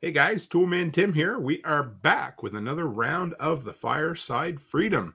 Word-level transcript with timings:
Hey 0.00 0.12
guys, 0.12 0.46
Toolman 0.46 0.92
Tim 0.92 1.12
here. 1.12 1.40
We 1.40 1.60
are 1.64 1.82
back 1.82 2.40
with 2.40 2.54
another 2.54 2.86
round 2.86 3.34
of 3.40 3.64
the 3.64 3.72
Fireside 3.72 4.60
Freedom. 4.60 5.12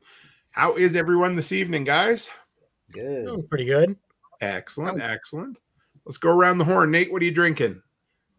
How 0.51 0.75
is 0.75 0.97
everyone 0.97 1.35
this 1.35 1.53
evening, 1.53 1.85
guys? 1.85 2.29
Good. 2.91 3.25
Oh, 3.29 3.41
pretty 3.43 3.63
good. 3.63 3.95
Excellent, 4.41 5.01
excellent. 5.01 5.57
Let's 6.03 6.17
go 6.17 6.31
around 6.31 6.57
the 6.57 6.65
horn. 6.65 6.91
Nate, 6.91 7.13
what 7.13 7.21
are 7.21 7.25
you 7.25 7.31
drinking? 7.31 7.81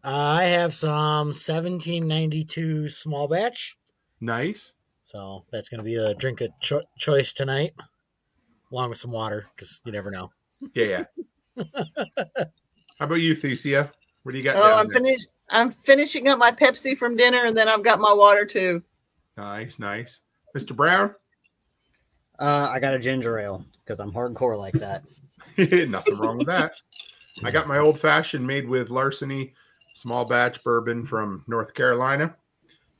Uh, 0.03 0.09
I 0.11 0.43
have 0.43 0.75
some 0.75 1.29
1792 1.29 2.89
small 2.89 3.27
batch. 3.27 3.75
Nice. 4.21 4.73
So 5.03 5.45
that's 5.51 5.67
going 5.67 5.79
to 5.79 5.83
be 5.83 5.95
a 5.95 6.13
drink 6.13 6.41
of 6.41 6.51
cho- 6.61 6.85
choice 6.99 7.33
tonight, 7.33 7.73
along 8.71 8.89
with 8.89 8.99
some 8.99 9.09
water, 9.09 9.47
because 9.55 9.81
you 9.83 9.91
never 9.91 10.11
know. 10.11 10.29
Yeah, 10.75 11.05
yeah. 11.57 11.63
How 12.99 13.05
about 13.05 13.15
you, 13.15 13.33
Thesia? 13.35 13.91
What 14.21 14.33
do 14.33 14.37
you 14.37 14.43
got? 14.43 14.57
Oh, 14.57 14.61
down 14.61 14.79
I'm 14.85 14.91
finished. 14.91 15.25
I'm 15.49 15.71
finishing 15.71 16.27
up 16.27 16.39
my 16.39 16.51
Pepsi 16.51 16.97
from 16.97 17.15
dinner, 17.15 17.45
and 17.45 17.55
then 17.55 17.67
I've 17.67 17.83
got 17.83 17.99
my 17.99 18.13
water 18.13 18.45
too. 18.45 18.81
Nice, 19.37 19.79
nice. 19.79 20.21
Mr. 20.55 20.75
Brown? 20.75 21.13
Uh, 22.39 22.69
I 22.71 22.79
got 22.79 22.93
a 22.93 22.99
ginger 22.99 23.37
ale 23.37 23.65
because 23.83 23.99
I'm 23.99 24.11
hardcore 24.11 24.57
like 24.57 24.73
that. 24.75 25.03
Nothing 25.57 26.17
wrong 26.17 26.37
with 26.37 26.47
that. 26.47 26.75
I 27.43 27.51
got 27.51 27.67
my 27.67 27.77
old 27.77 27.99
fashioned 27.99 28.45
made 28.45 28.67
with 28.67 28.89
larceny 28.89 29.53
small 29.93 30.25
batch 30.25 30.63
bourbon 30.63 31.05
from 31.05 31.43
North 31.47 31.73
Carolina 31.73 32.35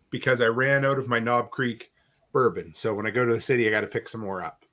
because 0.09 0.41
I 0.41 0.45
ran 0.45 0.85
out 0.85 0.97
of 0.97 1.07
my 1.07 1.19
Knob 1.19 1.51
Creek 1.51 1.91
bourbon. 2.31 2.73
So 2.73 2.93
when 2.93 3.05
I 3.05 3.11
go 3.11 3.25
to 3.25 3.33
the 3.33 3.41
city, 3.41 3.67
I 3.67 3.71
got 3.71 3.81
to 3.81 3.87
pick 3.87 4.07
some 4.07 4.21
more 4.21 4.41
up. 4.41 4.65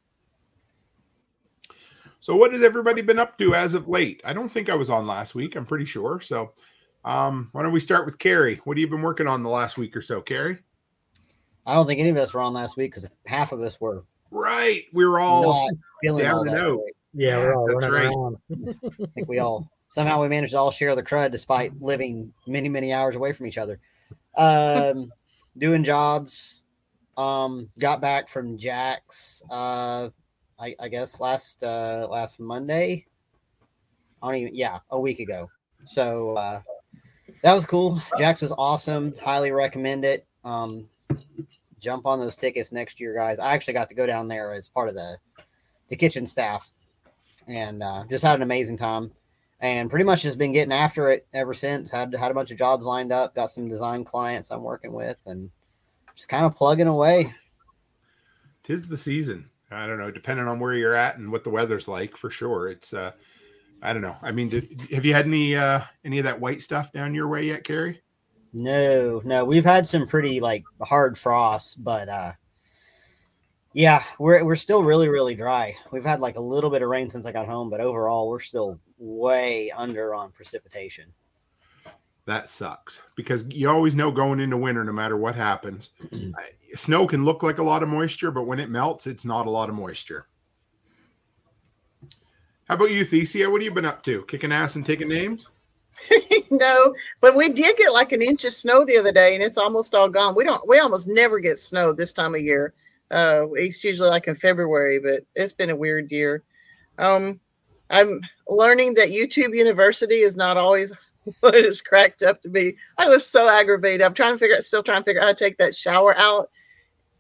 So 2.21 2.37
what 2.37 2.53
has 2.53 2.63
everybody 2.63 3.03
been 3.03 3.19
up 3.19 3.37
to 3.39 3.55
as 3.55 3.75
of 3.75 3.89
late? 3.89 4.21
I 4.25 4.33
don't 4.33 4.49
think 4.49 4.69
I 4.69 4.77
was 4.77 4.91
on 4.91 5.09
last 5.09 5.35
week. 5.35 5.57
I'm 5.57 5.67
pretty 5.67 5.85
sure. 5.85 6.21
So 6.21 6.53
um, 7.05 7.49
why 7.53 7.63
don't 7.63 7.73
we 7.73 7.81
start 7.81 8.07
with 8.07 8.19
Carrie? 8.19 8.61
What 8.65 8.77
have 8.77 8.81
you 8.81 8.89
been 8.89 9.03
working 9.03 9.27
on 9.27 9.43
the 9.43 9.51
last 9.51 9.77
week 9.79 9.97
or 9.97 10.03
so, 10.03 10.21
Carrie? 10.21 10.59
I 11.67 11.75
don't 11.75 11.87
think 11.87 12.01
any 12.01 12.11
of 12.11 12.17
us 12.17 12.35
were 12.35 12.41
on 12.41 12.53
last 12.53 12.77
week 12.77 12.91
because 12.91 13.09
half 13.27 13.53
of 13.53 13.63
us 13.63 13.81
were 13.81 14.05
Right, 14.33 14.85
we 14.95 15.05
were 15.05 15.21
all 15.21 15.43
not 15.43 15.71
feeling 16.01 16.25
down 16.25 16.35
all 16.35 16.45
that 16.45 16.57
out. 16.57 16.79
great. 16.79 16.95
Yeah, 17.13 17.37
we're 17.39 17.55
all 17.55 17.67
That's 17.67 17.91
running 17.91 17.93
right. 17.93 18.17
around. 18.17 18.37
I 19.03 19.07
think 19.15 19.29
we 19.29 19.39
all 19.39 19.69
somehow 19.91 20.23
we 20.23 20.29
managed 20.29 20.53
to 20.53 20.59
all 20.59 20.71
share 20.71 20.97
the 20.97 21.03
crud 21.03 21.31
despite 21.31 21.81
living 21.83 22.33
many 22.47 22.71
many 22.71 22.95
hours 22.95 23.15
away 23.15 23.33
from 23.33 23.47
each 23.47 23.59
other. 23.59 23.79
Um, 24.37 25.13
doing 25.59 25.85
jobs. 25.85 26.63
Um, 27.19 27.69
got 27.79 28.01
back 28.01 28.29
from 28.29 28.57
Jack's. 28.57 29.43
Uh, 29.51 30.09
I, 30.59 30.75
I 30.81 30.89
guess 30.89 31.21
last 31.21 31.63
uh 31.63 32.09
last 32.11 32.41
Monday. 32.41 33.05
I 34.23 34.29
don't 34.29 34.37
even 34.41 34.55
yeah 34.55 34.79
a 34.91 34.99
week 34.99 35.19
ago. 35.19 35.51
So 35.85 36.37
uh, 36.37 36.63
that 37.43 37.55
was 37.55 37.67
cool. 37.67 38.01
Jack's 38.19 38.43
was 38.43 38.53
awesome. 38.53 39.15
Highly 39.23 39.53
recommend 39.53 40.05
it. 40.05 40.27
Um, 40.45 40.89
jump 41.81 42.07
on 42.07 42.21
those 42.21 42.37
tickets 42.37 42.73
next 42.73 43.01
year, 43.01 43.15
guys. 43.15 43.39
I 43.39 43.53
actually 43.53 43.75
got 43.75 43.89
to 43.89 43.95
go 43.95 44.07
down 44.07 44.29
there 44.29 44.55
as 44.55 44.69
part 44.69 44.89
of 44.89 44.95
the 44.95 45.17
the 45.89 45.97
kitchen 45.97 46.27
staff 46.27 46.71
and 47.47 47.83
uh, 47.83 48.05
just 48.09 48.25
had 48.25 48.37
an 48.37 48.43
amazing 48.43 48.79
time. 48.79 49.11
And 49.61 49.91
pretty 49.91 50.05
much 50.05 50.23
just 50.23 50.39
been 50.39 50.53
getting 50.53 50.73
after 50.73 51.11
it 51.11 51.27
ever 51.33 51.55
since. 51.55 51.91
Had 51.91 52.15
had 52.15 52.31
a 52.33 52.35
bunch 52.35 52.51
of 52.51 52.59
jobs 52.59 52.85
lined 52.85 53.13
up. 53.13 53.35
Got 53.35 53.51
some 53.51 53.69
design 53.69 54.03
clients 54.03 54.51
I'm 54.51 54.63
working 54.63 54.93
with, 54.93 55.23
and 55.27 55.51
just 56.17 56.29
kind 56.29 56.45
of 56.45 56.57
plugging 56.57 56.89
away. 56.89 57.33
tis 58.65 58.89
the 58.89 58.97
season. 58.97 59.49
I 59.71 59.87
don't 59.87 59.99
know, 59.99 60.11
depending 60.11 60.49
on 60.49 60.59
where 60.59 60.75
you're 60.75 60.95
at 60.95 61.17
and 61.17 61.31
what 61.31 61.45
the 61.45 61.51
weather's 61.51 61.87
like, 61.87 62.17
for 62.17 62.29
sure. 62.29 62.71
It's 62.71 62.93
uh 62.93 63.13
I 63.83 63.93
don't 63.93 64.03
know. 64.03 64.17
I 64.23 64.31
mean, 64.31 64.49
did, 64.49 64.81
have 64.93 65.05
you 65.05 65.13
had 65.13 65.27
any 65.27 65.57
uh 65.57 65.81
any 66.05 66.19
of 66.19 66.25
that 66.25 66.41
white 66.41 66.63
stuff 66.63 66.93
down 66.93 67.15
your 67.15 67.29
way 67.29 67.47
yet, 67.47 67.65
Carrie? 67.65 68.01
No, 68.53 69.21
no, 69.25 69.45
we've 69.45 69.65
had 69.65 69.87
some 69.87 70.07
pretty 70.07 70.39
like 70.39 70.63
hard 70.81 71.19
frosts, 71.19 71.75
but 71.75 72.09
uh, 72.09 72.33
yeah, 73.73 74.05
we're 74.19 74.45
we're 74.45 74.57
still 74.57 74.85
really 74.85 75.09
really 75.09 75.35
dry. 75.35 75.75
We've 75.91 76.05
had 76.05 76.21
like 76.21 76.37
a 76.37 76.41
little 76.41 76.71
bit 76.71 76.83
of 76.83 76.89
rain 76.89 77.11
since 77.11 77.27
I 77.27 77.33
got 77.33 77.49
home, 77.49 77.71
but 77.71 77.81
overall 77.81 78.29
we're 78.29 78.41
still 78.41 78.79
way 78.99 79.71
under 79.71 80.15
on 80.15 80.33
precipitation. 80.33 81.13
That 82.27 82.49
sucks 82.49 83.01
because 83.17 83.53
you 83.53 83.69
always 83.69 83.97
know 83.97 84.13
going 84.13 84.39
into 84.39 84.57
winter, 84.57 84.85
no 84.85 84.93
matter 84.93 85.17
what 85.17 85.35
happens, 85.35 85.91
snow 86.77 87.07
can 87.07 87.25
look 87.25 87.43
like 87.43 87.59
a 87.59 87.65
lot 87.65 87.83
of 87.83 87.89
moisture, 87.89 88.31
but 88.31 88.47
when 88.47 88.61
it 88.61 88.71
melts, 88.71 89.09
it's 89.09 89.25
not 89.25 89.47
a 89.47 89.51
lot 89.51 89.69
of 89.69 89.75
moisture. 89.75 90.27
How 92.69 92.77
about 92.77 92.91
you, 92.91 93.05
Thesia? 93.05 93.51
What 93.51 93.61
have 93.61 93.65
you 93.65 93.75
been 93.75 93.85
up 93.85 94.03
to? 94.05 94.25
Kicking 94.25 94.53
ass 94.53 94.77
and 94.77 94.87
taking 94.87 95.09
names? 95.09 95.51
no, 96.51 96.95
but 97.21 97.35
we 97.35 97.49
did 97.49 97.77
get 97.77 97.93
like 97.93 98.13
an 98.13 98.23
inch 98.23 98.45
of 98.45 98.53
snow 98.53 98.85
the 98.85 98.97
other 98.97 99.13
day, 99.13 99.35
and 99.35 99.43
it's 99.43 99.59
almost 99.59 99.95
all 99.95 100.09
gone. 100.09 100.35
We 100.35 100.45
don't. 100.45 100.67
We 100.67 100.79
almost 100.79 101.09
never 101.09 101.39
get 101.39 101.59
snow 101.59 101.93
this 101.93 102.13
time 102.13 102.35
of 102.35 102.41
year. 102.41 102.73
Uh, 103.11 103.47
it's 103.53 103.85
usually 103.85 104.09
like 104.09 104.27
in 104.27 104.35
February, 104.35 104.99
but 104.99 105.23
it's 105.35 105.53
been 105.53 105.71
a 105.71 105.77
weird 105.77 106.11
year. 106.11 106.43
Um, 106.99 107.41
I'm 107.91 108.21
learning 108.49 108.95
that 108.95 109.09
YouTube 109.09 109.55
University 109.55 110.21
is 110.21 110.37
not 110.37 110.57
always 110.57 110.93
what 111.41 111.55
it's 111.55 111.81
cracked 111.81 112.23
up 112.23 112.41
to 112.43 112.49
be. 112.49 112.77
I 112.97 113.09
was 113.09 113.27
so 113.27 113.49
aggravated. 113.49 114.03
I'm 114.03 114.15
trying 114.15 114.35
to 114.35 114.39
figure 114.39 114.57
out, 114.57 114.65
still 114.65 114.83
trying 114.83 115.03
to 115.03 115.05
figure 115.05 115.21
out 115.21 115.27
how 115.27 115.33
to 115.33 115.39
take 115.39 115.59
that 115.59 115.77
shower 115.77 116.15
out. 116.17 116.49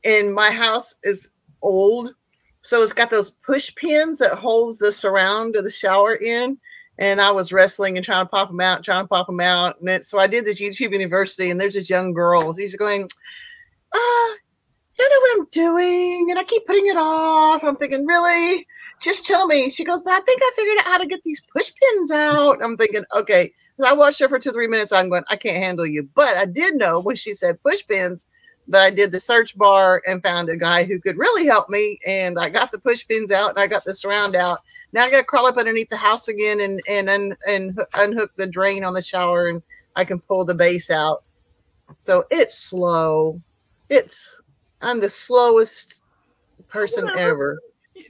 And 0.04 0.34
my 0.34 0.50
house 0.50 0.96
is 1.04 1.30
old, 1.62 2.14
so 2.62 2.82
it's 2.82 2.92
got 2.92 3.10
those 3.10 3.30
push 3.30 3.74
pins 3.74 4.18
that 4.18 4.38
holds 4.38 4.78
the 4.78 4.92
surround 4.92 5.56
of 5.56 5.64
the 5.64 5.70
shower 5.70 6.14
in 6.14 6.58
and 6.98 7.20
I 7.20 7.30
was 7.30 7.52
wrestling 7.52 7.96
and 7.96 8.04
trying 8.04 8.24
to 8.24 8.28
pop 8.28 8.48
them 8.48 8.60
out, 8.60 8.84
trying 8.84 9.04
to 9.04 9.08
pop 9.08 9.26
them 9.26 9.40
out. 9.40 9.78
And 9.78 9.88
then, 9.88 10.02
so 10.02 10.18
I 10.18 10.26
did 10.26 10.44
this 10.44 10.60
YouTube 10.60 10.92
University, 10.92 11.50
and 11.50 11.60
there's 11.60 11.74
this 11.74 11.90
young 11.90 12.12
girl. 12.12 12.54
She's 12.54 12.76
going, 12.76 13.08
ah, 13.94 13.98
I 13.98 14.38
don't 14.98 15.10
know 15.10 15.20
what 15.20 15.38
I'm 15.38 15.48
doing, 15.50 16.30
and 16.30 16.38
I 16.38 16.44
keep 16.44 16.66
putting 16.66 16.86
it 16.86 16.96
off. 16.96 17.64
I'm 17.64 17.76
thinking, 17.76 18.06
really? 18.06 18.66
Just 19.00 19.26
tell 19.26 19.46
me. 19.46 19.70
She 19.70 19.84
goes, 19.84 20.02
but 20.02 20.12
I 20.12 20.20
think 20.20 20.42
I 20.42 20.52
figured 20.54 20.78
out 20.78 20.84
how 20.84 20.98
to 20.98 21.06
get 21.06 21.24
these 21.24 21.42
push 21.56 21.72
pins 21.74 22.10
out. 22.10 22.62
I'm 22.62 22.76
thinking, 22.76 23.04
okay. 23.16 23.50
I 23.84 23.94
watched 23.94 24.20
her 24.20 24.28
for 24.28 24.38
two, 24.38 24.52
three 24.52 24.68
minutes. 24.68 24.92
I'm 24.92 25.08
going, 25.08 25.24
I 25.28 25.36
can't 25.36 25.56
handle 25.56 25.86
you. 25.86 26.08
But 26.14 26.36
I 26.36 26.44
did 26.44 26.74
know 26.74 27.00
when 27.00 27.16
she 27.16 27.34
said 27.34 27.60
push 27.62 27.84
pins 27.88 28.26
that 28.68 28.82
I 28.82 28.90
did 28.90 29.12
the 29.12 29.20
search 29.20 29.56
bar 29.56 30.02
and 30.06 30.22
found 30.22 30.48
a 30.48 30.56
guy 30.56 30.84
who 30.84 31.00
could 31.00 31.18
really 31.18 31.46
help 31.46 31.68
me. 31.68 31.98
And 32.06 32.38
I 32.38 32.48
got 32.48 32.70
the 32.70 32.78
push 32.78 33.06
pins 33.06 33.30
out 33.30 33.50
and 33.50 33.58
I 33.58 33.66
got 33.66 33.84
the 33.84 33.94
surround 33.94 34.34
out 34.34 34.60
now 34.92 35.04
I 35.04 35.10
got 35.10 35.18
to 35.18 35.24
crawl 35.24 35.46
up 35.46 35.56
underneath 35.56 35.88
the 35.88 35.96
house 35.96 36.28
again 36.28 36.60
and 36.60 36.80
and 36.86 37.36
and 37.46 37.78
h- 37.78 37.86
unhook 37.94 38.34
the 38.36 38.46
drain 38.46 38.84
on 38.84 38.94
the 38.94 39.02
shower, 39.02 39.48
and 39.48 39.62
I 39.96 40.04
can 40.04 40.20
pull 40.20 40.44
the 40.44 40.54
base 40.54 40.90
out. 40.90 41.24
So 41.98 42.24
it's 42.30 42.56
slow. 42.56 43.40
It's 43.88 44.40
I'm 44.82 45.00
the 45.00 45.08
slowest 45.08 46.02
person 46.68 47.10
ever. 47.16 47.58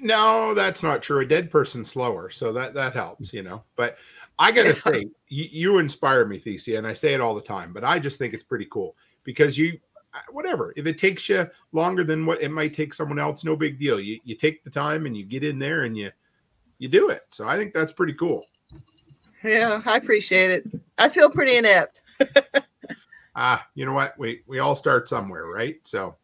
No, 0.01 0.55
that's 0.55 0.83
not 0.83 1.03
true. 1.03 1.21
A 1.21 1.27
dead 1.27 1.51
person's 1.51 1.91
slower, 1.91 2.31
so 2.31 2.53
that 2.53 2.75
that 2.75 2.95
helps, 2.95 3.33
you 3.33 3.43
know. 3.43 3.63
But 3.77 3.97
I 4.39 4.51
gotta 4.51 4.75
say, 4.75 5.09
you, 5.29 5.47
you 5.51 5.79
inspire 5.79 6.25
me, 6.25 6.39
Thesia, 6.39 6.79
and 6.79 6.87
I 6.87 6.95
say 6.95 7.15
it 7.15 7.21
all 7.21 7.35
the 7.35 7.41
time. 7.41 7.73
But 7.73 7.85
I 7.85 7.99
just 8.01 8.19
think 8.19 8.35
it's 8.35 8.45
pretty 8.45 8.67
cool 8.71 8.97
because 9.23 9.57
you, 9.57 9.79
whatever, 10.31 10.73
if 10.77 10.87
it 10.87 10.99
takes 10.99 11.29
you 11.29 11.49
longer 11.73 12.05
than 12.05 12.27
what 12.27 12.43
it 12.43 12.51
might 12.51 12.75
take 12.75 12.95
someone 12.95 13.19
else, 13.19 13.45
no 13.45 13.57
big 13.57 13.79
deal. 13.79 14.01
You 14.01 14.19
you 14.25 14.35
take 14.35 14.65
the 14.65 14.71
time 14.71 15.07
and 15.07 15.17
you 15.17 15.25
get 15.25 15.45
in 15.45 15.59
there 15.59 15.85
and 15.85 15.97
you 15.97 16.11
you 16.79 16.89
do 16.89 17.11
it. 17.11 17.23
So 17.31 17.49
I 17.49 17.57
think 17.57 17.73
that's 17.73 17.93
pretty 17.93 18.15
cool. 18.15 18.47
Yeah, 19.43 19.83
I 19.85 19.97
appreciate 19.97 20.51
it. 20.51 20.71
I 20.99 21.09
feel 21.09 21.31
pretty 21.31 21.57
inept. 21.57 22.03
Ah, 23.35 23.67
you 23.75 23.87
know 23.87 23.95
what? 23.95 24.19
We 24.19 24.43
we 24.47 24.59
all 24.59 24.75
start 24.75 25.09
somewhere, 25.09 25.47
right? 25.47 25.77
So, 25.85 26.17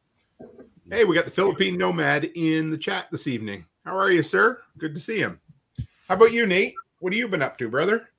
hey, 0.91 1.05
we 1.05 1.15
got 1.15 1.25
the 1.25 1.31
Philippine 1.31 1.79
Nomad 1.79 2.27
in 2.35 2.71
the 2.71 2.77
chat 2.77 3.07
this 3.11 3.27
evening. 3.27 3.65
How 3.85 3.97
are 3.97 4.11
you, 4.11 4.23
sir? 4.23 4.61
Good 4.77 4.95
to 4.95 5.01
see 5.01 5.19
him. 5.19 5.39
How 6.07 6.17
about 6.17 6.33
you, 6.33 6.47
Nate? 6.47 6.75
What 7.01 7.15
have 7.15 7.19
you 7.19 7.29
been 7.29 7.43
up 7.43 7.57
to, 7.59 7.69
brother? 7.71 8.11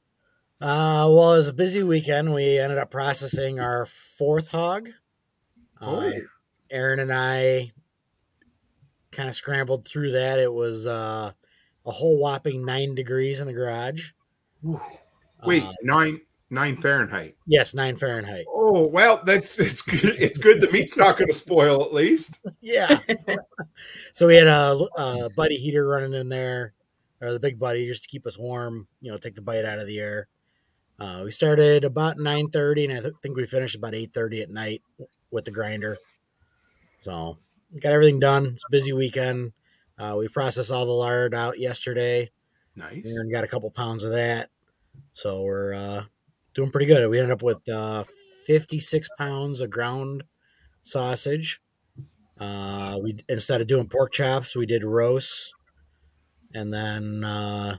Uh, 0.60 1.06
well, 1.08 1.34
it 1.34 1.38
was 1.38 1.48
a 1.48 1.54
busy 1.54 1.84
weekend. 1.84 2.34
We 2.34 2.58
ended 2.58 2.80
up 2.80 2.90
processing 2.90 3.60
our 3.60 3.86
fourth 3.86 4.50
hog. 4.50 4.90
Oh. 5.82 6.08
Uh, 6.08 6.12
Erin 6.72 7.00
and 7.00 7.12
I 7.12 7.72
kind 9.12 9.28
of 9.30 9.36
scrambled 9.36 9.86
through 9.86 10.12
that. 10.12 10.40
It 10.40 10.54
was 10.54 10.86
uh, 10.88 11.32
a 11.86 11.92
whole 11.92 12.20
whopping 12.20 12.64
nine 12.66 12.96
degrees 12.96 13.40
in 13.40 13.48
the 13.48 13.54
garage. 13.54 14.12
Wait, 15.46 15.64
Uh, 15.64 15.72
nine 15.84 16.20
nine 16.52 16.76
Fahrenheit. 16.76 17.36
yes, 17.48 17.74
nine 17.74 17.96
Fahrenheit. 17.96 18.46
Oh 18.50 18.86
well, 18.88 19.22
that's 19.26 19.58
it's 19.60 19.82
good. 19.82 20.16
It's 20.20 20.38
good. 20.38 20.62
The 20.62 20.72
meat's 20.72 20.98
not 20.98 21.18
going 21.18 21.30
to 21.30 21.34
spoil, 21.34 21.82
at 21.84 21.94
least. 21.94 22.40
Yeah. 22.62 23.00
so 24.14 24.28
we 24.28 24.36
had 24.36 24.48
a, 24.48 24.78
a 24.98 25.30
buddy 25.36 25.56
heater 25.56 25.88
running 25.88 26.14
in 26.14 26.30
there, 26.30 26.74
or 27.22 27.32
the 27.34 27.40
big 27.40 27.58
buddy, 27.58 27.88
just 27.88 28.04
to 28.04 28.10
keep 28.10 28.28
us 28.28 28.38
warm. 28.38 28.88
You 29.02 29.12
know, 29.12 29.18
take 29.18 29.36
the 29.36 29.42
bite 29.42 29.66
out 29.66 29.80
of 29.80 29.88
the 29.88 30.00
air. 30.00 30.28
Uh, 31.00 31.22
we 31.24 31.32
started 31.32 31.86
about 31.86 32.20
nine 32.20 32.50
thirty, 32.50 32.84
and 32.86 32.94
I 32.94 33.00
th- 33.02 33.14
think 33.24 33.38
we 33.38 33.46
finished 33.48 33.76
about 33.76 33.96
eight 33.96 34.14
thirty 34.14 34.42
at 34.42 34.50
night 34.52 34.84
with 35.32 35.46
the 35.46 35.52
grinder. 35.52 35.98
So 37.02 37.38
got 37.80 37.94
everything 37.94 38.20
done. 38.20 38.48
It's 38.48 38.64
a 38.68 38.72
busy 38.72 38.94
weekend. 38.94 39.54
Uh, 39.98 40.16
we 40.18 40.28
processed 40.28 40.72
all 40.72 40.86
the 40.86 40.92
lard 40.92 41.34
out 41.34 41.60
yesterday. 41.60 42.32
Nice. 42.76 43.06
And 43.06 43.32
got 43.32 43.44
a 43.44 43.48
couple 43.48 43.70
pounds 43.72 44.04
of 44.04 44.12
that, 44.12 44.50
so 45.14 45.42
we're 45.42 45.74
uh, 45.74 46.04
doing 46.54 46.72
pretty 46.72 46.86
good. 46.86 47.10
We 47.10 47.20
ended 47.20 47.34
up 47.34 47.42
with 47.42 47.68
uh, 47.68 48.06
56 48.46 49.10
pounds 49.18 49.60
of 49.60 49.70
ground 49.70 50.24
sausage. 50.84 51.60
Uh, 52.40 52.98
we 53.04 53.18
instead 53.28 53.60
of 53.60 53.68
doing 53.68 53.88
pork 53.88 54.14
chops, 54.14 54.56
we 54.56 54.66
did 54.66 54.86
roasts, 54.86 55.52
and 56.54 56.74
then 56.74 57.24
uh, 57.26 57.76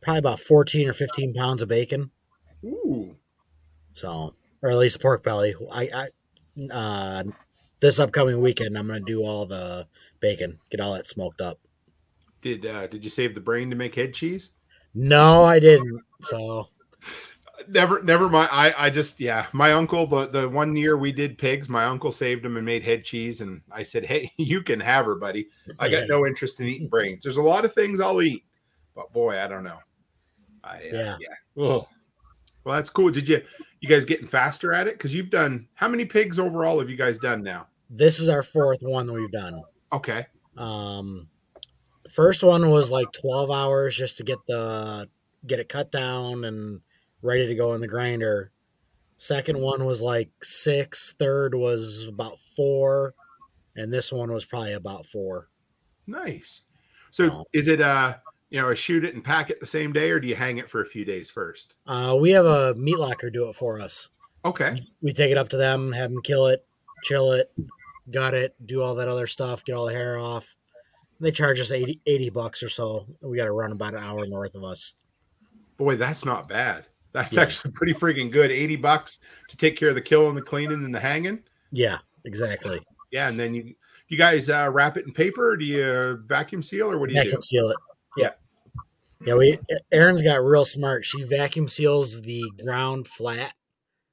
probably 0.00 0.18
about 0.18 0.40
14 0.40 0.88
or 0.88 0.92
15 0.92 1.34
pounds 1.34 1.62
of 1.62 1.68
bacon. 1.68 2.10
Ooh. 2.64 3.16
So, 3.94 4.34
or 4.62 4.70
at 4.70 4.78
least 4.78 5.02
pork 5.02 5.24
belly. 5.24 5.54
I, 5.72 5.90
I 5.92 6.08
uh, 6.70 7.24
this 7.80 7.98
upcoming 7.98 8.40
weekend, 8.40 8.76
I'm 8.76 8.86
gonna 8.86 9.00
do 9.00 9.22
all 9.24 9.46
the 9.46 9.86
bacon, 10.20 10.58
get 10.70 10.80
all 10.80 10.94
that 10.94 11.08
smoked 11.08 11.40
up. 11.40 11.58
Did 12.42 12.66
uh, 12.66 12.86
did 12.86 13.04
you 13.04 13.10
save 13.10 13.34
the 13.34 13.40
brain 13.40 13.70
to 13.70 13.76
make 13.76 13.94
head 13.94 14.14
cheese? 14.14 14.50
No, 14.94 15.44
I 15.44 15.58
didn't. 15.60 16.02
So 16.22 16.68
Never, 17.70 18.02
never 18.02 18.28
mind. 18.28 18.48
I, 18.50 18.74
I 18.78 18.90
just, 18.90 19.20
yeah. 19.20 19.46
My 19.52 19.72
uncle, 19.72 20.06
the 20.06 20.26
the 20.26 20.48
one 20.48 20.74
year 20.74 20.96
we 20.96 21.12
did 21.12 21.36
pigs, 21.36 21.68
my 21.68 21.84
uncle 21.84 22.10
saved 22.10 22.42
them 22.44 22.56
and 22.56 22.64
made 22.64 22.82
head 22.82 23.04
cheese, 23.04 23.40
and 23.40 23.60
I 23.70 23.82
said, 23.82 24.06
"Hey, 24.06 24.32
you 24.38 24.62
can 24.62 24.80
have 24.80 25.04
her, 25.04 25.16
buddy. 25.16 25.48
I 25.78 25.88
got 25.88 26.08
no 26.08 26.26
interest 26.26 26.60
in 26.60 26.66
eating 26.66 26.88
brains. 26.88 27.24
There's 27.24 27.36
a 27.36 27.42
lot 27.42 27.64
of 27.64 27.72
things 27.74 28.00
I'll 28.00 28.22
eat, 28.22 28.44
but 28.94 29.12
boy, 29.12 29.38
I 29.38 29.46
don't 29.48 29.64
know. 29.64 29.78
I, 30.64 30.76
uh, 30.76 30.80
Yeah. 30.92 31.16
yeah. 31.20 31.34
Well, 31.56 31.88
that's 32.64 32.90
cool. 32.90 33.10
Did 33.10 33.28
you, 33.28 33.42
you 33.80 33.88
guys 33.88 34.04
getting 34.04 34.26
faster 34.26 34.72
at 34.72 34.86
it? 34.86 34.94
Because 34.94 35.14
you've 35.14 35.30
done 35.30 35.68
how 35.74 35.88
many 35.88 36.04
pigs 36.04 36.38
overall 36.38 36.78
have 36.80 36.90
you 36.90 36.96
guys 36.96 37.18
done 37.18 37.42
now? 37.42 37.66
this 37.90 38.20
is 38.20 38.28
our 38.28 38.42
fourth 38.42 38.80
one 38.82 39.06
that 39.06 39.14
we've 39.14 39.30
done. 39.32 39.62
Okay. 39.94 40.26
Um, 40.58 41.26
first 42.10 42.42
one 42.42 42.68
was 42.70 42.90
like 42.90 43.06
12 43.18 43.50
hours 43.50 43.96
just 43.96 44.18
to 44.18 44.24
get 44.24 44.38
the 44.46 45.08
get 45.46 45.58
it 45.58 45.68
cut 45.70 45.90
down 45.90 46.44
and 46.44 46.80
ready 47.22 47.46
to 47.46 47.54
go 47.54 47.72
in 47.72 47.80
the 47.80 47.88
grinder. 47.88 48.50
Second 49.16 49.58
one 49.60 49.86
was 49.86 50.02
like 50.02 50.28
six. 50.42 51.14
Third 51.18 51.54
was 51.54 52.06
about 52.06 52.38
four, 52.38 53.14
and 53.74 53.90
this 53.92 54.12
one 54.12 54.30
was 54.32 54.44
probably 54.44 54.74
about 54.74 55.06
four. 55.06 55.48
Nice. 56.06 56.60
So 57.10 57.30
Oh. 57.30 57.44
is 57.54 57.68
it 57.68 57.80
uh 57.80 58.16
you 58.50 58.60
know 58.60 58.72
shoot 58.74 59.04
it 59.04 59.14
and 59.14 59.22
pack 59.24 59.50
it 59.50 59.60
the 59.60 59.66
same 59.66 59.92
day, 59.92 60.10
or 60.10 60.20
do 60.20 60.26
you 60.28 60.34
hang 60.34 60.58
it 60.58 60.68
for 60.70 60.80
a 60.80 60.86
few 60.86 61.04
days 61.04 61.30
first? 61.30 61.74
Uh, 61.86 62.16
we 62.18 62.30
have 62.30 62.46
a 62.46 62.74
meat 62.74 62.98
locker 62.98 63.30
do 63.30 63.48
it 63.48 63.54
for 63.56 63.80
us. 63.80 64.08
Okay. 64.44 64.86
We 65.02 65.12
take 65.12 65.30
it 65.30 65.36
up 65.38 65.48
to 65.50 65.56
them, 65.56 65.92
have 65.92 66.10
them 66.10 66.20
kill 66.22 66.46
it, 66.46 66.64
chill 67.04 67.32
it, 67.32 67.52
gut 68.10 68.34
it, 68.34 68.54
do 68.64 68.82
all 68.82 68.94
that 68.96 69.08
other 69.08 69.26
stuff, 69.26 69.64
get 69.64 69.74
all 69.74 69.86
the 69.86 69.92
hair 69.92 70.18
off. 70.18 70.54
They 71.20 71.32
charge 71.32 71.58
us 71.60 71.72
80, 71.72 72.00
80 72.06 72.30
bucks 72.30 72.62
or 72.62 72.68
so. 72.68 73.06
We 73.20 73.36
got 73.36 73.46
to 73.46 73.52
run 73.52 73.72
about 73.72 73.94
an 73.94 74.02
hour 74.04 74.24
north 74.26 74.54
of 74.54 74.62
us. 74.62 74.94
Boy, 75.76 75.96
that's 75.96 76.24
not 76.24 76.48
bad. 76.48 76.84
That's 77.12 77.34
Yeah. 77.34 77.42
actually 77.42 77.72
pretty 77.72 77.92
freaking 77.94 78.30
good. 78.30 78.50
80 78.52 78.76
bucks 78.76 79.18
to 79.48 79.56
take 79.56 79.76
care 79.76 79.88
of 79.88 79.96
the 79.96 80.00
killing, 80.00 80.36
the 80.36 80.42
cleaning, 80.42 80.84
and 80.84 80.94
the 80.94 81.00
hanging. 81.00 81.42
Yeah, 81.72 81.98
exactly. 82.24 82.80
Yeah, 83.10 83.28
and 83.28 83.38
then 83.38 83.54
you 83.54 83.74
you 84.08 84.16
guys 84.16 84.48
uh, 84.48 84.70
wrap 84.72 84.96
it 84.96 85.04
in 85.06 85.12
paper, 85.12 85.50
or 85.50 85.56
do 85.56 85.64
you 85.66 86.22
vacuum 86.26 86.62
seal, 86.62 86.90
or 86.90 86.98
what 86.98 87.08
do 87.10 87.14
you 87.14 87.20
vacuum 87.22 87.40
do? 87.40 87.44
seal 87.44 87.68
it. 87.70 87.76
Yeah. 88.18 88.32
Yeah, 89.24 89.34
we 89.34 89.58
Erin's 89.92 90.22
got 90.22 90.36
real 90.44 90.64
smart. 90.64 91.04
She 91.04 91.22
vacuum 91.22 91.68
seals 91.68 92.22
the 92.22 92.44
ground 92.62 93.08
flat 93.08 93.52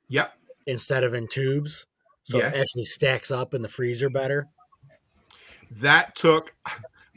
Yep. 0.10 0.34
instead 0.66 1.04
of 1.04 1.14
in 1.14 1.28
tubes. 1.28 1.86
So 2.24 2.38
Yes. 2.40 2.56
it 2.56 2.60
actually 2.62 2.86
stacks 2.86 3.30
up 3.30 3.54
in 3.54 3.62
the 3.62 3.70
freezer 3.70 4.10
better. 4.10 4.48
That 5.70 6.16
took. 6.16 6.54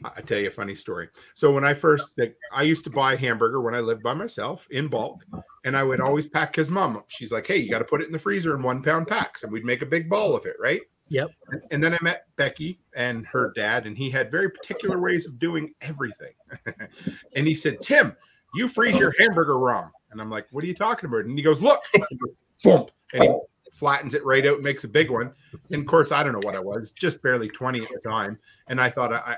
I 0.05 0.21
tell 0.21 0.39
you 0.39 0.49
a 0.49 0.50
funny 0.50 0.75
story. 0.75 1.09
So 1.35 1.53
when 1.53 1.65
I 1.65 1.75
first, 1.75 2.19
I 2.53 2.62
used 2.62 2.85
to 2.85 2.91
buy 2.91 3.17
hamburger 3.17 3.61
when 3.61 3.75
I 3.75 3.81
lived 3.81 4.03
by 4.03 4.15
myself 4.15 4.67
in 4.71 4.89
bulk, 4.89 5.25
and 5.65 5.77
I 5.77 5.83
would 5.83 6.00
always 6.00 6.27
pack 6.27 6.55
his 6.55 6.71
mom. 6.71 7.03
She's 7.09 7.33
like, 7.33 7.47
"Hey, 7.47 7.56
you 7.59 7.71
got 7.71 7.81
to 7.81 7.85
put 7.85 8.00
it 8.00 8.06
in 8.06 8.12
the 8.12 8.19
freezer 8.19 8.55
in 8.55 8.62
one 8.62 8.83
pound 8.83 9.09
packs," 9.09 9.43
and 9.43 9.53
we'd 9.53 9.65
make 9.65 9.83
a 9.83 9.87
big 9.87 10.09
ball 10.09 10.37
of 10.37 10.47
it, 10.47 10.56
right? 10.61 10.81
Yep. 11.09 11.31
And- 11.71 11.83
then 11.83 11.95
I 11.95 11.99
met 12.03 12.27
Becky 12.37 12.81
and 12.95 13.27
her 13.27 13.53
dad, 13.55 13.87
and 13.87 13.97
he 13.97 14.11
had 14.11 14.31
very 14.31 14.50
particular 14.50 15.00
ways 15.00 15.27
of 15.27 15.39
doing 15.39 15.75
everything. 15.81 16.33
and 17.37 17.47
he 17.47 17.55
said, 17.55 17.81
Tim, 17.81 18.17
you 18.55 18.69
freeze 18.69 18.99
your 18.99 19.15
hamburger 19.19 19.59
wrong. 19.59 19.91
And 20.11 20.21
I'm 20.21 20.31
like, 20.31 20.47
what 20.50 20.65
are 20.65 20.67
you 20.67 20.75
talking 20.75 21.09
about? 21.09 21.25
And 21.25 21.37
he 21.37 21.43
goes, 21.43 21.62
look, 21.62 21.83
boom. 22.62 22.87
And 23.12 23.23
he 23.23 23.35
flattens 23.73 24.15
it 24.15 24.25
right 24.25 24.47
out 24.47 24.56
and 24.56 24.65
makes 24.65 24.85
a 24.85 24.89
big 24.89 25.11
one. 25.11 25.33
And 25.71 25.81
of 25.83 25.87
course, 25.87 26.12
I 26.12 26.23
don't 26.23 26.33
know 26.33 26.41
what 26.43 26.55
it 26.55 26.65
was, 26.65 26.93
just 26.93 27.23
barely 27.23 27.49
20 27.49 27.81
at 27.81 27.89
the 27.89 28.00
time. 28.09 28.39
And 28.69 28.81
I 28.81 28.91
thought 28.91 29.12
I, 29.12 29.37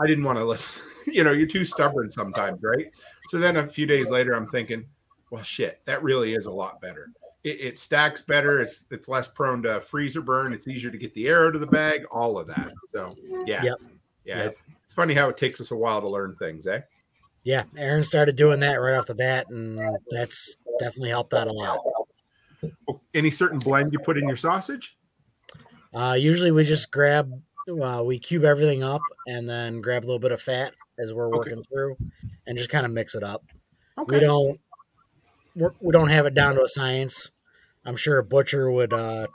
I, 0.00 0.06
didn't 0.06 0.24
want 0.24 0.38
to 0.38 0.44
listen. 0.44 0.82
you 1.06 1.24
know, 1.24 1.32
you're 1.32 1.46
too 1.46 1.64
stubborn 1.64 2.10
sometimes, 2.10 2.60
right? 2.62 2.86
So 3.28 3.38
then 3.38 3.56
a 3.56 3.66
few 3.66 3.86
days 3.86 4.10
later, 4.10 4.32
I'm 4.32 4.46
thinking, 4.46 4.84
well, 5.30 5.42
shit, 5.42 5.80
that 5.86 6.02
really 6.02 6.34
is 6.34 6.46
a 6.46 6.52
lot 6.52 6.80
better 6.80 7.08
it, 7.44 7.60
it 7.60 7.78
stacks 7.78 8.22
better. 8.22 8.60
It's 8.60 8.84
it's 8.90 9.08
less 9.08 9.28
prone 9.28 9.62
to 9.64 9.80
freezer 9.80 10.20
burn. 10.20 10.52
It's 10.52 10.68
easier 10.68 10.90
to 10.90 10.98
get 10.98 11.14
the 11.14 11.28
air 11.28 11.46
out 11.46 11.54
of 11.54 11.60
the 11.60 11.66
bag. 11.66 12.04
All 12.10 12.38
of 12.38 12.46
that. 12.48 12.70
So 12.90 13.16
yeah, 13.46 13.62
Yep. 13.62 13.76
yeah. 14.24 14.36
Yep. 14.36 14.50
It's 14.50 14.64
it's 14.84 14.94
funny 14.94 15.14
how 15.14 15.28
it 15.28 15.36
takes 15.36 15.60
us 15.60 15.70
a 15.70 15.76
while 15.76 16.00
to 16.00 16.08
learn 16.08 16.34
things, 16.36 16.66
eh? 16.66 16.80
Yeah, 17.44 17.64
Erin 17.76 18.04
started 18.04 18.36
doing 18.36 18.60
that 18.60 18.74
right 18.74 18.96
off 18.96 19.06
the 19.06 19.16
bat, 19.16 19.46
and 19.50 19.80
that's 20.10 20.54
definitely 20.78 21.08
helped 21.08 21.34
out 21.34 21.48
a 21.48 21.52
lot. 21.52 21.80
Any 23.14 23.32
certain 23.32 23.58
blend 23.58 23.90
you 23.92 23.98
put 23.98 24.16
in 24.16 24.28
your 24.28 24.36
sausage? 24.36 24.96
Uh, 25.92 26.16
usually 26.16 26.52
we 26.52 26.62
just 26.62 26.92
grab, 26.92 27.32
uh, 27.68 28.02
we 28.04 28.18
cube 28.18 28.44
everything 28.44 28.82
up 28.82 29.02
and 29.26 29.48
then 29.48 29.80
grab 29.80 30.04
a 30.04 30.06
little 30.06 30.18
bit 30.18 30.32
of 30.32 30.40
fat 30.42 30.72
as 30.98 31.12
we're 31.12 31.28
Okay. 31.28 31.36
working 31.50 31.62
through, 31.64 31.96
and 32.46 32.56
just 32.58 32.70
kind 32.70 32.84
of 32.86 32.92
mix 32.92 33.14
it 33.14 33.22
up. 33.22 33.44
Okay. 33.98 34.16
We 34.16 34.20
don't, 34.20 34.60
we're, 35.54 35.72
we 35.80 35.92
don't 35.92 36.08
have 36.10 36.26
it 36.26 36.34
down 36.34 36.54
to 36.56 36.62
a 36.62 36.68
science. 36.68 37.30
I'm 37.84 37.96
sure 37.96 38.18
a 38.18 38.24
butcher 38.24 38.70
would 38.70 38.92
uh, 38.92 39.26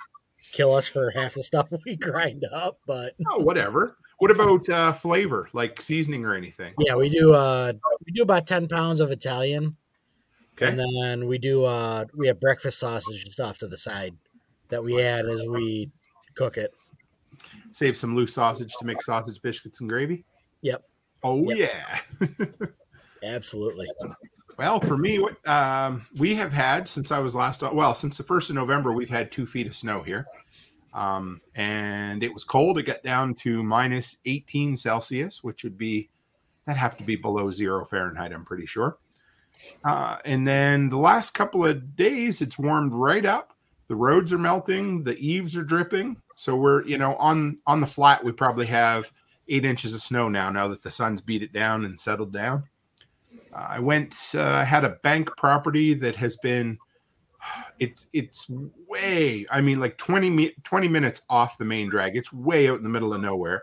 kill 0.51 0.73
us 0.75 0.87
for 0.87 1.11
half 1.11 1.33
the 1.33 1.43
stuff 1.43 1.71
we 1.85 1.95
grind 1.95 2.43
up, 2.51 2.79
but 2.87 3.13
Oh, 3.29 3.39
whatever. 3.39 3.97
What 4.19 4.31
about 4.31 4.67
uh, 4.69 4.93
flavor, 4.93 5.47
like 5.53 5.79
seasoning 5.81 6.25
or 6.25 6.33
anything? 6.35 6.73
yeah, 6.79 6.95
we 6.95 7.09
do. 7.09 7.33
Uh, 7.33 7.73
we 8.05 8.11
do 8.13 8.23
about 8.23 8.47
ten 8.47 8.67
pounds 8.67 8.99
of 8.99 9.11
Italian, 9.11 9.77
Okay. 10.55 10.69
and 10.69 10.79
then 10.79 11.27
we 11.27 11.37
do. 11.37 11.65
Uh, 11.65 12.05
we 12.15 12.25
have 12.25 12.39
breakfast 12.39 12.79
sausage 12.79 13.25
just 13.25 13.39
off 13.39 13.59
to 13.59 13.67
the 13.67 13.77
side 13.77 14.17
that 14.69 14.83
we 14.83 14.99
add 15.03 15.27
as 15.27 15.45
we 15.45 15.91
cook 16.33 16.57
it. 16.57 16.73
Save 17.77 17.95
some 17.95 18.15
loose 18.15 18.33
sausage 18.33 18.73
to 18.79 18.85
make 18.85 18.99
sausage 19.03 19.39
biscuits 19.39 19.81
and 19.81 19.87
gravy. 19.89 20.25
Yep. 20.63 20.83
Oh 21.23 21.47
Yep. 21.51 21.69
yeah. 21.69 22.45
Absolutely. 23.23 23.85
Well, 24.57 24.79
for 24.79 24.97
me, 24.97 25.19
what- 25.19 25.47
um, 25.47 26.01
we 26.17 26.33
have 26.33 26.51
had 26.51 26.87
since 26.87 27.11
I 27.11 27.19
was 27.19 27.35
last. 27.35 27.61
Well, 27.61 27.93
since 27.93 28.17
the 28.17 28.23
first 28.23 28.49
of 28.49 28.55
November, 28.55 28.93
we've 28.93 29.11
had 29.11 29.31
two 29.31 29.45
feet 29.45 29.67
of 29.67 29.75
snow 29.75 30.01
here, 30.01 30.25
um, 30.91 31.39
and 31.53 32.23
it 32.23 32.33
was 32.33 32.43
cold. 32.43 32.79
It 32.79 32.83
got 32.87 33.03
down 33.03 33.35
to 33.43 33.61
minus 33.61 34.17
18 34.25 34.75
Celsius, 34.75 35.43
which 35.43 35.63
would 35.63 35.77
be 35.77 36.09
that 36.65 36.77
have 36.77 36.97
to 36.97 37.03
be 37.03 37.15
below 37.15 37.51
zero 37.51 37.85
Fahrenheit. 37.85 38.33
I'm 38.33 38.43
pretty 38.43 38.65
sure. 38.65 38.97
Uh, 39.85 40.17
and 40.25 40.47
then 40.47 40.89
the 40.89 40.97
last 40.97 41.35
couple 41.35 41.63
of 41.63 41.95
days, 41.95 42.41
it's 42.41 42.57
warmed 42.57 42.95
right 42.95 43.25
up. 43.25 43.53
The 43.87 43.95
roads 43.95 44.33
are 44.33 44.39
melting. 44.39 45.03
The 45.03 45.15
eaves 45.17 45.55
are 45.55 45.63
dripping. 45.63 46.17
So 46.37 46.55
we're 46.55 46.85
you 46.85 46.99
know 46.99 47.15
on 47.15 47.57
on 47.65 47.81
the 47.81 47.87
flat. 47.87 48.23
We 48.23 48.31
probably 48.31 48.67
have 48.67 49.11
eight 49.49 49.65
inches 49.65 49.95
of 49.95 50.01
snow 50.01 50.29
now. 50.29 50.51
Now 50.51 50.67
that 50.67 50.83
the 50.83 50.91
sun's 50.91 51.19
beat 51.19 51.41
it 51.41 51.51
down 51.51 51.83
and 51.83 51.99
settled 51.99 52.31
down. 52.31 52.63
Uh, 53.51 53.67
I 53.69 53.79
went. 53.79 54.33
Uh, 54.35 54.43
I 54.43 54.63
had 54.63 54.85
a 54.85 54.97
bank 55.01 55.35
property 55.35 55.93
that 55.95 56.15
has 56.15 56.37
been. 56.37 56.77
It's 57.79 58.07
it's 58.11 58.49
way. 58.87 59.45
I 59.51 59.61
mean, 59.61 59.79
like 59.79 59.99
20, 59.99 60.31
mi- 60.31 60.55
20 60.63 60.87
minutes 60.87 61.21
off 61.29 61.59
the 61.59 61.63
main 61.63 61.89
drag. 61.89 62.17
It's 62.17 62.33
way 62.33 62.67
out 62.67 62.79
in 62.79 62.83
the 62.83 62.89
middle 62.89 63.13
of 63.13 63.21
nowhere. 63.21 63.61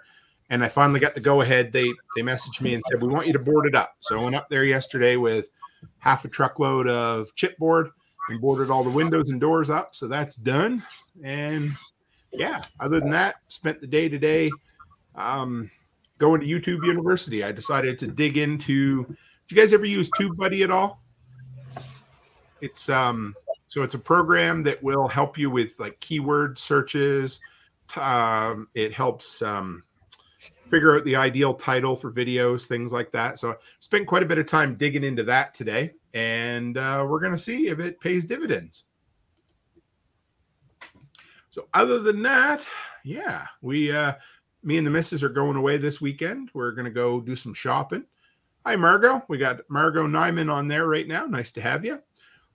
And 0.51 0.65
I 0.65 0.69
finally 0.69 1.01
got 1.01 1.15
the 1.15 1.21
go 1.21 1.41
ahead. 1.41 1.73
They 1.73 1.93
they 2.15 2.23
messaged 2.23 2.61
me 2.61 2.75
and 2.75 2.83
said 2.89 3.03
we 3.03 3.09
want 3.09 3.27
you 3.27 3.33
to 3.33 3.41
board 3.41 3.67
it 3.67 3.75
up. 3.75 3.97
So 3.99 4.21
I 4.21 4.23
went 4.23 4.37
up 4.37 4.49
there 4.49 4.63
yesterday 4.63 5.17
with 5.17 5.51
half 5.99 6.25
a 6.25 6.29
truckload 6.29 6.87
of 6.87 7.35
chipboard 7.35 7.91
and 8.29 8.41
boarded 8.41 8.71
all 8.71 8.85
the 8.85 8.91
windows 8.91 9.31
and 9.31 9.41
doors 9.41 9.69
up. 9.69 9.97
So 9.97 10.07
that's 10.07 10.37
done. 10.37 10.85
And 11.25 11.73
yeah, 12.37 12.63
other 12.81 13.01
than 13.01 13.11
that, 13.11 13.37
spent 13.49 13.81
the 13.81 13.87
day 13.87 14.09
today 14.09 14.51
um, 15.15 15.71
going 16.19 16.41
to 16.41 16.47
YouTube 16.47 16.85
University. 16.85 17.45
I 17.45 17.53
decided 17.53 17.99
to 18.01 18.07
dig 18.07 18.37
into 18.37 19.05
Did 19.05 19.17
you 19.51 19.57
guys 19.57 19.73
ever 19.73 19.85
use 19.85 20.11
TubeBuddy 20.11 20.63
at 20.63 20.71
all? 20.71 21.01
It's 22.61 22.89
um 22.89 23.35
so 23.67 23.83
it's 23.83 23.95
a 23.95 23.99
program 23.99 24.63
that 24.63 24.83
will 24.83 25.09
help 25.09 25.37
you 25.37 25.51
with 25.51 25.73
like 25.79 25.99
keyword 26.01 26.59
searches. 26.59 27.41
Um, 27.97 28.69
it 28.75 28.95
helps 28.95 29.43
um, 29.43 29.79
figure 30.71 30.97
out 30.97 31.05
the 31.05 31.17
ideal 31.17 31.55
title 31.55 31.97
for 31.97 32.13
videos, 32.13 32.67
things 32.67 32.93
like 32.93 33.11
that. 33.13 33.39
So 33.39 33.51
I 33.51 33.55
spent 33.81 34.07
quite 34.07 34.23
a 34.23 34.27
bit 34.27 34.39
of 34.39 34.47
time 34.47 34.77
digging 34.77 35.05
into 35.05 35.25
that 35.25 35.55
today, 35.55 35.93
and 36.15 36.79
uh, 36.79 37.05
we're 37.09 37.21
gonna 37.21 37.37
see 37.37 37.69
if 37.69 37.81
it 37.81 38.01
pays 38.01 38.25
dividends. 38.25 38.85
So 41.55 41.69
other 41.73 42.01
than 42.01 42.21
that, 42.23 42.67
yeah, 43.05 43.47
we 43.63 43.93
uh 43.93 44.15
me 44.65 44.77
and 44.77 44.85
the 44.85 44.91
missus 44.91 45.23
are 45.23 45.29
going 45.29 45.57
away 45.57 45.77
this 45.77 46.01
weekend. 46.01 46.51
We're 46.53 46.73
gonna 46.73 46.91
go 46.91 47.21
do 47.21 47.37
some 47.37 47.55
shopping. 47.55 48.05
Hi, 48.67 48.75
Margot. 48.75 49.23
We 49.29 49.39
got 49.39 49.61
Margot 49.71 50.09
Nyman 50.09 50.53
on 50.53 50.67
there 50.67 50.89
right 50.89 51.07
now. 51.07 51.27
Nice 51.27 51.53
to 51.53 51.61
have 51.61 51.85
you. 51.85 52.03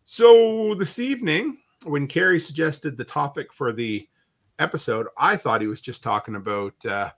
So 0.03 0.75
this 0.75 0.99
evening, 0.99 1.59
when 1.85 2.07
Carrie 2.07 2.41
suggested 2.41 2.97
the 2.97 3.05
topic 3.05 3.53
for 3.53 3.71
the 3.71 4.05
episode, 4.57 5.07
I 5.17 5.37
thought 5.37 5.61
he 5.61 5.67
was 5.67 5.79
just 5.79 6.03
talking 6.03 6.35
about 6.35 6.73
uh, 6.85 7.11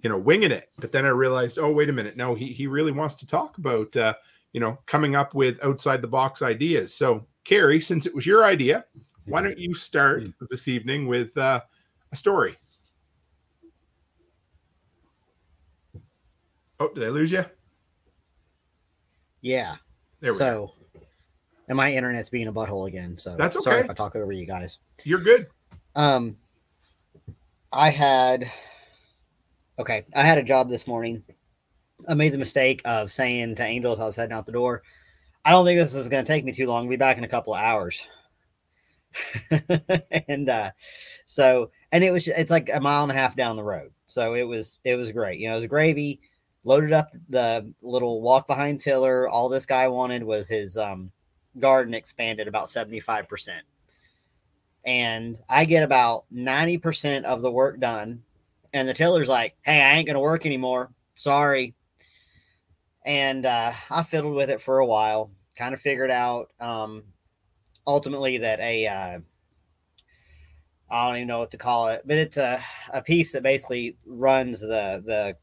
you 0.00 0.08
know 0.08 0.16
winging 0.16 0.50
it, 0.50 0.70
but 0.78 0.92
then 0.92 1.04
I 1.04 1.10
realized, 1.10 1.58
oh 1.58 1.70
wait 1.70 1.90
a 1.90 1.92
minute, 1.92 2.16
no, 2.16 2.34
he 2.34 2.54
he 2.54 2.66
really 2.66 2.92
wants 2.92 3.16
to 3.16 3.26
talk 3.26 3.58
about 3.58 3.94
uh, 3.98 4.14
you 4.54 4.60
know 4.60 4.78
coming 4.86 5.14
up 5.14 5.34
with 5.34 5.62
outside 5.62 6.00
the 6.00 6.08
box 6.08 6.40
ideas. 6.40 6.94
So 6.94 7.26
Carrie, 7.44 7.82
since 7.82 8.06
it 8.06 8.14
was 8.14 8.24
your 8.24 8.46
idea, 8.46 8.86
why 9.28 9.42
don't 9.42 9.58
you 9.58 9.74
start 9.74 10.24
this 10.50 10.68
evening 10.68 11.06
with 11.06 11.36
uh, 11.36 11.60
a 12.12 12.16
story? 12.16 12.56
Oh, 16.80 16.88
did 16.94 17.04
I 17.04 17.08
lose 17.08 17.32
you? 17.32 17.44
Yeah. 19.42 19.76
There 20.20 20.32
we 20.32 20.38
go. 20.38 20.72
so, 20.94 21.00
and 21.68 21.76
my 21.76 21.92
internet's 21.92 22.30
being 22.30 22.48
a 22.48 22.52
butthole 22.52 22.88
again. 22.88 23.18
So 23.18 23.36
That's 23.36 23.62
Sorry 23.62 23.76
okay. 23.76 23.84
if 23.84 23.90
I 23.90 23.94
talk 23.94 24.16
over 24.16 24.32
you 24.32 24.46
guys. 24.46 24.78
You're 25.04 25.20
good. 25.20 25.46
Um, 25.94 26.36
I 27.72 27.90
had 27.90 28.50
okay. 29.78 30.04
I 30.14 30.22
had 30.22 30.38
a 30.38 30.42
job 30.42 30.70
this 30.70 30.86
morning. 30.86 31.22
I 32.08 32.14
made 32.14 32.32
the 32.32 32.38
mistake 32.38 32.80
of 32.84 33.10
saying 33.10 33.56
to 33.56 33.64
Angels, 33.64 34.00
I 34.00 34.04
was 34.04 34.16
heading 34.16 34.32
out 34.32 34.46
the 34.46 34.52
door, 34.52 34.82
"I 35.44 35.50
don't 35.50 35.66
think 35.66 35.78
this 35.78 35.94
is 35.94 36.08
going 36.08 36.24
to 36.24 36.32
take 36.32 36.44
me 36.44 36.52
too 36.52 36.66
long. 36.66 36.84
I'll 36.84 36.90
be 36.90 36.96
back 36.96 37.18
in 37.18 37.24
a 37.24 37.28
couple 37.28 37.54
of 37.54 37.60
hours." 37.60 38.06
and 40.28 40.48
uh, 40.48 40.70
so, 41.26 41.70
and 41.92 42.04
it 42.04 42.10
was 42.10 42.28
it's 42.28 42.50
like 42.50 42.70
a 42.72 42.80
mile 42.80 43.02
and 43.02 43.12
a 43.12 43.14
half 43.14 43.36
down 43.36 43.56
the 43.56 43.62
road. 43.62 43.92
So 44.06 44.34
it 44.34 44.44
was 44.44 44.78
it 44.84 44.96
was 44.96 45.12
great. 45.12 45.38
You 45.40 45.48
know, 45.48 45.56
it 45.56 45.60
was 45.60 45.66
gravy. 45.68 46.20
Loaded 46.64 46.92
up 46.92 47.10
the 47.28 47.72
little 47.82 48.20
walk 48.20 48.46
behind 48.46 48.80
tiller. 48.80 49.28
All 49.28 49.48
this 49.48 49.66
guy 49.66 49.88
wanted 49.88 50.22
was 50.22 50.48
his 50.48 50.76
um, 50.76 51.10
garden 51.58 51.94
expanded 51.94 52.48
about 52.48 52.68
seventy 52.68 53.00
five 53.00 53.28
percent 53.28 53.64
and 54.88 55.38
I 55.50 55.66
get 55.66 55.82
about 55.82 56.24
90% 56.34 57.24
of 57.24 57.42
the 57.42 57.50
work 57.50 57.78
done. 57.78 58.22
And 58.72 58.88
the 58.88 58.94
tiller's 58.94 59.28
like, 59.28 59.54
hey, 59.62 59.82
I 59.82 59.96
ain't 59.96 60.06
going 60.06 60.14
to 60.14 60.20
work 60.20 60.46
anymore. 60.46 60.90
Sorry. 61.14 61.74
And 63.04 63.44
uh, 63.44 63.72
I 63.90 64.02
fiddled 64.02 64.34
with 64.34 64.48
it 64.48 64.62
for 64.62 64.78
a 64.78 64.86
while, 64.86 65.30
kind 65.56 65.74
of 65.74 65.80
figured 65.82 66.10
out 66.10 66.50
um, 66.58 67.02
ultimately 67.88 68.38
that 68.38 68.60
a, 68.60 68.86
uh, 68.86 69.18
I 70.88 71.08
don't 71.08 71.16
even 71.16 71.28
know 71.28 71.40
what 71.40 71.50
to 71.50 71.58
call 71.58 71.88
it, 71.88 72.02
but 72.06 72.18
it's 72.18 72.36
a, 72.36 72.62
a 72.92 73.02
piece 73.02 73.32
that 73.32 73.42
basically 73.42 73.96
runs 74.06 74.60
the, 74.60 75.02
the 75.04 75.36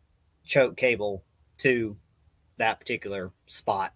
choke 0.45 0.77
cable 0.77 1.23
to 1.57 1.97
that 2.55 2.79
particular 2.79 3.33
spot. 3.45 3.93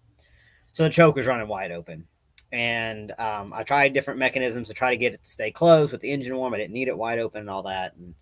So 0.74 0.82
the 0.82 0.90
choke 0.90 1.16
is 1.16 1.26
running 1.26 1.48
wide 1.48 1.72
open 1.72 2.06
and 2.52 3.12
um, 3.18 3.52
I 3.52 3.62
tried 3.62 3.94
different 3.94 4.18
mechanisms 4.18 4.68
to 4.68 4.74
try 4.74 4.90
to 4.90 4.96
get 4.96 5.14
it 5.14 5.22
to 5.22 5.30
stay 5.30 5.50
closed 5.50 5.92
with 5.92 6.00
the 6.00 6.10
engine 6.10 6.36
warm. 6.36 6.54
I 6.54 6.58
didn't 6.58 6.74
need 6.74 6.88
it 6.88 6.98
wide 6.98 7.18
open 7.18 7.40
and 7.40 7.50
all 7.50 7.62
that, 7.64 7.94
and 7.96 8.14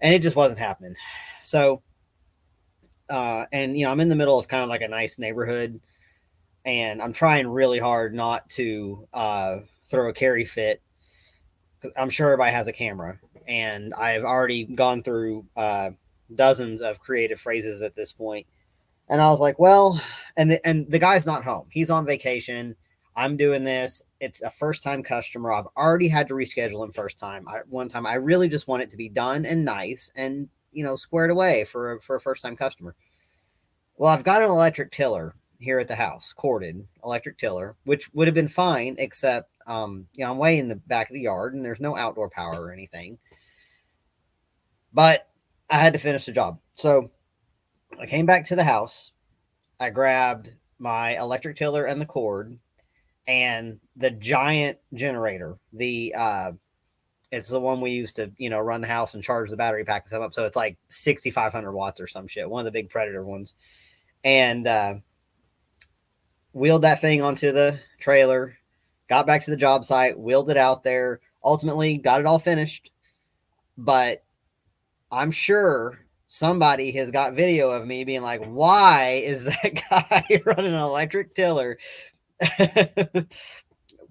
and 0.00 0.14
it 0.14 0.22
just 0.22 0.36
wasn't 0.36 0.58
happening. 0.58 0.96
So, 1.42 1.82
uh, 3.10 3.44
and 3.52 3.78
you 3.78 3.84
know, 3.84 3.92
I'm 3.92 4.00
in 4.00 4.08
the 4.08 4.16
middle 4.16 4.38
of 4.38 4.48
kind 4.48 4.62
of 4.62 4.70
like 4.70 4.80
a 4.80 4.88
nice 4.88 5.18
neighborhood, 5.18 5.80
and 6.64 7.02
I'm 7.02 7.12
trying 7.12 7.46
really 7.46 7.78
hard 7.78 8.14
not 8.14 8.48
to 8.50 9.06
uh, 9.12 9.58
throw 9.86 10.08
a 10.08 10.14
carry 10.14 10.44
fit. 10.44 10.80
I'm 11.96 12.10
sure 12.10 12.28
everybody 12.28 12.52
has 12.52 12.66
a 12.66 12.72
camera, 12.72 13.18
and 13.46 13.92
I've 13.94 14.24
already 14.24 14.64
gone 14.64 15.02
through 15.02 15.46
uh, 15.56 15.90
dozens 16.34 16.80
of 16.80 17.00
creative 17.00 17.40
phrases 17.40 17.82
at 17.82 17.94
this 17.94 18.12
point. 18.12 18.46
And 19.08 19.20
I 19.20 19.30
was 19.30 19.40
like, 19.40 19.58
well, 19.58 20.00
and 20.36 20.50
the, 20.50 20.66
and 20.66 20.90
the 20.90 20.98
guy's 20.98 21.26
not 21.26 21.44
home. 21.44 21.66
He's 21.70 21.90
on 21.90 22.06
vacation. 22.06 22.74
I'm 23.16 23.36
doing 23.36 23.62
this. 23.62 24.02
It's 24.18 24.40
a 24.42 24.50
first 24.50 24.82
time 24.82 25.02
customer. 25.02 25.52
I've 25.52 25.68
already 25.76 26.08
had 26.08 26.26
to 26.28 26.34
reschedule 26.34 26.82
him 26.82 26.92
first 26.92 27.18
time. 27.18 27.46
I, 27.46 27.58
one 27.68 27.88
time, 27.88 28.06
I 28.06 28.14
really 28.14 28.48
just 28.48 28.66
want 28.66 28.82
it 28.82 28.90
to 28.90 28.96
be 28.96 29.10
done 29.10 29.44
and 29.44 29.64
nice 29.64 30.10
and 30.16 30.48
you 30.72 30.82
know 30.82 30.96
squared 30.96 31.30
away 31.30 31.64
for 31.64 31.92
a, 31.92 32.00
for 32.00 32.16
a 32.16 32.20
first 32.20 32.42
time 32.42 32.56
customer. 32.56 32.94
Well, 33.96 34.10
I've 34.10 34.24
got 34.24 34.42
an 34.42 34.48
electric 34.48 34.90
tiller 34.90 35.34
here 35.58 35.78
at 35.78 35.88
the 35.88 35.96
house, 35.96 36.32
corded 36.32 36.86
electric 37.04 37.38
tiller, 37.38 37.76
which 37.84 38.12
would 38.14 38.28
have 38.28 38.34
been 38.34 38.48
fine, 38.48 38.96
except 38.98 39.50
um, 39.66 40.06
you 40.14 40.24
know 40.24 40.30
I'm 40.32 40.38
way 40.38 40.58
in 40.58 40.68
the 40.68 40.76
back 40.76 41.08
of 41.10 41.14
the 41.14 41.20
yard 41.20 41.54
and 41.54 41.64
there's 41.64 41.80
no 41.80 41.96
outdoor 41.96 42.30
power 42.30 42.62
or 42.62 42.72
anything. 42.72 43.18
But 44.92 45.26
I 45.70 45.78
had 45.78 45.92
to 45.94 45.98
finish 45.98 46.26
the 46.26 46.32
job, 46.32 46.58
so 46.74 47.10
I 47.98 48.06
came 48.06 48.26
back 48.26 48.46
to 48.46 48.56
the 48.56 48.64
house. 48.64 49.12
I 49.80 49.90
grabbed 49.90 50.50
my 50.78 51.18
electric 51.18 51.56
tiller 51.56 51.84
and 51.84 52.00
the 52.00 52.06
cord 52.06 52.58
and 53.26 53.80
the 53.96 54.10
giant 54.10 54.78
generator 54.92 55.56
the 55.72 56.14
uh 56.16 56.52
it's 57.30 57.48
the 57.48 57.60
one 57.60 57.80
we 57.80 57.90
use 57.90 58.12
to 58.12 58.30
you 58.36 58.50
know 58.50 58.60
run 58.60 58.80
the 58.80 58.86
house 58.86 59.14
and 59.14 59.24
charge 59.24 59.50
the 59.50 59.56
battery 59.56 59.84
pack 59.84 60.02
and 60.02 60.10
stuff 60.10 60.22
up 60.22 60.34
so 60.34 60.44
it's 60.44 60.56
like 60.56 60.76
6500 60.90 61.72
watts 61.72 62.00
or 62.00 62.06
some 62.06 62.26
shit 62.26 62.48
one 62.48 62.60
of 62.60 62.64
the 62.66 62.78
big 62.78 62.90
predator 62.90 63.24
ones 63.24 63.54
and 64.24 64.66
uh 64.66 64.94
wheeled 66.54 66.82
that 66.82 67.00
thing 67.00 67.20
onto 67.20 67.52
the 67.52 67.78
trailer 68.00 68.56
got 69.08 69.26
back 69.26 69.44
to 69.44 69.50
the 69.50 69.56
job 69.56 69.84
site 69.84 70.18
wheeled 70.18 70.50
it 70.50 70.56
out 70.56 70.82
there 70.82 71.20
ultimately 71.44 71.98
got 71.98 72.20
it 72.20 72.26
all 72.26 72.38
finished 72.38 72.90
but 73.76 74.22
i'm 75.12 75.30
sure 75.30 75.98
somebody 76.26 76.90
has 76.90 77.10
got 77.10 77.34
video 77.34 77.70
of 77.70 77.86
me 77.86 78.04
being 78.04 78.22
like 78.22 78.42
why 78.46 79.20
is 79.22 79.44
that 79.62 79.82
guy 79.90 80.40
running 80.46 80.72
an 80.72 80.80
electric 80.80 81.34
tiller 81.34 81.76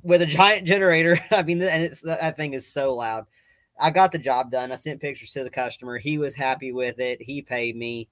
with 0.04 0.22
a 0.22 0.26
giant 0.26 0.68
generator. 0.68 1.20
I 1.32 1.44
mean, 1.44 1.62
and 1.62 1.84
it's 1.84 2.02
that 2.02 2.38
thing 2.38 2.54
is 2.54 2.72
so 2.72 2.96
loud. 2.96 3.26
I 3.80 3.90
got 3.90 4.12
the 4.12 4.20
job 4.20 4.52
done. 4.52 4.72
I 4.72 4.76
sent 4.76 5.02
pictures 5.02 5.32
to 5.32 5.44
the 5.44 5.50
customer. 5.50 5.98
He 5.98 6.18
was 6.18 6.36
happy 6.36 6.72
with 6.72 7.00
it. 7.00 7.22
He 7.22 7.42
paid 7.42 7.76
me. 7.76 8.08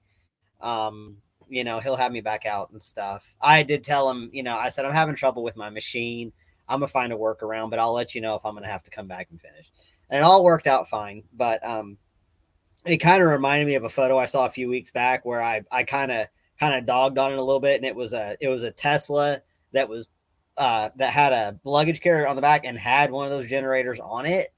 Um, 0.60 1.18
you 1.52 1.64
know, 1.64 1.80
he'll 1.80 1.96
have 1.96 2.12
me 2.12 2.22
back 2.22 2.46
out 2.46 2.70
and 2.70 2.80
stuff. 2.80 3.34
I 3.40 3.62
did 3.62 3.84
tell 3.84 4.10
him, 4.10 4.30
you 4.32 4.42
know, 4.42 4.56
I 4.56 4.70
said 4.70 4.86
I'm 4.86 4.94
having 4.94 5.14
trouble 5.14 5.42
with 5.42 5.54
my 5.54 5.68
machine. 5.68 6.32
I'm 6.66 6.80
gonna 6.80 6.88
find 6.88 7.12
a 7.12 7.16
workaround, 7.16 7.68
but 7.68 7.78
I'll 7.78 7.92
let 7.92 8.14
you 8.14 8.22
know 8.22 8.34
if 8.34 8.46
I'm 8.46 8.54
gonna 8.54 8.68
have 8.68 8.82
to 8.84 8.90
come 8.90 9.06
back 9.06 9.28
and 9.30 9.38
finish. 9.38 9.70
And 10.08 10.18
it 10.18 10.22
all 10.22 10.44
worked 10.44 10.66
out 10.66 10.88
fine. 10.88 11.24
But 11.34 11.64
um, 11.64 11.98
it 12.86 12.96
kind 12.98 13.22
of 13.22 13.28
reminded 13.28 13.66
me 13.66 13.74
of 13.74 13.84
a 13.84 13.90
photo 13.90 14.18
I 14.18 14.24
saw 14.24 14.46
a 14.46 14.50
few 14.50 14.70
weeks 14.70 14.90
back 14.90 15.26
where 15.26 15.42
I 15.42 15.60
I 15.70 15.84
kind 15.84 16.10
of 16.10 16.26
kind 16.58 16.74
of 16.74 16.86
dogged 16.86 17.18
on 17.18 17.32
it 17.32 17.38
a 17.38 17.42
little 17.42 17.60
bit, 17.60 17.76
and 17.76 17.84
it 17.84 17.94
was 17.94 18.14
a 18.14 18.34
it 18.40 18.48
was 18.48 18.62
a 18.62 18.72
Tesla 18.72 19.42
that 19.72 19.90
was 19.90 20.08
uh, 20.56 20.88
that 20.96 21.12
had 21.12 21.34
a 21.34 21.60
luggage 21.64 22.00
carrier 22.00 22.26
on 22.26 22.36
the 22.36 22.42
back 22.42 22.64
and 22.64 22.78
had 22.78 23.10
one 23.10 23.26
of 23.26 23.30
those 23.30 23.46
generators 23.46 24.00
on 24.00 24.24
it 24.24 24.48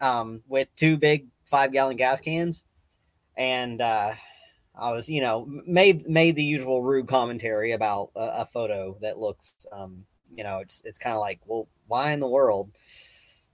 um, 0.00 0.40
with 0.46 0.68
two 0.76 0.96
big 0.96 1.26
five 1.46 1.72
gallon 1.72 1.96
gas 1.96 2.20
cans. 2.20 2.62
And 3.36 3.80
uh, 3.80 4.12
I 4.78 4.92
was, 4.92 5.08
you 5.08 5.20
know, 5.20 5.46
made 5.66 6.08
made 6.08 6.36
the 6.36 6.44
usual 6.44 6.82
rude 6.82 7.08
commentary 7.08 7.72
about 7.72 8.10
a, 8.14 8.42
a 8.42 8.46
photo 8.46 8.96
that 9.00 9.18
looks, 9.18 9.66
um, 9.72 10.04
you 10.34 10.44
know, 10.44 10.58
it's 10.58 10.82
it's 10.84 10.98
kind 10.98 11.14
of 11.14 11.20
like, 11.20 11.40
well, 11.46 11.68
why 11.86 12.12
in 12.12 12.20
the 12.20 12.28
world? 12.28 12.70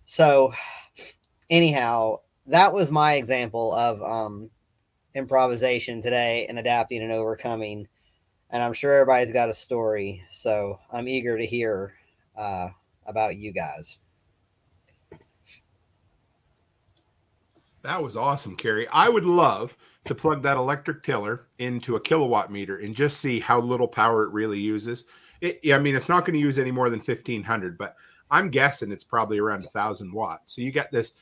So, 0.04 0.52
anyhow, 1.48 2.18
that 2.46 2.72
was 2.72 2.90
my 2.90 3.14
example 3.14 3.72
of 3.74 4.02
um, 4.02 4.50
improvisation 5.14 6.02
today 6.02 6.46
and 6.48 6.58
adapting 6.58 7.02
and 7.02 7.12
overcoming 7.12 7.88
and 8.54 8.62
I'm 8.62 8.72
sure 8.72 8.92
everybody's 8.92 9.32
got 9.32 9.48
a 9.48 9.54
story. 9.54 10.22
So 10.30 10.78
I'm 10.92 11.08
eager 11.08 11.36
to 11.36 11.44
hear 11.44 11.94
uh, 12.36 12.68
about 13.04 13.36
you 13.36 13.52
guys. 13.52 13.96
That 17.82 18.00
was 18.00 18.16
awesome, 18.16 18.54
Carrie. 18.54 18.86
I 18.92 19.08
would 19.08 19.24
love 19.24 19.76
to 20.04 20.14
plug 20.14 20.42
that 20.42 20.56
electric 20.56 21.02
tiller 21.02 21.46
into 21.58 21.96
a 21.96 22.00
kilowatt 22.00 22.52
meter 22.52 22.78
and 22.78 22.94
just 22.94 23.20
see 23.20 23.40
how 23.40 23.61
little 23.61 23.88
power 23.88 24.25
it 24.25 24.32
really 24.32 24.58
uses. 24.58 25.04
It, 25.40 25.61
I 25.73 25.78
mean, 25.78 25.94
it's 25.94 26.08
not 26.08 26.25
going 26.25 26.34
to 26.34 26.40
use 26.40 26.58
any 26.58 26.70
more 26.70 26.90
than 26.90 27.00
1500, 27.00 27.78
but 27.78 27.96
I'm 28.30 28.50
guessing 28.50 28.92
it's 28.92 29.04
probably 29.04 29.38
around 29.38 29.64
a 29.64 29.68
thousand 29.68 30.12
watts. 30.12 30.54
So 30.54 30.62
you 30.62 30.73
got 30.73 30.90
this 30.90 31.14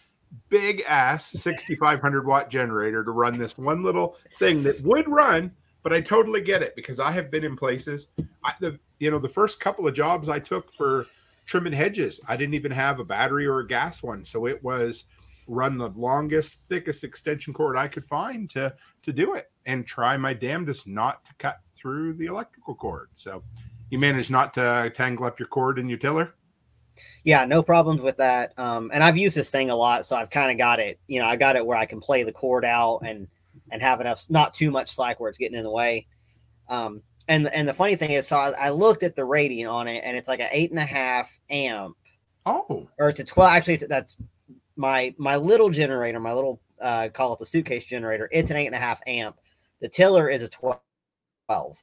big 0.48 0.82
ass 0.88 1.30
6500 1.32 2.26
watt 2.26 2.50
generator 2.50 3.04
to 3.04 3.10
run 3.10 3.38
this 3.38 3.58
one 3.58 3.82
little 3.82 4.16
thing 4.38 4.62
that 4.62 4.80
would 4.82 5.08
run 5.08 5.52
but 5.82 5.92
I 5.92 6.00
totally 6.00 6.40
get 6.40 6.62
it 6.62 6.76
because 6.76 7.00
I 7.00 7.10
have 7.10 7.30
been 7.30 7.44
in 7.44 7.56
places. 7.56 8.08
I, 8.44 8.54
the 8.60 8.78
you 8.98 9.10
know 9.10 9.18
the 9.18 9.28
first 9.28 9.60
couple 9.60 9.86
of 9.86 9.94
jobs 9.94 10.28
I 10.28 10.38
took 10.38 10.72
for 10.74 11.06
trimming 11.46 11.72
hedges, 11.72 12.20
I 12.28 12.36
didn't 12.36 12.54
even 12.54 12.72
have 12.72 13.00
a 13.00 13.04
battery 13.04 13.46
or 13.46 13.60
a 13.60 13.66
gas 13.66 14.02
one, 14.02 14.24
so 14.24 14.46
it 14.46 14.62
was 14.62 15.04
run 15.52 15.76
the 15.78 15.88
longest, 15.90 16.62
thickest 16.68 17.04
extension 17.04 17.52
cord 17.52 17.76
I 17.76 17.86
could 17.88 18.04
find 18.04 18.48
to 18.50 18.74
to 19.02 19.12
do 19.12 19.34
it, 19.34 19.50
and 19.66 19.86
try 19.86 20.16
my 20.16 20.32
damnedest 20.34 20.86
not 20.86 21.24
to 21.26 21.34
cut 21.38 21.58
through 21.74 22.14
the 22.14 22.26
electrical 22.26 22.74
cord. 22.74 23.08
So 23.14 23.42
you 23.90 23.98
managed 23.98 24.30
not 24.30 24.54
to 24.54 24.92
tangle 24.94 25.26
up 25.26 25.38
your 25.38 25.48
cord 25.48 25.78
in 25.78 25.88
your 25.88 25.98
tiller. 25.98 26.34
Yeah, 27.24 27.44
no 27.44 27.62
problems 27.62 28.00
with 28.00 28.16
that. 28.18 28.52
Um, 28.58 28.90
and 28.92 29.02
I've 29.02 29.16
used 29.16 29.36
this 29.36 29.50
thing 29.50 29.70
a 29.70 29.76
lot, 29.76 30.06
so 30.06 30.16
I've 30.16 30.30
kind 30.30 30.50
of 30.50 30.58
got 30.58 30.80
it. 30.80 30.98
You 31.06 31.20
know, 31.20 31.26
I 31.26 31.36
got 31.36 31.56
it 31.56 31.64
where 31.64 31.78
I 31.78 31.86
can 31.86 32.00
play 32.00 32.22
the 32.22 32.32
cord 32.32 32.64
out 32.64 33.00
and 33.04 33.28
and 33.70 33.82
have 33.82 34.00
enough, 34.00 34.24
not 34.28 34.54
too 34.54 34.70
much 34.70 34.90
slack 34.90 35.20
where 35.20 35.28
it's 35.28 35.38
getting 35.38 35.56
in 35.58 35.64
the 35.64 35.70
way. 35.70 36.06
Um, 36.68 37.02
and 37.28 37.48
and 37.52 37.68
the 37.68 37.74
funny 37.74 37.96
thing 37.96 38.12
is, 38.12 38.26
so 38.26 38.36
I, 38.36 38.52
I 38.58 38.70
looked 38.70 39.02
at 39.02 39.16
the 39.16 39.24
rating 39.24 39.66
on 39.66 39.88
it, 39.88 40.02
and 40.04 40.16
it's 40.16 40.28
like 40.28 40.40
an 40.40 40.48
eight 40.52 40.70
and 40.70 40.80
a 40.80 40.84
half 40.84 41.36
amp 41.50 41.96
Oh, 42.44 42.88
or 42.98 43.08
it's 43.08 43.20
a 43.20 43.24
12 43.24 43.50
actually 43.52 43.74
it's- 43.74 43.88
that's 43.88 44.16
my 44.76 45.14
my 45.18 45.36
little 45.36 45.70
generator 45.70 46.18
my 46.20 46.32
little 46.32 46.60
uh 46.80 47.08
call 47.12 47.32
it 47.32 47.38
the 47.38 47.46
suitcase 47.46 47.84
generator 47.84 48.28
it's 48.32 48.50
an 48.50 48.56
eight 48.56 48.66
and 48.66 48.74
a 48.74 48.78
half 48.78 49.00
amp. 49.06 49.38
The 49.80 49.88
tiller 49.88 50.28
is 50.28 50.42
a 50.42 50.48
12 50.48 50.78
okay. 51.50 51.76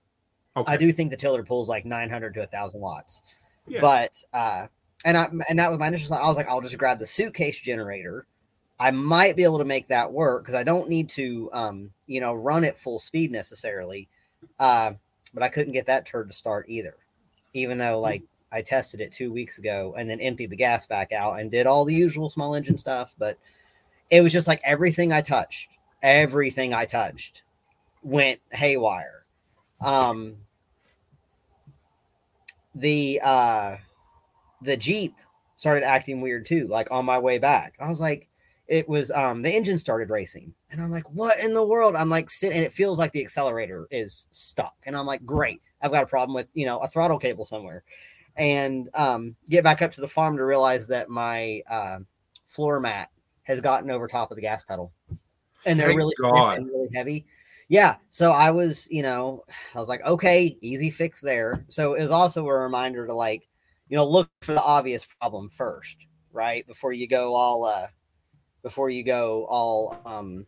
i 0.66 0.78
do 0.78 0.92
think 0.92 1.12
the 1.12 1.18
tiller 1.18 1.44
pulls 1.44 1.70
like 1.70 1.86
900 1.86 2.34
to 2.34 2.40
1000 2.42 2.80
watts. 2.80 3.24
Yeah. 3.68 3.82
but 3.82 4.24
uh 4.34 4.68
and 5.06 5.18
i 5.18 5.28
and 5.50 5.60
that 5.60 5.70
was 5.70 5.80
my 5.80 5.88
initial 5.88 6.10
thought. 6.10 6.24
I 6.24 6.28
was 6.28 6.38
like 6.38 6.48
i'll 6.50 6.62
just 6.62 6.78
grab 6.78 7.00
the 7.00 7.06
suitcase 7.06 7.60
generator. 7.60 8.26
I 8.82 8.92
might 8.92 9.36
be 9.36 9.44
able 9.44 9.58
to 9.58 9.66
make 9.66 9.90
that 9.90 10.12
work 10.12 10.44
because 10.44 10.56
i 10.56 10.64
don't 10.64 10.90
need 10.90 11.10
to 11.10 11.50
um 11.54 11.92
you 12.08 12.22
know 12.22 12.34
run 12.34 12.64
at 12.64 12.78
full 12.78 13.00
speed 13.00 13.32
necessarily. 13.32 14.08
Uh 14.58 14.94
but 15.34 15.44
i 15.44 15.50
couldn't 15.50 15.74
get 15.74 15.86
that 15.86 16.06
turd 16.06 16.30
to 16.30 16.36
start 16.36 16.66
either. 16.68 16.96
Even 17.54 17.78
though 17.78 18.00
like 18.00 18.24
I 18.52 18.62
tested 18.62 19.02
it 19.02 19.12
two 19.12 19.32
weeks 19.32 19.60
ago 19.60 19.94
and 19.98 20.10
then 20.10 20.20
emptied 20.20 20.50
the 20.50 20.56
gas 20.56 20.86
back 20.86 21.12
out 21.12 21.40
and 21.40 21.52
did 21.52 21.68
all 21.68 21.86
the 21.86 21.94
usual 21.94 22.30
small 22.30 22.56
engine 22.56 22.78
stuff. 22.78 23.14
But 23.18 23.38
it 24.10 24.22
was 24.22 24.34
just 24.34 24.48
like 24.48 24.62
everything 24.64 25.14
I 25.14 25.22
touched, 25.22 25.70
everything 26.02 26.74
I 26.74 26.86
touched 26.86 27.44
went 28.02 28.40
haywire. 28.52 29.26
Um, 29.82 30.36
the 32.76 33.22
uh, 33.24 33.78
the 34.62 34.78
Jeep 34.78 35.14
started 35.58 35.86
acting 35.86 36.22
weird 36.22 36.46
too. 36.46 36.68
Like 36.68 36.92
on 36.92 37.06
my 37.06 37.20
way 37.20 37.38
back, 37.38 37.76
I 37.80 37.90
was 37.90 38.02
like, 38.02 38.28
it 38.68 38.90
was 38.90 39.12
um 39.12 39.42
the 39.42 39.52
engine 39.52 39.78
started 39.78 40.10
racing, 40.10 40.54
and 40.72 40.82
I'm 40.82 40.92
like, 40.92 41.10
what 41.14 41.40
in 41.40 41.54
the 41.54 41.64
world? 41.64 41.96
I'm 41.96 42.10
like 42.10 42.30
sitting, 42.30 42.58
and 42.58 42.66
it 42.66 42.74
feels 42.74 42.98
like 42.98 43.12
the 43.12 43.22
accelerator 43.22 43.88
is 43.92 44.28
stuck, 44.32 44.76
and 44.86 44.98
I'm 44.98 45.06
like, 45.06 45.26
great, 45.26 45.62
I've 45.82 45.92
got 45.92 46.04
a 46.04 46.08
problem 46.08 46.34
with 46.34 46.48
you 46.54 46.66
know 46.66 46.80
a 46.80 46.88
throttle 46.88 47.20
cable 47.20 47.46
somewhere 47.46 47.84
and 48.40 48.90
um, 48.96 49.36
get 49.50 49.64
back 49.64 49.82
up 49.82 49.92
to 49.94 50.02
the 50.02 50.08
farm 50.08 50.38
to 50.38 50.46
realize 50.46 50.88
that 50.88 51.10
my 51.10 51.62
uh, 51.70 52.00
floor 52.48 52.80
mat 52.80 53.10
has 53.44 53.62
gotten 53.62 53.92
over 53.92 54.08
top 54.08 54.32
of 54.32 54.36
the 54.36 54.42
gas 54.42 54.64
pedal, 54.64 54.92
and 55.66 55.80
they're 55.80 55.88
Thank 55.88 56.00
really 56.00 56.16
stiff 56.16 56.58
and 56.58 56.66
really 56.68 56.90
heavy. 56.96 57.26
Yeah, 57.68 57.98
so 58.10 58.32
I 58.32 58.50
was, 58.50 58.88
you 58.90 59.04
know, 59.04 59.44
I 59.76 59.80
was 59.80 59.90
like, 59.90 60.04
okay, 60.04 60.58
easy 60.62 60.90
fix 60.90 61.22
there. 61.22 61.64
So 61.70 61.94
it 61.94 62.02
was 62.02 62.12
also 62.12 62.48
a 62.48 62.54
reminder 62.54 63.06
to 63.06 63.14
like, 63.14 63.48
you 63.90 63.98
know, 63.98 64.08
look 64.08 64.28
for 64.42 64.54
the 64.54 64.62
obvious 64.62 65.06
problem 65.20 65.50
first, 65.50 65.98
right? 66.32 66.66
Before 66.66 66.94
you 66.94 67.08
go 67.08 67.36
all, 67.36 67.66
uh, 67.66 67.88
before 68.64 68.90
you 68.90 69.04
go 69.04 69.46
all, 69.46 70.02
um, 70.04 70.48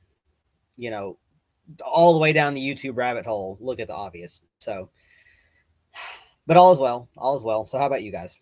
you 0.78 0.90
know, 0.90 1.18
all 1.86 2.14
the 2.14 2.20
way 2.20 2.34
down 2.34 2.56
the 2.56 2.76
YouTube 2.76 2.98
rabbit 2.98 3.26
hole. 3.26 3.56
Look 3.62 3.80
at 3.80 3.88
the 3.88 3.94
obvious. 3.94 4.42
So, 4.58 4.90
but 6.48 6.58
all 6.58 6.72
is 6.72 6.80
well. 6.80 7.10
All 7.18 7.38
is 7.38 7.44
well. 7.44 7.66
So 7.66 7.78
how 7.78 7.88
about 7.88 8.04
you 8.04 8.12
guys? 8.12 8.38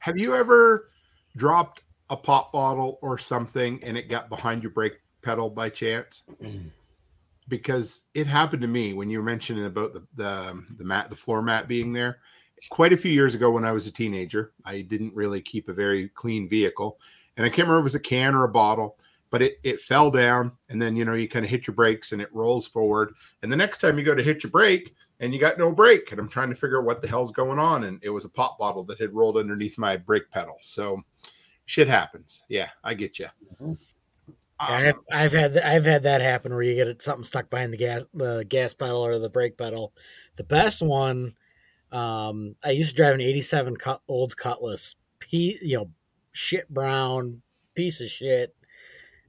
Have 0.00 0.16
you 0.16 0.34
ever 0.34 0.88
dropped 1.36 1.82
a 2.10 2.16
pop 2.16 2.52
bottle 2.52 2.98
or 3.02 3.18
something 3.18 3.82
and 3.82 3.96
it 3.96 4.08
got 4.08 4.28
behind 4.28 4.62
your 4.62 4.72
brake 4.72 5.00
pedal 5.22 5.50
by 5.50 5.68
chance? 5.70 6.22
Because 7.48 8.06
it 8.12 8.26
happened 8.26 8.62
to 8.62 8.66
me 8.66 8.92
when 8.92 9.08
you 9.08 9.18
were 9.18 9.24
mentioning 9.24 9.66
about 9.66 9.92
the 9.92 10.02
the 10.16 10.28
um, 10.28 10.66
the 10.78 10.84
mat, 10.84 11.10
the 11.10 11.14
floor 11.14 11.40
mat 11.40 11.68
being 11.68 11.92
there. 11.92 12.18
Quite 12.70 12.92
a 12.92 12.96
few 12.96 13.12
years 13.12 13.36
ago, 13.36 13.52
when 13.52 13.64
I 13.64 13.70
was 13.70 13.86
a 13.86 13.92
teenager, 13.92 14.50
I 14.64 14.80
didn't 14.80 15.14
really 15.14 15.40
keep 15.40 15.68
a 15.68 15.72
very 15.72 16.08
clean 16.08 16.48
vehicle, 16.48 16.98
and 17.36 17.46
I 17.46 17.48
can't 17.48 17.68
remember 17.68 17.78
if 17.78 17.82
it 17.82 17.84
was 17.84 17.94
a 17.94 18.00
can 18.00 18.34
or 18.34 18.42
a 18.42 18.48
bottle, 18.48 18.98
but 19.30 19.42
it 19.42 19.60
it 19.62 19.80
fell 19.80 20.10
down, 20.10 20.50
and 20.70 20.82
then 20.82 20.96
you 20.96 21.04
know 21.04 21.14
you 21.14 21.28
kind 21.28 21.44
of 21.44 21.50
hit 21.52 21.68
your 21.68 21.74
brakes 21.76 22.10
and 22.10 22.20
it 22.20 22.34
rolls 22.34 22.66
forward, 22.66 23.14
and 23.42 23.52
the 23.52 23.56
next 23.56 23.78
time 23.78 23.96
you 23.96 24.04
go 24.04 24.16
to 24.16 24.24
hit 24.24 24.42
your 24.42 24.50
brake, 24.50 24.92
and 25.20 25.32
you 25.32 25.40
got 25.40 25.58
no 25.58 25.70
brake 25.70 26.10
and 26.12 26.20
i'm 26.20 26.28
trying 26.28 26.50
to 26.50 26.56
figure 26.56 26.78
out 26.78 26.84
what 26.84 27.02
the 27.02 27.08
hell's 27.08 27.32
going 27.32 27.58
on 27.58 27.84
and 27.84 27.98
it 28.02 28.10
was 28.10 28.24
a 28.24 28.28
pop 28.28 28.58
bottle 28.58 28.84
that 28.84 29.00
had 29.00 29.14
rolled 29.14 29.36
underneath 29.36 29.78
my 29.78 29.96
brake 29.96 30.30
pedal 30.30 30.56
so 30.60 31.00
shit 31.64 31.88
happens 31.88 32.42
yeah 32.48 32.68
i 32.84 32.94
get 32.94 33.18
you 33.18 33.26
Mhm. 33.62 33.78
Yeah, 34.60 34.76
I've, 34.76 34.94
I've 35.12 35.32
had 35.32 35.58
I've 35.58 35.84
had 35.84 36.04
that 36.04 36.22
happen 36.22 36.52
where 36.52 36.62
you 36.62 36.74
get 36.74 37.02
something 37.02 37.24
stuck 37.24 37.50
behind 37.50 37.74
the 37.74 37.76
gas 37.76 38.06
the 38.14 38.44
gas 38.48 38.72
pedal 38.72 39.04
or 39.04 39.18
the 39.18 39.28
brake 39.28 39.58
pedal. 39.58 39.92
The 40.36 40.44
best 40.44 40.80
one, 40.80 41.34
um, 41.92 42.56
I 42.64 42.70
used 42.70 42.90
to 42.90 42.96
drive 42.96 43.14
an 43.14 43.20
'87 43.20 43.76
cut, 43.76 44.00
Olds 44.08 44.34
Cutlass, 44.34 44.96
P, 45.18 45.58
you 45.60 45.76
know, 45.76 45.90
shit 46.32 46.70
brown 46.70 47.42
piece 47.74 48.00
of 48.00 48.08
shit. 48.08 48.54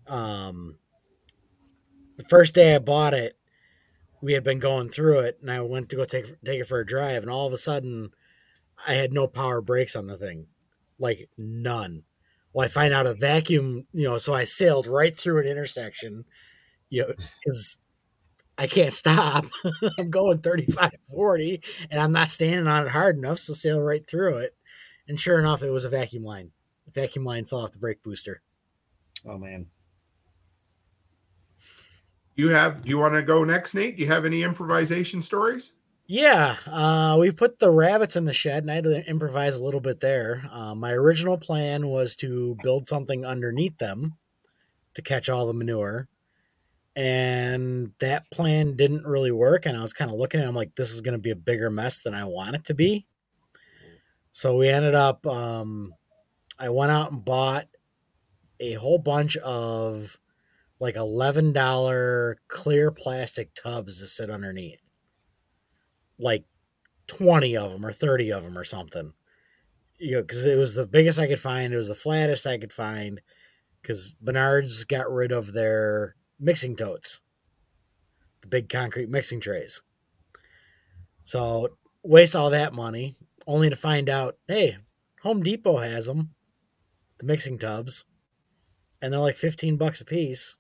Um, 0.08 0.78
the 2.16 2.24
first 2.24 2.54
day 2.54 2.76
I 2.76 2.80
bought 2.80 3.14
it, 3.14 3.37
we 4.22 4.34
had 4.34 4.44
been 4.44 4.60
going 4.60 4.90
through 4.90 5.20
it, 5.20 5.38
and 5.42 5.52
I 5.52 5.62
went 5.62 5.90
to 5.90 5.96
go 5.96 6.06
take 6.06 6.26
take 6.44 6.62
it 6.62 6.68
for 6.68 6.80
a 6.80 6.86
drive, 6.86 7.24
and 7.24 7.32
all 7.32 7.48
of 7.48 7.54
a 7.54 7.58
sudden, 7.58 8.12
I 8.88 8.94
had 8.94 9.14
no 9.14 9.28
power 9.28 9.62
brakes 9.62 9.96
on 9.96 10.08
the 10.08 10.18
thing, 10.18 10.48
like 11.00 11.30
none. 11.38 12.04
Well, 12.54 12.66
I 12.66 12.70
find 12.70 12.94
out 12.94 13.06
a 13.08 13.14
vacuum, 13.14 13.86
you 13.94 14.08
know, 14.08 14.18
so 14.18 14.34
I 14.34 14.44
sailed 14.46 14.88
right 14.88 15.18
through 15.18 15.42
an 15.42 15.48
intersection, 15.48 16.26
you 16.90 17.04
know, 17.04 17.14
because 17.44 17.78
I 18.58 18.68
can't 18.68 18.94
stop. 18.94 19.46
I'm 20.00 20.10
going 20.10 20.40
35, 20.40 20.92
40, 21.10 21.62
and 21.92 22.02
I'm 22.02 22.12
not 22.12 22.30
standing 22.30 22.68
on 22.68 22.88
it 22.88 22.92
hard 22.92 23.18
enough, 23.18 23.40
so 23.40 23.54
sail 23.54 23.82
right 23.82 24.08
through 24.08 24.38
it. 24.38 24.56
And 25.08 25.20
sure 25.20 25.40
enough, 25.40 25.64
it 25.64 25.70
was 25.72 25.86
a 25.86 25.90
vacuum 25.90 26.24
line. 26.24 26.52
The 26.86 27.02
vacuum 27.02 27.26
line 27.26 27.46
fell 27.46 27.60
off 27.60 27.72
the 27.72 27.80
brake 27.80 28.04
booster. 28.04 28.42
Oh 29.26 29.38
man. 29.38 29.68
You 32.44 32.50
have 32.50 32.84
do 32.84 32.90
you 32.90 32.98
want 32.98 33.14
to 33.14 33.22
go 33.22 33.44
next 33.44 33.74
nate 33.74 33.96
do 33.98 34.04
you 34.04 34.08
have 34.08 34.26
any 34.26 34.44
improvisation 34.44 35.22
stories 35.22 35.74
Yeah, 36.10 36.56
uh, 36.68 37.18
we 37.20 37.32
put 37.32 37.60
the 37.60 37.70
rabbits 37.70 38.16
in 38.16 38.24
the 38.26 38.34
shed, 38.34 38.64
and 38.64 38.72
I 38.72 38.76
had 38.76 38.84
to 38.86 39.10
improvise 39.10 39.58
a 39.58 39.64
little 39.64 39.82
bit 39.82 40.00
there. 40.00 40.48
Uh, 40.50 40.74
my 40.74 40.92
original 40.92 41.38
plan 41.38 41.88
was 41.88 42.16
to 42.18 42.56
build 42.64 42.88
something 42.88 43.26
underneath 43.26 43.78
them 43.78 44.18
to 44.96 45.02
catch 45.02 45.30
all 45.30 45.48
the 45.48 45.54
manure, 45.54 46.10
and 46.96 47.94
that 48.00 48.30
plan 48.32 48.76
didn't 48.76 49.06
really 49.08 49.32
work. 49.32 49.66
And 49.66 49.78
I 49.78 49.82
was 49.82 49.94
kind 49.94 50.12
of 50.12 50.18
looking 50.18 50.42
at, 50.42 50.48
I'm 50.48 50.56
like, 50.56 50.76
this 50.76 50.92
is 50.92 51.02
going 51.02 51.14
to 51.14 51.22
be 51.22 51.32
a 51.32 51.36
bigger 51.36 51.70
mess 51.70 52.00
than 52.00 52.14
I 52.16 52.26
want 52.26 52.56
it 52.56 52.66
to 52.66 52.76
be. 52.76 53.08
So 54.32 54.58
we 54.58 54.70
ended 54.70 54.96
up. 54.96 55.26
Um, 55.26 55.94
I 56.60 56.70
went 56.70 56.92
out 56.92 57.12
and 57.12 57.24
bought 57.24 57.68
a 58.60 58.74
whole 58.74 59.00
bunch 59.00 59.38
of 59.38 60.20
like 60.80 60.96
eleven 60.96 61.54
dollar 61.54 62.38
clear 62.48 62.92
plastic 62.92 63.54
tubs 63.54 64.00
to 64.00 64.08
sit 64.08 64.30
underneath 64.30 64.80
like 66.20 66.46
20 67.08 67.56
of 67.58 67.72
them 67.72 67.86
or 67.86 67.94
30 67.94 68.32
of 68.32 68.44
them 68.44 68.58
or 68.58 68.64
something. 68.64 69.14
You 70.00 70.18
know, 70.18 70.22
because 70.22 70.46
it 70.46 70.58
was 70.58 70.76
the 70.76 70.86
biggest 70.86 71.20
I 71.20 71.28
could 71.28 71.40
find. 71.40 71.74
It 71.74 71.78
was 71.78 71.88
the 71.88 71.96
flattest 71.96 72.46
I 72.46 72.58
could 72.58 72.74
find. 72.74 73.22
Because 73.82 74.16
Menards 74.24 74.88
got 74.88 75.12
rid 75.12 75.32
of 75.32 75.54
their 75.54 76.16
mixing 76.40 76.76
totes, 76.76 77.22
the 78.42 78.48
big 78.48 78.70
concrete 78.70 79.10
mixing 79.10 79.40
trays. 79.40 79.82
So 81.24 81.78
waste 82.04 82.36
all 82.36 82.50
that 82.50 82.74
money 82.74 83.16
only 83.46 83.70
to 83.70 83.76
find 83.76 84.10
out, 84.10 84.38
hey, 84.48 84.78
Home 85.24 85.42
Depot 85.42 85.78
has 85.78 86.06
them, 86.06 86.32
the 87.18 87.26
mixing 87.26 87.58
tubs, 87.58 88.06
and 89.02 89.14
they're 89.14 89.20
like 89.20 89.36
15 89.36 89.78
bucks 89.78 90.02
a 90.02 90.06
piece. 90.06 90.58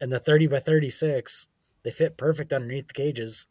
And 0.00 0.12
the 0.12 0.20
30 0.20 0.46
by 0.46 0.60
36, 0.60 1.48
they 1.82 1.90
fit 1.90 2.16
perfect 2.16 2.52
underneath 2.52 2.88
the 2.88 2.94
cages. 2.94 3.46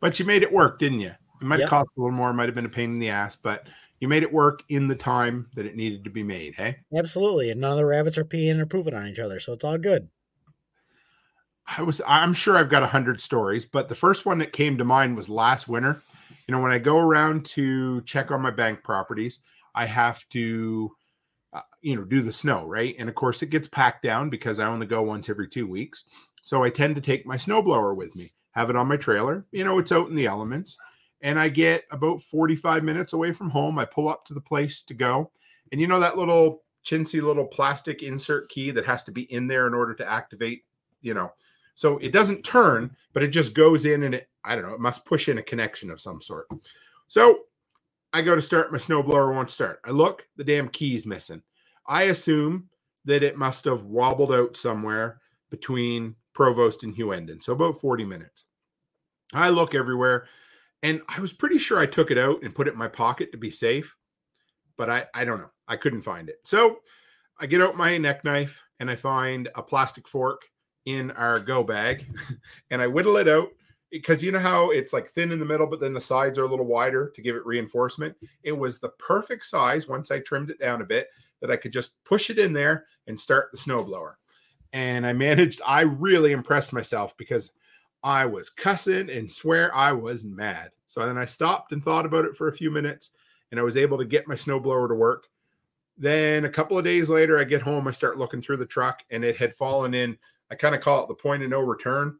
but 0.00 0.18
you 0.18 0.24
made 0.24 0.42
it 0.42 0.52
work 0.52 0.78
didn't 0.78 1.00
you 1.00 1.10
it 1.10 1.44
might 1.44 1.56
have 1.60 1.64
Yep. 1.64 1.68
cost 1.68 1.88
a 1.96 2.00
little 2.00 2.14
more 2.16 2.32
might 2.32 2.46
have 2.48 2.54
been 2.54 2.64
a 2.66 2.68
pain 2.70 2.90
in 2.90 2.98
the 2.98 3.08
ass 3.08 3.36
but 3.36 3.68
you 4.00 4.08
made 4.08 4.22
it 4.22 4.32
work 4.32 4.62
in 4.68 4.86
the 4.86 4.94
time 4.94 5.48
that 5.54 5.66
it 5.66 5.76
needed 5.76 6.04
to 6.04 6.10
be 6.10 6.22
made 6.22 6.54
hey 6.54 6.76
Absolutely. 6.94 7.50
And 7.50 7.60
none 7.60 7.72
of 7.72 7.76
the 7.78 7.84
rabbits 7.86 8.18
are 8.18 8.24
peeing 8.24 8.58
or 8.60 8.66
pooping 8.66 8.94
on 8.94 9.06
each 9.06 9.18
other. 9.18 9.40
So 9.40 9.52
it's 9.54 9.64
all 9.64 9.78
good. 9.78 10.08
I 11.66 11.82
was 11.82 12.00
I'm 12.06 12.32
sure 12.32 12.56
I've 12.56 12.70
got 12.70 12.82
a 12.82 12.86
hundred 12.86 13.20
stories, 13.20 13.64
but 13.66 13.88
the 13.88 13.94
first 13.94 14.24
one 14.24 14.38
that 14.38 14.52
came 14.52 14.78
to 14.78 14.84
mind 14.84 15.16
was 15.16 15.28
last 15.28 15.68
winter. 15.68 16.02
You 16.46 16.52
know, 16.52 16.62
when 16.62 16.72
I 16.72 16.78
go 16.78 16.98
around 16.98 17.44
to 17.46 18.00
check 18.02 18.30
on 18.30 18.40
my 18.40 18.50
bank 18.50 18.82
properties, 18.82 19.40
I 19.74 19.84
have 19.84 20.26
to 20.30 20.96
you 21.80 21.96
know, 21.96 22.04
do 22.04 22.22
the 22.22 22.32
snow, 22.32 22.66
right? 22.66 22.94
And 22.98 23.08
of 23.08 23.14
course 23.14 23.42
it 23.42 23.50
gets 23.50 23.68
packed 23.68 24.02
down 24.02 24.30
because 24.30 24.60
I 24.60 24.66
only 24.66 24.86
go 24.86 25.02
once 25.02 25.28
every 25.28 25.48
2 25.48 25.66
weeks. 25.66 26.04
So 26.42 26.62
I 26.62 26.70
tend 26.70 26.94
to 26.96 27.00
take 27.00 27.26
my 27.26 27.36
snowblower 27.36 27.94
with 27.94 28.14
me, 28.16 28.32
have 28.52 28.70
it 28.70 28.76
on 28.76 28.88
my 28.88 28.96
trailer. 28.96 29.44
You 29.52 29.64
know, 29.64 29.78
it's 29.78 29.92
out 29.92 30.08
in 30.08 30.16
the 30.16 30.26
elements. 30.26 30.76
And 31.20 31.38
I 31.38 31.48
get 31.48 31.84
about 31.90 32.22
45 32.22 32.84
minutes 32.84 33.12
away 33.12 33.32
from 33.32 33.50
home. 33.50 33.78
I 33.78 33.84
pull 33.84 34.08
up 34.08 34.24
to 34.26 34.34
the 34.34 34.40
place 34.40 34.82
to 34.82 34.94
go. 34.94 35.30
And 35.72 35.80
you 35.80 35.86
know 35.86 36.00
that 36.00 36.16
little 36.16 36.62
chintzy 36.84 37.20
little 37.20 37.44
plastic 37.44 38.02
insert 38.02 38.48
key 38.48 38.70
that 38.70 38.86
has 38.86 39.02
to 39.04 39.12
be 39.12 39.22
in 39.32 39.46
there 39.46 39.66
in 39.66 39.74
order 39.74 39.94
to 39.94 40.10
activate, 40.10 40.64
you 41.02 41.12
know, 41.12 41.32
so 41.74 41.98
it 41.98 42.12
doesn't 42.12 42.44
turn, 42.44 42.96
but 43.12 43.22
it 43.22 43.28
just 43.28 43.52
goes 43.52 43.84
in 43.84 44.04
and 44.04 44.14
it, 44.14 44.28
I 44.44 44.54
don't 44.54 44.66
know, 44.66 44.74
it 44.74 44.80
must 44.80 45.04
push 45.04 45.28
in 45.28 45.38
a 45.38 45.42
connection 45.42 45.90
of 45.90 46.00
some 46.00 46.20
sort. 46.20 46.48
So 47.08 47.40
I 48.12 48.22
go 48.22 48.34
to 48.34 48.40
start 48.40 48.72
my 48.72 48.78
snowblower 48.78 49.34
won't 49.34 49.50
start. 49.50 49.80
I 49.84 49.90
look, 49.90 50.26
the 50.36 50.44
damn 50.44 50.68
key's 50.68 51.04
missing. 51.04 51.42
I 51.88 52.04
assume 52.04 52.68
that 53.06 53.22
it 53.22 53.38
must 53.38 53.64
have 53.64 53.84
wobbled 53.84 54.32
out 54.32 54.56
somewhere 54.56 55.20
between 55.50 56.14
Provost 56.34 56.84
and 56.84 56.94
Hughenden. 56.94 57.40
So 57.42 57.54
about 57.54 57.80
40 57.80 58.04
minutes. 58.04 58.44
I 59.34 59.48
look 59.48 59.74
everywhere 59.74 60.26
And 60.82 61.02
I 61.08 61.20
was 61.20 61.32
pretty 61.32 61.58
sure 61.58 61.78
I 61.78 61.86
took 61.86 62.10
it 62.10 62.18
out 62.18 62.42
and 62.42 62.54
put 62.54 62.68
it 62.68 62.72
in 62.72 62.78
my 62.78 62.88
pocket 62.88 63.32
to 63.32 63.38
be 63.38 63.50
safe, 63.50 63.96
but 64.76 64.88
I, 64.88 65.06
I 65.12 65.24
don't 65.24 65.40
know. 65.40 65.50
I 65.66 65.76
couldn't 65.76 66.02
find 66.02 66.28
it. 66.28 66.36
So 66.44 66.78
I 67.40 67.46
get 67.46 67.60
out 67.60 67.76
my 67.76 67.98
neck 67.98 68.24
knife 68.24 68.60
and 68.78 68.90
I 68.90 68.96
find 68.96 69.48
a 69.56 69.62
plastic 69.62 70.06
fork 70.06 70.42
in 70.86 71.10
our 71.12 71.40
go 71.40 71.64
bag 71.64 72.06
and 72.70 72.80
I 72.80 72.86
whittle 72.86 73.16
it 73.16 73.26
out 73.28 73.48
because 73.90 74.22
you 74.22 74.30
know 74.30 74.38
how 74.38 74.70
it's 74.70 74.92
like 74.92 75.08
thin 75.08 75.32
in 75.32 75.38
the 75.40 75.46
middle, 75.46 75.66
but 75.66 75.80
then 75.80 75.94
the 75.94 76.00
sides 76.00 76.38
are 76.38 76.44
a 76.44 76.48
little 76.48 76.66
wider 76.66 77.10
to 77.14 77.22
give 77.22 77.34
it 77.34 77.44
reinforcement. 77.44 78.14
It 78.42 78.56
was 78.56 78.78
the 78.78 78.90
perfect 78.90 79.46
size 79.46 79.88
once 79.88 80.10
I 80.10 80.20
trimmed 80.20 80.50
it 80.50 80.60
down 80.60 80.82
a 80.82 80.86
bit 80.86 81.08
that 81.40 81.50
I 81.50 81.56
could 81.56 81.72
just 81.72 81.92
push 82.04 82.30
it 82.30 82.38
in 82.38 82.52
there 82.52 82.86
and 83.06 83.18
start 83.18 83.50
the 83.52 83.58
snowblower. 83.58 84.14
And 84.72 85.06
I 85.06 85.12
managed, 85.12 85.62
I 85.66 85.82
really 85.82 86.32
impressed 86.32 86.72
myself 86.72 87.16
because 87.16 87.52
I 88.02 88.26
was 88.26 88.50
cussing 88.50 89.10
and 89.10 89.30
swear 89.30 89.74
I 89.74 89.92
was 89.92 90.24
mad. 90.24 90.70
So 90.86 91.04
then 91.04 91.18
I 91.18 91.24
stopped 91.24 91.72
and 91.72 91.82
thought 91.82 92.06
about 92.06 92.24
it 92.24 92.36
for 92.36 92.48
a 92.48 92.52
few 92.52 92.70
minutes 92.70 93.10
and 93.50 93.58
I 93.58 93.62
was 93.62 93.76
able 93.76 93.98
to 93.98 94.04
get 94.04 94.28
my 94.28 94.34
snowblower 94.34 94.88
to 94.88 94.94
work. 94.94 95.28
Then 95.96 96.44
a 96.44 96.50
couple 96.50 96.78
of 96.78 96.84
days 96.84 97.10
later, 97.10 97.38
I 97.40 97.44
get 97.44 97.62
home, 97.62 97.88
I 97.88 97.90
start 97.90 98.18
looking 98.18 98.40
through 98.40 98.58
the 98.58 98.66
truck 98.66 99.02
and 99.10 99.24
it 99.24 99.36
had 99.36 99.54
fallen 99.54 99.94
in. 99.94 100.16
I 100.50 100.54
kind 100.54 100.74
of 100.74 100.80
call 100.80 101.02
it 101.02 101.08
the 101.08 101.14
point 101.14 101.42
of 101.42 101.50
no 101.50 101.60
return. 101.60 102.18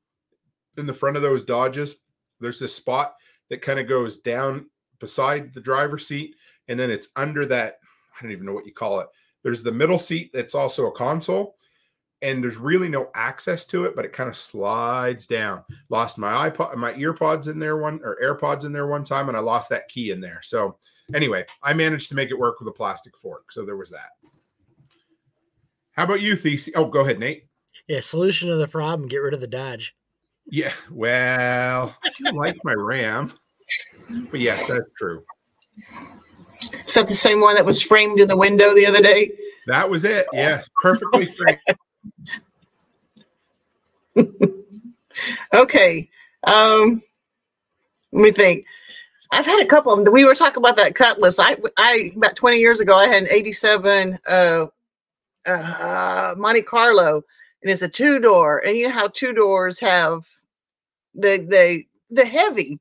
In 0.77 0.87
the 0.87 0.93
front 0.93 1.17
of 1.17 1.23
those 1.23 1.45
Dodges, 1.45 2.01
there's 2.41 2.59
this 2.59 2.75
spot 2.75 3.15
that 3.51 3.63
kind 3.63 3.79
of 3.79 3.87
goes 3.87 4.19
down 4.19 4.67
beside 4.99 5.53
the 5.55 5.61
driver's 5.61 6.07
seat 6.07 6.35
and 6.67 6.79
then 6.79 6.91
it's 6.91 7.09
under 7.17 7.47
that. 7.47 7.79
I 8.19 8.23
don't 8.23 8.33
even 8.33 8.47
know 8.47 8.53
what 8.53 8.67
you 8.67 8.73
call 8.73 9.01
it. 9.01 9.09
There's 9.43 9.63
the 9.63 9.73
middle 9.73 9.99
seat 9.99 10.31
that's 10.33 10.55
also 10.55 10.89
a 10.89 10.93
console 10.93 11.57
and 12.23 12.43
there's 12.43 12.57
really 12.57 12.89
no 12.89 13.11
access 13.15 13.65
to 13.67 13.85
it, 13.85 13.95
but 13.95 14.05
it 14.05 14.13
kind 14.13 14.29
of 14.29 14.37
slides 14.37 15.27
down. 15.27 15.65
Lost 15.89 16.19
my 16.19 16.51
iPod, 16.51 16.77
my 16.77 16.93
earpods 16.95 17.49
in 17.49 17.59
there 17.59 17.77
one 17.77 18.01
or 18.03 18.19
AirPods 18.23 18.65
in 18.65 18.73
there 18.73 18.87
one 18.87 19.05
time, 19.05 19.29
and 19.29 19.37
I 19.37 19.41
lost 19.41 19.69
that 19.71 19.89
key 19.89 20.11
in 20.11 20.21
there. 20.21 20.41
So 20.43 20.79
anyway, 21.15 21.45
I 21.63 21.73
managed 21.75 22.09
to 22.09 22.15
make 22.15 22.31
it 22.31 22.39
work 22.39 22.59
with 22.59 22.69
a 22.69 22.73
plastic 22.73 23.17
fork. 23.17 23.53
So 23.53 23.65
there 23.65 23.77
was 23.77 23.91
that. 23.91 24.11
How 25.93 26.05
about 26.05 26.21
you, 26.21 26.35
Thesey? 26.35 26.73
Oh, 26.75 26.87
go 26.87 27.01
ahead, 27.01 27.19
Nate. 27.19 27.47
Yeah, 27.87 28.01
solution 28.01 28.49
to 28.49 28.57
the 28.57 28.69
problem: 28.69 29.09
get 29.09 29.19
rid 29.19 29.35
of 29.35 29.41
the 29.41 29.47
Dodge. 29.47 29.97
Yeah, 30.51 30.73
well, 30.91 31.95
I 32.03 32.11
do 32.17 32.33
like 32.33 32.57
my 32.65 32.73
Ram, 32.73 33.33
but 34.31 34.41
yes, 34.41 34.67
that's 34.67 34.87
true. 34.97 35.23
Is 36.61 36.95
that 36.95 37.09
the 37.09 37.15
same 37.15 37.41
one 37.41 37.55
that 37.57 37.65
was 37.65 37.83
framed 37.83 38.21
in 38.21 38.29
the 38.29 38.37
window 38.37 38.75
the 38.75 38.87
other 38.87 39.01
day? 39.01 39.31
That 39.67 39.89
was 39.89 40.05
it. 40.05 40.27
Yes, 40.33 40.69
perfectly 40.83 41.27
framed. 41.27 41.61
okay. 45.55 46.09
Um, 46.45 47.03
let 48.13 48.23
me 48.23 48.31
think. 48.31 48.67
I've 49.31 49.47
had 49.47 49.63
a 49.63 49.67
couple 49.67 49.93
of 49.93 50.05
them. 50.05 50.13
We 50.13 50.25
were 50.25 50.35
talking 50.35 50.63
about 50.63 50.77
that 50.77 50.95
Cutlass. 50.95 51.39
I, 51.39 51.57
I 51.77 52.11
about 52.17 52.37
20 52.37 52.59
years 52.59 52.81
ago, 52.81 52.97
I 52.97 53.09
had 53.09 53.25
an 53.25 53.29
87 53.31 54.19
uh, 54.27 54.67
uh, 55.47 56.35
Monte 56.37 56.63
Carlo, 56.63 57.23
and 57.63 57.71
it's 57.71 57.83
a 57.83 57.89
two 57.89 58.19
door. 58.21 58.61
And 58.67 58.77
you 58.77 58.89
know 58.89 58.95
how 58.95 59.09
two 59.09 59.33
doors 59.33 59.79
have 59.81 60.27
the 61.15 61.45
they 61.47 61.87
the 62.11 62.25
heavy, 62.25 62.79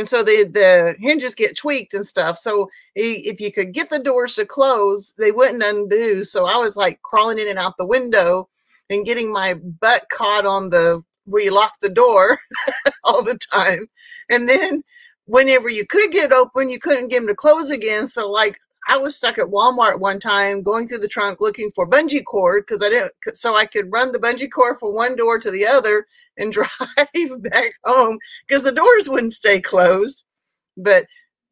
and 0.00 0.08
so 0.08 0.22
the 0.22 0.44
the 0.44 0.96
hinges 0.98 1.34
get 1.34 1.58
tweaked 1.58 1.92
and 1.92 2.06
stuff. 2.06 2.38
So 2.38 2.70
if 2.94 3.38
you 3.38 3.52
could 3.52 3.74
get 3.74 3.90
the 3.90 3.98
doors 3.98 4.36
to 4.36 4.46
close, 4.46 5.12
they 5.18 5.30
wouldn't 5.30 5.62
undo. 5.62 6.24
So 6.24 6.46
I 6.46 6.56
was 6.56 6.74
like 6.74 7.02
crawling 7.02 7.38
in 7.38 7.48
and 7.48 7.58
out 7.58 7.76
the 7.76 7.84
window 7.84 8.48
and 8.88 9.04
getting 9.04 9.30
my 9.30 9.54
butt 9.78 10.06
caught 10.10 10.46
on 10.46 10.70
the 10.70 11.02
where 11.26 11.42
you 11.42 11.52
lock 11.52 11.74
the 11.82 11.90
door 11.90 12.38
all 13.04 13.22
the 13.22 13.38
time. 13.52 13.86
And 14.30 14.48
then 14.48 14.82
whenever 15.26 15.68
you 15.68 15.86
could 15.86 16.10
get 16.12 16.32
open, 16.32 16.70
you 16.70 16.80
couldn't 16.80 17.08
get 17.08 17.18
them 17.18 17.28
to 17.28 17.34
close 17.34 17.70
again. 17.70 18.06
So 18.06 18.26
like 18.26 18.56
I 18.88 18.96
was 18.96 19.16
stuck 19.16 19.38
at 19.38 19.46
Walmart 19.46 20.00
one 20.00 20.18
time 20.18 20.62
going 20.62 20.88
through 20.88 20.98
the 20.98 21.08
trunk 21.08 21.40
looking 21.40 21.70
for 21.74 21.88
bungee 21.88 22.24
cord 22.24 22.64
because 22.66 22.82
I 22.82 22.88
didn't 22.88 23.12
so 23.32 23.54
I 23.54 23.66
could 23.66 23.92
run 23.92 24.12
the 24.12 24.18
bungee 24.18 24.50
cord 24.50 24.78
from 24.78 24.94
one 24.94 25.16
door 25.16 25.38
to 25.38 25.50
the 25.50 25.66
other 25.66 26.06
and 26.38 26.52
drive 26.52 26.68
back 27.42 27.72
home 27.84 28.18
because 28.46 28.64
the 28.64 28.72
doors 28.72 29.08
wouldn't 29.08 29.32
stay 29.32 29.60
closed. 29.60 30.24
But 30.76 31.06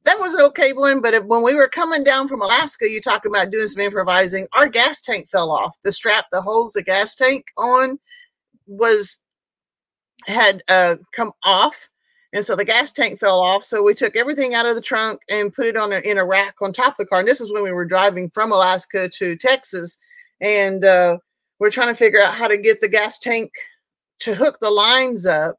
that 0.04 0.18
was 0.18 0.34
an 0.34 0.40
okay 0.40 0.72
one. 0.72 1.02
But 1.02 1.14
if, 1.14 1.24
when 1.24 1.42
we 1.42 1.54
were 1.54 1.68
coming 1.68 2.02
down 2.02 2.28
from 2.28 2.40
Alaska, 2.40 2.88
you 2.88 3.00
talk 3.00 3.24
about 3.26 3.50
doing 3.50 3.68
some 3.68 3.82
improvising. 3.82 4.46
Our 4.54 4.66
gas 4.66 5.00
tank 5.00 5.28
fell 5.28 5.50
off. 5.50 5.76
The 5.84 5.92
strap 5.92 6.26
that 6.32 6.42
holds 6.42 6.72
the 6.72 6.82
gas 6.82 7.14
tank 7.14 7.44
on 7.58 7.98
was 8.66 9.18
had 10.26 10.62
uh, 10.68 10.96
come 11.12 11.32
off 11.44 11.88
and 12.34 12.44
so 12.44 12.54
the 12.54 12.64
gas 12.64 12.92
tank 12.92 13.18
fell 13.18 13.40
off. 13.40 13.64
So 13.64 13.82
we 13.82 13.94
took 13.94 14.14
everything 14.14 14.54
out 14.54 14.66
of 14.66 14.74
the 14.74 14.82
trunk 14.82 15.20
and 15.30 15.52
put 15.52 15.66
it 15.66 15.76
on 15.76 15.92
a, 15.92 15.98
in 16.00 16.18
a 16.18 16.24
rack 16.24 16.56
on 16.60 16.72
top 16.72 16.92
of 16.92 16.96
the 16.98 17.06
car. 17.06 17.20
And 17.20 17.28
this 17.28 17.40
is 17.40 17.50
when 17.50 17.62
we 17.62 17.72
were 17.72 17.86
driving 17.86 18.28
from 18.30 18.52
Alaska 18.52 19.08
to 19.08 19.36
Texas. 19.36 19.96
And 20.40 20.84
uh, 20.84 21.18
we're 21.58 21.70
trying 21.70 21.88
to 21.88 21.94
figure 21.94 22.22
out 22.22 22.34
how 22.34 22.46
to 22.46 22.58
get 22.58 22.80
the 22.80 22.88
gas 22.88 23.18
tank 23.18 23.50
to 24.20 24.34
hook 24.34 24.58
the 24.60 24.70
lines 24.70 25.24
up. 25.24 25.56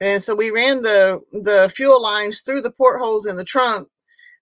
And 0.00 0.22
so 0.22 0.34
we 0.34 0.50
ran 0.50 0.82
the 0.82 1.20
the 1.32 1.70
fuel 1.74 2.02
lines 2.02 2.40
through 2.40 2.62
the 2.62 2.72
portholes 2.72 3.26
in 3.26 3.36
the 3.36 3.44
trunk. 3.44 3.86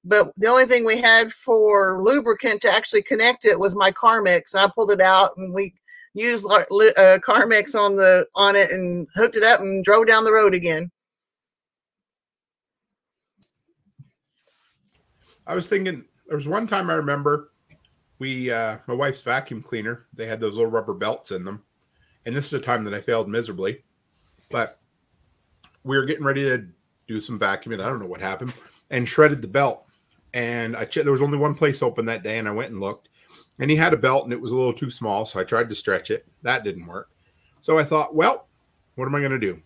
But 0.04 0.32
the 0.36 0.46
only 0.46 0.64
thing 0.64 0.86
we 0.86 0.98
had 0.98 1.32
for 1.32 2.02
lubricant 2.02 2.62
to 2.62 2.72
actually 2.72 3.02
connect 3.02 3.44
it 3.44 3.58
was 3.58 3.74
my 3.74 3.90
Carmex. 3.90 4.54
And 4.54 4.62
I 4.62 4.70
pulled 4.74 4.92
it 4.92 5.00
out 5.00 5.32
and 5.36 5.52
we 5.52 5.74
used 6.14 6.46
uh, 6.46 6.64
Carmex 6.70 7.74
on 7.74 7.96
the 7.96 8.26
on 8.34 8.56
it 8.56 8.70
and 8.70 9.06
hooked 9.14 9.36
it 9.36 9.42
up 9.42 9.60
and 9.60 9.84
drove 9.84 10.06
down 10.06 10.24
the 10.24 10.32
road 10.32 10.54
again. 10.54 10.90
I 15.48 15.54
was 15.54 15.66
thinking 15.66 16.04
there 16.26 16.36
was 16.36 16.46
one 16.46 16.68
time 16.68 16.90
I 16.90 16.94
remember 16.94 17.52
we 18.18 18.52
uh 18.52 18.78
my 18.86 18.94
wife's 18.94 19.22
vacuum 19.22 19.62
cleaner, 19.62 20.06
they 20.12 20.26
had 20.26 20.38
those 20.38 20.56
little 20.56 20.70
rubber 20.70 20.94
belts 20.94 21.30
in 21.30 21.44
them. 21.44 21.64
And 22.26 22.36
this 22.36 22.46
is 22.46 22.52
a 22.52 22.60
time 22.60 22.84
that 22.84 22.94
I 22.94 23.00
failed 23.00 23.28
miserably. 23.28 23.82
But 24.50 24.78
we 25.84 25.96
were 25.96 26.04
getting 26.04 26.24
ready 26.24 26.44
to 26.44 26.66
do 27.06 27.20
some 27.20 27.38
vacuuming. 27.38 27.80
I 27.80 27.88
don't 27.88 28.00
know 28.00 28.06
what 28.06 28.20
happened 28.20 28.52
and 28.90 29.08
shredded 29.08 29.40
the 29.40 29.48
belt. 29.48 29.86
And 30.34 30.76
I 30.76 30.84
checked 30.84 31.04
there 31.04 31.12
was 31.12 31.22
only 31.22 31.38
one 31.38 31.54
place 31.54 31.82
open 31.82 32.04
that 32.06 32.22
day 32.22 32.38
and 32.38 32.46
I 32.46 32.52
went 32.52 32.70
and 32.70 32.80
looked. 32.80 33.08
And 33.58 33.70
he 33.70 33.76
had 33.76 33.94
a 33.94 33.96
belt 33.96 34.24
and 34.24 34.32
it 34.32 34.40
was 34.40 34.52
a 34.52 34.56
little 34.56 34.74
too 34.74 34.90
small, 34.90 35.24
so 35.24 35.40
I 35.40 35.44
tried 35.44 35.68
to 35.70 35.74
stretch 35.74 36.10
it. 36.10 36.26
That 36.42 36.62
didn't 36.62 36.86
work. 36.86 37.08
So 37.60 37.78
I 37.78 37.84
thought, 37.84 38.14
well, 38.14 38.48
what 38.96 39.06
am 39.06 39.14
I 39.14 39.20
going 39.20 39.32
to 39.32 39.38
do? 39.38 39.60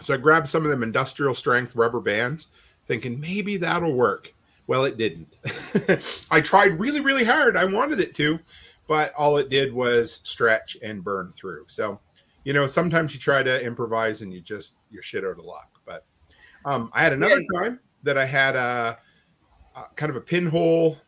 So 0.00 0.14
I 0.14 0.18
grabbed 0.18 0.48
some 0.48 0.64
of 0.64 0.70
them 0.70 0.82
industrial 0.82 1.34
strength 1.34 1.74
rubber 1.74 2.00
bands, 2.00 2.48
thinking 2.86 3.18
maybe 3.18 3.56
that'll 3.56 3.94
work. 3.94 4.32
Well, 4.68 4.84
it 4.84 4.98
didn't. 4.98 5.34
I 6.30 6.42
tried 6.42 6.78
really, 6.78 7.00
really 7.00 7.24
hard. 7.24 7.56
I 7.56 7.64
wanted 7.64 8.00
it 8.00 8.14
to, 8.16 8.38
but 8.86 9.14
all 9.14 9.38
it 9.38 9.48
did 9.48 9.72
was 9.72 10.20
stretch 10.24 10.76
and 10.82 11.02
burn 11.02 11.32
through. 11.32 11.64
So, 11.68 11.98
you 12.44 12.52
know, 12.52 12.66
sometimes 12.66 13.14
you 13.14 13.18
try 13.18 13.42
to 13.42 13.64
improvise 13.64 14.20
and 14.20 14.32
you 14.32 14.42
just 14.42 14.76
you're 14.90 15.02
shit 15.02 15.24
out 15.24 15.38
of 15.38 15.44
luck. 15.44 15.80
But 15.86 16.04
um, 16.66 16.90
I 16.92 17.02
had 17.02 17.14
another 17.14 17.42
time 17.56 17.80
that 18.02 18.18
I 18.18 18.26
had 18.26 18.56
a, 18.56 18.98
a 19.74 19.84
kind 19.96 20.10
of 20.10 20.16
a 20.16 20.20
pinhole, 20.20 20.98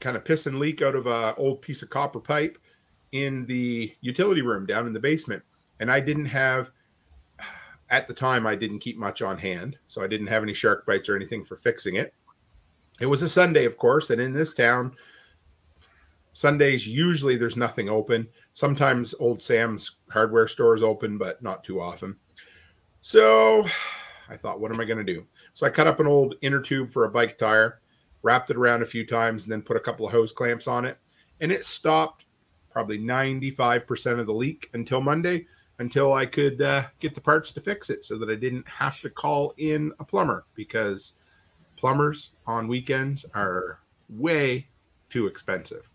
kind 0.00 0.16
of 0.16 0.24
piss 0.24 0.46
and 0.46 0.58
leak 0.58 0.82
out 0.82 0.96
of 0.96 1.06
a 1.06 1.36
old 1.36 1.62
piece 1.62 1.82
of 1.82 1.90
copper 1.90 2.20
pipe 2.20 2.58
in 3.12 3.46
the 3.46 3.94
utility 4.00 4.42
room 4.42 4.66
down 4.66 4.88
in 4.88 4.92
the 4.92 5.00
basement, 5.00 5.44
and 5.80 5.90
I 5.90 6.00
didn't 6.00 6.26
have. 6.26 6.72
At 7.90 8.06
the 8.06 8.12
time, 8.12 8.46
I 8.46 8.54
didn't 8.54 8.80
keep 8.80 8.98
much 8.98 9.22
on 9.22 9.38
hand, 9.38 9.78
so 9.86 10.02
I 10.02 10.08
didn't 10.08 10.26
have 10.26 10.42
any 10.42 10.52
shark 10.52 10.84
bites 10.84 11.08
or 11.08 11.16
anything 11.16 11.42
for 11.42 11.56
fixing 11.56 11.94
it. 11.96 12.12
It 13.00 13.06
was 13.06 13.22
a 13.22 13.28
Sunday, 13.28 13.64
of 13.64 13.76
course, 13.76 14.10
and 14.10 14.20
in 14.20 14.32
this 14.32 14.54
town, 14.54 14.94
Sundays 16.32 16.86
usually 16.86 17.36
there's 17.36 17.56
nothing 17.56 17.88
open. 17.88 18.28
Sometimes 18.52 19.14
Old 19.18 19.42
Sam's 19.42 19.98
hardware 20.10 20.48
store 20.48 20.74
is 20.74 20.82
open, 20.82 21.18
but 21.18 21.42
not 21.42 21.64
too 21.64 21.80
often. 21.80 22.16
So 23.00 23.64
I 24.28 24.36
thought, 24.36 24.60
what 24.60 24.72
am 24.72 24.80
I 24.80 24.84
going 24.84 25.04
to 25.04 25.12
do? 25.12 25.26
So 25.52 25.66
I 25.66 25.70
cut 25.70 25.86
up 25.86 26.00
an 26.00 26.06
old 26.06 26.34
inner 26.42 26.60
tube 26.60 26.92
for 26.92 27.04
a 27.04 27.10
bike 27.10 27.38
tire, 27.38 27.80
wrapped 28.22 28.50
it 28.50 28.56
around 28.56 28.82
a 28.82 28.86
few 28.86 29.06
times, 29.06 29.44
and 29.44 29.52
then 29.52 29.62
put 29.62 29.76
a 29.76 29.80
couple 29.80 30.06
of 30.06 30.12
hose 30.12 30.32
clamps 30.32 30.66
on 30.66 30.84
it. 30.84 30.98
And 31.40 31.52
it 31.52 31.64
stopped 31.64 32.26
probably 32.70 32.98
95% 32.98 34.20
of 34.20 34.26
the 34.26 34.32
leak 34.32 34.68
until 34.74 35.00
Monday, 35.00 35.46
until 35.78 36.12
I 36.12 36.26
could 36.26 36.60
uh, 36.60 36.84
get 37.00 37.14
the 37.14 37.20
parts 37.20 37.52
to 37.52 37.60
fix 37.60 37.90
it 37.90 38.04
so 38.04 38.18
that 38.18 38.30
I 38.30 38.34
didn't 38.34 38.68
have 38.68 39.00
to 39.00 39.10
call 39.10 39.54
in 39.56 39.92
a 39.98 40.04
plumber 40.04 40.44
because 40.54 41.14
plumbers 41.78 42.30
on 42.46 42.68
weekends 42.68 43.24
are 43.34 43.80
way 44.08 44.66
too 45.10 45.26
expensive. 45.26 45.88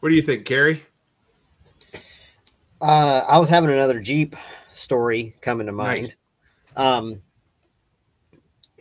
What 0.00 0.08
do 0.08 0.14
you 0.14 0.22
think, 0.22 0.44
Carrie? 0.44 0.84
Uh, 2.80 3.22
I 3.28 3.38
was 3.38 3.48
having 3.48 3.70
another 3.70 4.00
Jeep 4.00 4.36
story 4.72 5.34
coming 5.40 5.66
to 5.66 5.72
mind. 5.72 6.14
Nice. 6.76 6.84
Um, 6.84 7.22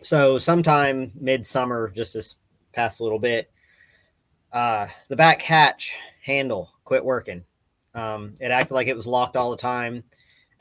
so 0.02 0.38
sometime 0.38 1.12
midsummer, 1.16 1.92
just 1.96 2.14
this 2.14 2.36
past 2.74 3.02
little 3.02 3.20
bit, 3.20 3.50
uh, 4.52 4.88
the 5.08 5.16
back 5.16 5.42
hatch 5.42 5.96
handle 6.22 6.72
quit 6.84 7.04
working. 7.04 7.44
Um, 7.94 8.36
it 8.40 8.52
acted 8.52 8.74
like 8.74 8.88
it 8.88 8.96
was 8.96 9.08
locked 9.08 9.38
all 9.38 9.52
the 9.52 9.58
time. 9.58 10.04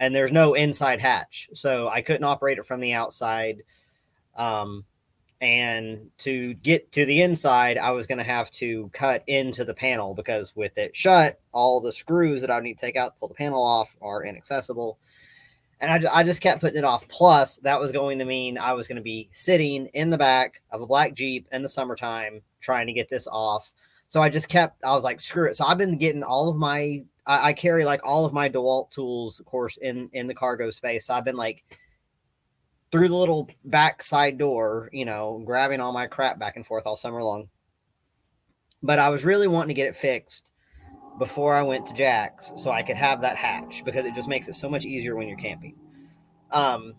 And 0.00 0.14
there's 0.14 0.32
no 0.32 0.54
inside 0.54 1.00
hatch, 1.00 1.48
so 1.54 1.88
I 1.88 2.02
couldn't 2.02 2.24
operate 2.24 2.58
it 2.58 2.66
from 2.66 2.80
the 2.80 2.92
outside. 2.92 3.62
Um, 4.36 4.84
and 5.40 6.10
to 6.18 6.54
get 6.54 6.90
to 6.92 7.04
the 7.04 7.20
inside, 7.20 7.76
I 7.76 7.90
was 7.90 8.06
going 8.06 8.18
to 8.18 8.24
have 8.24 8.50
to 8.52 8.90
cut 8.94 9.22
into 9.26 9.64
the 9.64 9.74
panel 9.74 10.14
because 10.14 10.56
with 10.56 10.78
it 10.78 10.96
shut, 10.96 11.38
all 11.52 11.80
the 11.80 11.92
screws 11.92 12.40
that 12.40 12.50
I 12.50 12.60
need 12.60 12.78
to 12.78 12.86
take 12.86 12.96
out 12.96 13.14
to 13.14 13.20
pull 13.20 13.28
the 13.28 13.34
panel 13.34 13.62
off 13.62 13.94
are 14.00 14.24
inaccessible. 14.24 14.98
And 15.80 16.06
I, 16.06 16.20
I 16.20 16.22
just 16.22 16.40
kept 16.40 16.60
putting 16.60 16.78
it 16.78 16.84
off. 16.84 17.06
Plus, 17.08 17.58
that 17.58 17.78
was 17.78 17.92
going 17.92 18.18
to 18.20 18.24
mean 18.24 18.56
I 18.56 18.72
was 18.72 18.88
going 18.88 18.96
to 18.96 19.02
be 19.02 19.28
sitting 19.32 19.86
in 19.88 20.08
the 20.08 20.16
back 20.16 20.62
of 20.70 20.80
a 20.80 20.86
black 20.86 21.12
Jeep 21.12 21.46
in 21.52 21.62
the 21.62 21.68
summertime 21.68 22.40
trying 22.60 22.86
to 22.86 22.92
get 22.94 23.10
this 23.10 23.28
off. 23.30 23.70
So 24.08 24.22
I 24.22 24.30
just 24.30 24.48
kept, 24.48 24.82
I 24.82 24.94
was 24.94 25.04
like, 25.04 25.20
screw 25.20 25.48
it. 25.48 25.56
So 25.56 25.66
I've 25.66 25.76
been 25.76 25.98
getting 25.98 26.22
all 26.22 26.48
of 26.48 26.56
my, 26.56 27.02
I, 27.26 27.48
I 27.48 27.52
carry 27.52 27.84
like 27.84 28.00
all 28.04 28.24
of 28.24 28.32
my 28.32 28.48
DeWalt 28.48 28.90
tools, 28.90 29.40
of 29.40 29.46
course, 29.46 29.76
in 29.76 30.10
in 30.12 30.26
the 30.26 30.34
cargo 30.34 30.70
space. 30.70 31.06
So 31.06 31.14
I've 31.14 31.24
been 31.24 31.36
like 31.36 31.64
through 32.90 33.08
the 33.08 33.16
little 33.16 33.48
back 33.64 34.02
side 34.02 34.38
door, 34.38 34.88
you 34.92 35.04
know, 35.04 35.42
grabbing 35.44 35.80
all 35.80 35.92
my 35.92 36.06
crap 36.06 36.38
back 36.38 36.56
and 36.56 36.66
forth 36.66 36.86
all 36.86 36.96
summer 36.96 37.22
long. 37.22 37.48
But 38.82 38.98
I 38.98 39.08
was 39.08 39.24
really 39.24 39.48
wanting 39.48 39.68
to 39.68 39.74
get 39.74 39.88
it 39.88 39.96
fixed 39.96 40.50
before 41.18 41.54
I 41.54 41.62
went 41.62 41.86
to 41.86 41.94
Jack's 41.94 42.52
so 42.56 42.70
I 42.70 42.82
could 42.82 42.96
have 42.96 43.22
that 43.22 43.36
hatch 43.36 43.82
because 43.84 44.04
it 44.04 44.14
just 44.14 44.28
makes 44.28 44.48
it 44.48 44.54
so 44.54 44.68
much 44.68 44.84
easier 44.84 45.16
when 45.16 45.26
you're 45.26 45.38
camping. 45.38 45.74
Um, 46.50 46.94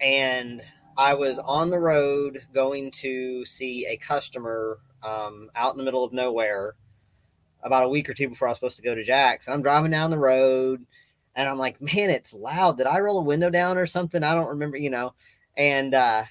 and 0.00 0.62
I 0.96 1.14
was 1.14 1.38
on 1.38 1.70
the 1.70 1.78
road 1.78 2.46
going 2.52 2.90
to 3.02 3.44
see 3.44 3.86
a 3.86 3.96
customer 3.96 4.78
um, 5.02 5.50
out 5.54 5.72
in 5.72 5.78
the 5.78 5.84
middle 5.84 6.04
of 6.04 6.12
nowhere 6.12 6.74
about 7.62 7.84
a 7.84 7.88
week 7.88 8.08
or 8.08 8.14
two 8.14 8.28
before 8.28 8.48
I 8.48 8.50
was 8.50 8.56
supposed 8.56 8.76
to 8.76 8.82
go 8.82 8.94
to 8.94 9.02
Jack's. 9.02 9.48
I'm 9.48 9.62
driving 9.62 9.90
down 9.90 10.10
the 10.10 10.18
road 10.18 10.84
and 11.34 11.48
I'm 11.48 11.58
like, 11.58 11.80
man, 11.80 12.10
it's 12.10 12.34
loud. 12.34 12.78
Did 12.78 12.86
I 12.86 12.98
roll 13.00 13.18
a 13.18 13.22
window 13.22 13.50
down 13.50 13.78
or 13.78 13.86
something? 13.86 14.22
I 14.22 14.34
don't 14.34 14.48
remember, 14.48 14.76
you 14.76 14.90
know. 14.90 15.14
And 15.56 15.94
uh 15.94 16.24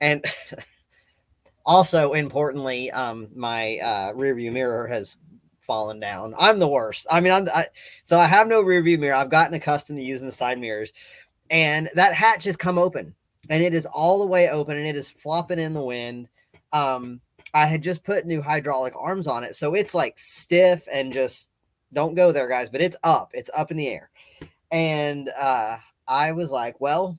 and 0.00 0.24
also 1.66 2.12
importantly, 2.12 2.90
um 2.90 3.28
my 3.34 3.78
uh 3.78 4.12
rear 4.14 4.34
view 4.34 4.52
mirror 4.52 4.86
has 4.86 5.16
fallen 5.60 6.00
down. 6.00 6.34
I'm 6.38 6.58
the 6.58 6.68
worst. 6.68 7.06
I 7.10 7.20
mean, 7.20 7.32
I'm 7.32 7.46
I, 7.54 7.66
so 8.02 8.18
I 8.18 8.26
have 8.26 8.48
no 8.48 8.62
rear 8.62 8.82
view 8.82 8.98
mirror. 8.98 9.14
I've 9.14 9.30
gotten 9.30 9.54
accustomed 9.54 9.98
to 9.98 10.04
using 10.04 10.26
the 10.26 10.32
side 10.32 10.58
mirrors, 10.58 10.92
and 11.50 11.90
that 11.94 12.14
hatch 12.14 12.44
has 12.44 12.56
come 12.56 12.78
open, 12.78 13.14
and 13.50 13.62
it 13.62 13.74
is 13.74 13.86
all 13.86 14.18
the 14.18 14.26
way 14.26 14.48
open, 14.48 14.78
and 14.78 14.86
it 14.86 14.96
is 14.96 15.10
flopping 15.10 15.58
in 15.58 15.74
the 15.74 15.82
wind. 15.82 16.28
Um, 16.72 17.20
I 17.54 17.66
had 17.66 17.82
just 17.82 18.04
put 18.04 18.26
new 18.26 18.42
hydraulic 18.42 18.94
arms 18.96 19.26
on 19.26 19.44
it, 19.44 19.56
so 19.56 19.74
it's 19.74 19.94
like 19.94 20.18
stiff 20.18 20.86
and 20.92 21.12
just 21.12 21.48
don't 21.92 22.14
go 22.14 22.32
there, 22.32 22.48
guys. 22.48 22.68
But 22.68 22.82
it's 22.82 22.96
up. 23.02 23.30
It's 23.32 23.50
up 23.56 23.70
in 23.70 23.76
the 23.76 23.88
air, 23.88 24.10
and 24.70 25.30
uh, 25.38 25.76
I 26.06 26.32
was 26.32 26.50
like, 26.50 26.80
well, 26.80 27.18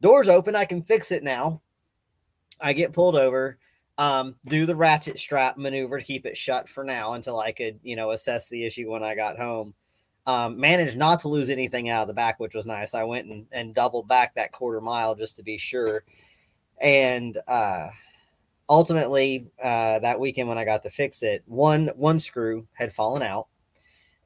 doors 0.00 0.28
open. 0.28 0.56
I 0.56 0.64
can 0.64 0.82
fix 0.82 1.12
it 1.12 1.22
now. 1.22 1.60
I 2.60 2.72
get 2.72 2.92
pulled 2.92 3.16
over 3.16 3.58
um, 3.98 4.36
do 4.46 4.66
the 4.66 4.76
ratchet 4.76 5.18
strap 5.18 5.56
maneuver 5.58 5.98
to 5.98 6.04
keep 6.04 6.26
it 6.26 6.36
shut 6.36 6.68
for 6.68 6.84
now 6.84 7.12
until 7.12 7.38
I 7.38 7.52
could, 7.52 7.78
you 7.82 7.96
know, 7.96 8.10
assess 8.10 8.48
the 8.48 8.64
issue 8.64 8.90
when 8.90 9.02
I 9.02 9.14
got 9.14 9.38
home. 9.38 9.74
Um, 10.26 10.58
managed 10.58 10.96
not 10.96 11.20
to 11.20 11.28
lose 11.28 11.50
anything 11.50 11.88
out 11.88 12.02
of 12.02 12.08
the 12.08 12.14
back, 12.14 12.38
which 12.38 12.54
was 12.54 12.64
nice. 12.64 12.94
I 12.94 13.02
went 13.04 13.26
and, 13.26 13.46
and 13.50 13.74
doubled 13.74 14.06
back 14.06 14.34
that 14.34 14.52
quarter 14.52 14.80
mile 14.80 15.14
just 15.14 15.36
to 15.36 15.42
be 15.42 15.58
sure. 15.58 16.04
And 16.80 17.38
uh, 17.48 17.88
ultimately, 18.72 19.50
uh, 19.62 19.98
that 19.98 20.18
weekend 20.18 20.48
when 20.48 20.56
I 20.56 20.64
got 20.64 20.82
to 20.84 20.90
fix 20.90 21.22
it, 21.22 21.42
one 21.46 21.88
one 21.94 22.18
screw 22.18 22.66
had 22.72 22.94
fallen 22.94 23.22
out, 23.22 23.48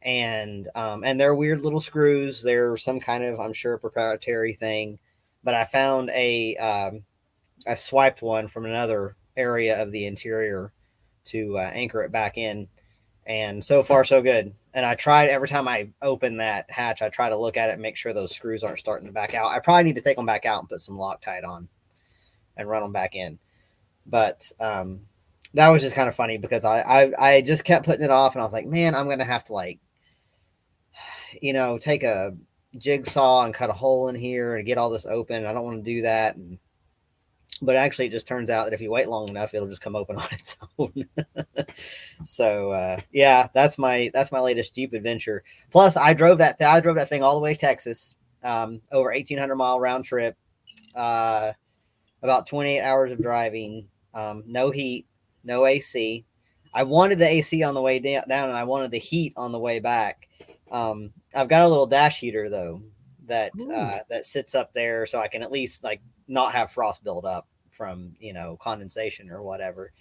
and 0.02 0.68
um, 0.76 1.02
and 1.02 1.20
they're 1.20 1.34
weird 1.34 1.62
little 1.62 1.80
screws. 1.80 2.42
They're 2.42 2.76
some 2.76 3.00
kind 3.00 3.24
of, 3.24 3.40
I'm 3.40 3.52
sure, 3.52 3.76
proprietary 3.76 4.54
thing. 4.54 5.00
But 5.42 5.54
I 5.54 5.64
found 5.64 6.10
a 6.10 6.56
um, 6.56 7.04
I 7.66 7.74
swiped 7.74 8.22
one 8.22 8.46
from 8.46 8.66
another 8.66 9.16
area 9.36 9.82
of 9.82 9.90
the 9.90 10.06
interior 10.06 10.72
to 11.26 11.58
uh, 11.58 11.70
anchor 11.74 12.02
it 12.02 12.12
back 12.12 12.38
in. 12.38 12.68
And 13.26 13.64
so 13.64 13.82
far, 13.82 14.04
so 14.04 14.22
good. 14.22 14.54
And 14.74 14.86
I 14.86 14.94
tried 14.94 15.28
every 15.28 15.48
time 15.48 15.66
I 15.66 15.88
open 16.00 16.36
that 16.36 16.70
hatch, 16.70 17.02
I 17.02 17.08
try 17.08 17.28
to 17.28 17.36
look 17.36 17.56
at 17.56 17.70
it 17.70 17.72
and 17.72 17.82
make 17.82 17.96
sure 17.96 18.12
those 18.12 18.34
screws 18.34 18.62
aren't 18.62 18.78
starting 18.78 19.08
to 19.08 19.12
back 19.12 19.34
out. 19.34 19.50
I 19.50 19.58
probably 19.58 19.82
need 19.82 19.96
to 19.96 20.02
take 20.02 20.16
them 20.16 20.26
back 20.26 20.46
out 20.46 20.60
and 20.60 20.68
put 20.68 20.80
some 20.80 20.96
Loctite 20.96 21.44
on 21.44 21.68
and 22.56 22.68
run 22.68 22.82
them 22.82 22.92
back 22.92 23.16
in. 23.16 23.40
But 24.08 24.50
um, 24.60 25.00
that 25.54 25.68
was 25.68 25.82
just 25.82 25.94
kind 25.94 26.08
of 26.08 26.14
funny 26.14 26.38
because 26.38 26.64
I, 26.64 26.80
I 26.80 27.12
I 27.18 27.40
just 27.40 27.64
kept 27.64 27.86
putting 27.86 28.04
it 28.04 28.10
off, 28.10 28.34
and 28.34 28.42
I 28.42 28.44
was 28.44 28.52
like, 28.52 28.66
man, 28.66 28.94
I'm 28.94 29.08
gonna 29.08 29.24
have 29.24 29.44
to 29.46 29.52
like, 29.52 29.80
you 31.42 31.52
know, 31.52 31.78
take 31.78 32.02
a 32.02 32.36
jigsaw 32.78 33.44
and 33.44 33.54
cut 33.54 33.70
a 33.70 33.74
hole 33.74 34.08
in 34.08 34.14
here 34.14 34.56
and 34.56 34.66
get 34.66 34.78
all 34.78 34.90
this 34.90 35.06
open. 35.06 35.46
I 35.46 35.52
don't 35.52 35.64
want 35.64 35.84
to 35.84 35.90
do 35.90 36.02
that. 36.02 36.36
And 36.36 36.58
but 37.62 37.76
actually 37.76 38.06
it 38.06 38.10
just 38.12 38.28
turns 38.28 38.50
out 38.50 38.64
that 38.64 38.72
if 38.72 38.80
you 38.80 38.90
wait 38.90 39.08
long 39.08 39.28
enough 39.28 39.54
it'll 39.54 39.68
just 39.68 39.80
come 39.80 39.96
open 39.96 40.16
on 40.18 40.28
its 40.32 40.56
own 40.78 40.92
so 42.24 42.70
uh, 42.72 43.00
yeah 43.12 43.48
that's 43.54 43.78
my 43.78 44.10
that's 44.12 44.32
my 44.32 44.40
latest 44.40 44.74
jeep 44.74 44.92
adventure 44.92 45.42
plus 45.70 45.96
i 45.96 46.12
drove 46.12 46.38
that 46.38 46.58
th- 46.58 46.68
i 46.68 46.80
drove 46.80 46.96
that 46.96 47.08
thing 47.08 47.22
all 47.22 47.34
the 47.34 47.40
way 47.40 47.54
to 47.54 47.60
texas 47.60 48.14
um, 48.44 48.80
over 48.92 49.10
1800 49.10 49.56
mile 49.56 49.80
round 49.80 50.04
trip 50.04 50.36
uh, 50.94 51.52
about 52.22 52.46
28 52.46 52.80
hours 52.80 53.10
of 53.10 53.20
driving 53.20 53.88
um, 54.16 54.42
no 54.46 54.70
heat 54.70 55.06
no 55.44 55.66
ac 55.66 56.24
i 56.74 56.82
wanted 56.82 57.18
the 57.18 57.28
ac 57.28 57.62
on 57.62 57.74
the 57.74 57.80
way 57.80 57.98
down 57.98 58.24
and 58.28 58.58
i 58.58 58.64
wanted 58.64 58.90
the 58.90 58.98
heat 58.98 59.32
on 59.36 59.52
the 59.52 59.58
way 59.58 59.78
back 59.78 60.28
um, 60.72 61.12
i've 61.34 61.48
got 61.48 61.62
a 61.62 61.68
little 61.68 61.86
dash 61.86 62.18
heater 62.18 62.48
though 62.48 62.82
that 63.26 63.52
uh, 63.72 63.98
that 64.08 64.26
sits 64.26 64.54
up 64.54 64.72
there 64.72 65.06
so 65.06 65.18
i 65.18 65.28
can 65.28 65.42
at 65.42 65.52
least 65.52 65.84
like 65.84 66.00
not 66.28 66.52
have 66.52 66.70
frost 66.70 67.04
build 67.04 67.24
up 67.24 67.46
from 67.76 68.12
you 68.18 68.32
know 68.32 68.56
condensation 68.60 69.30
or 69.30 69.42
whatever. 69.42 69.92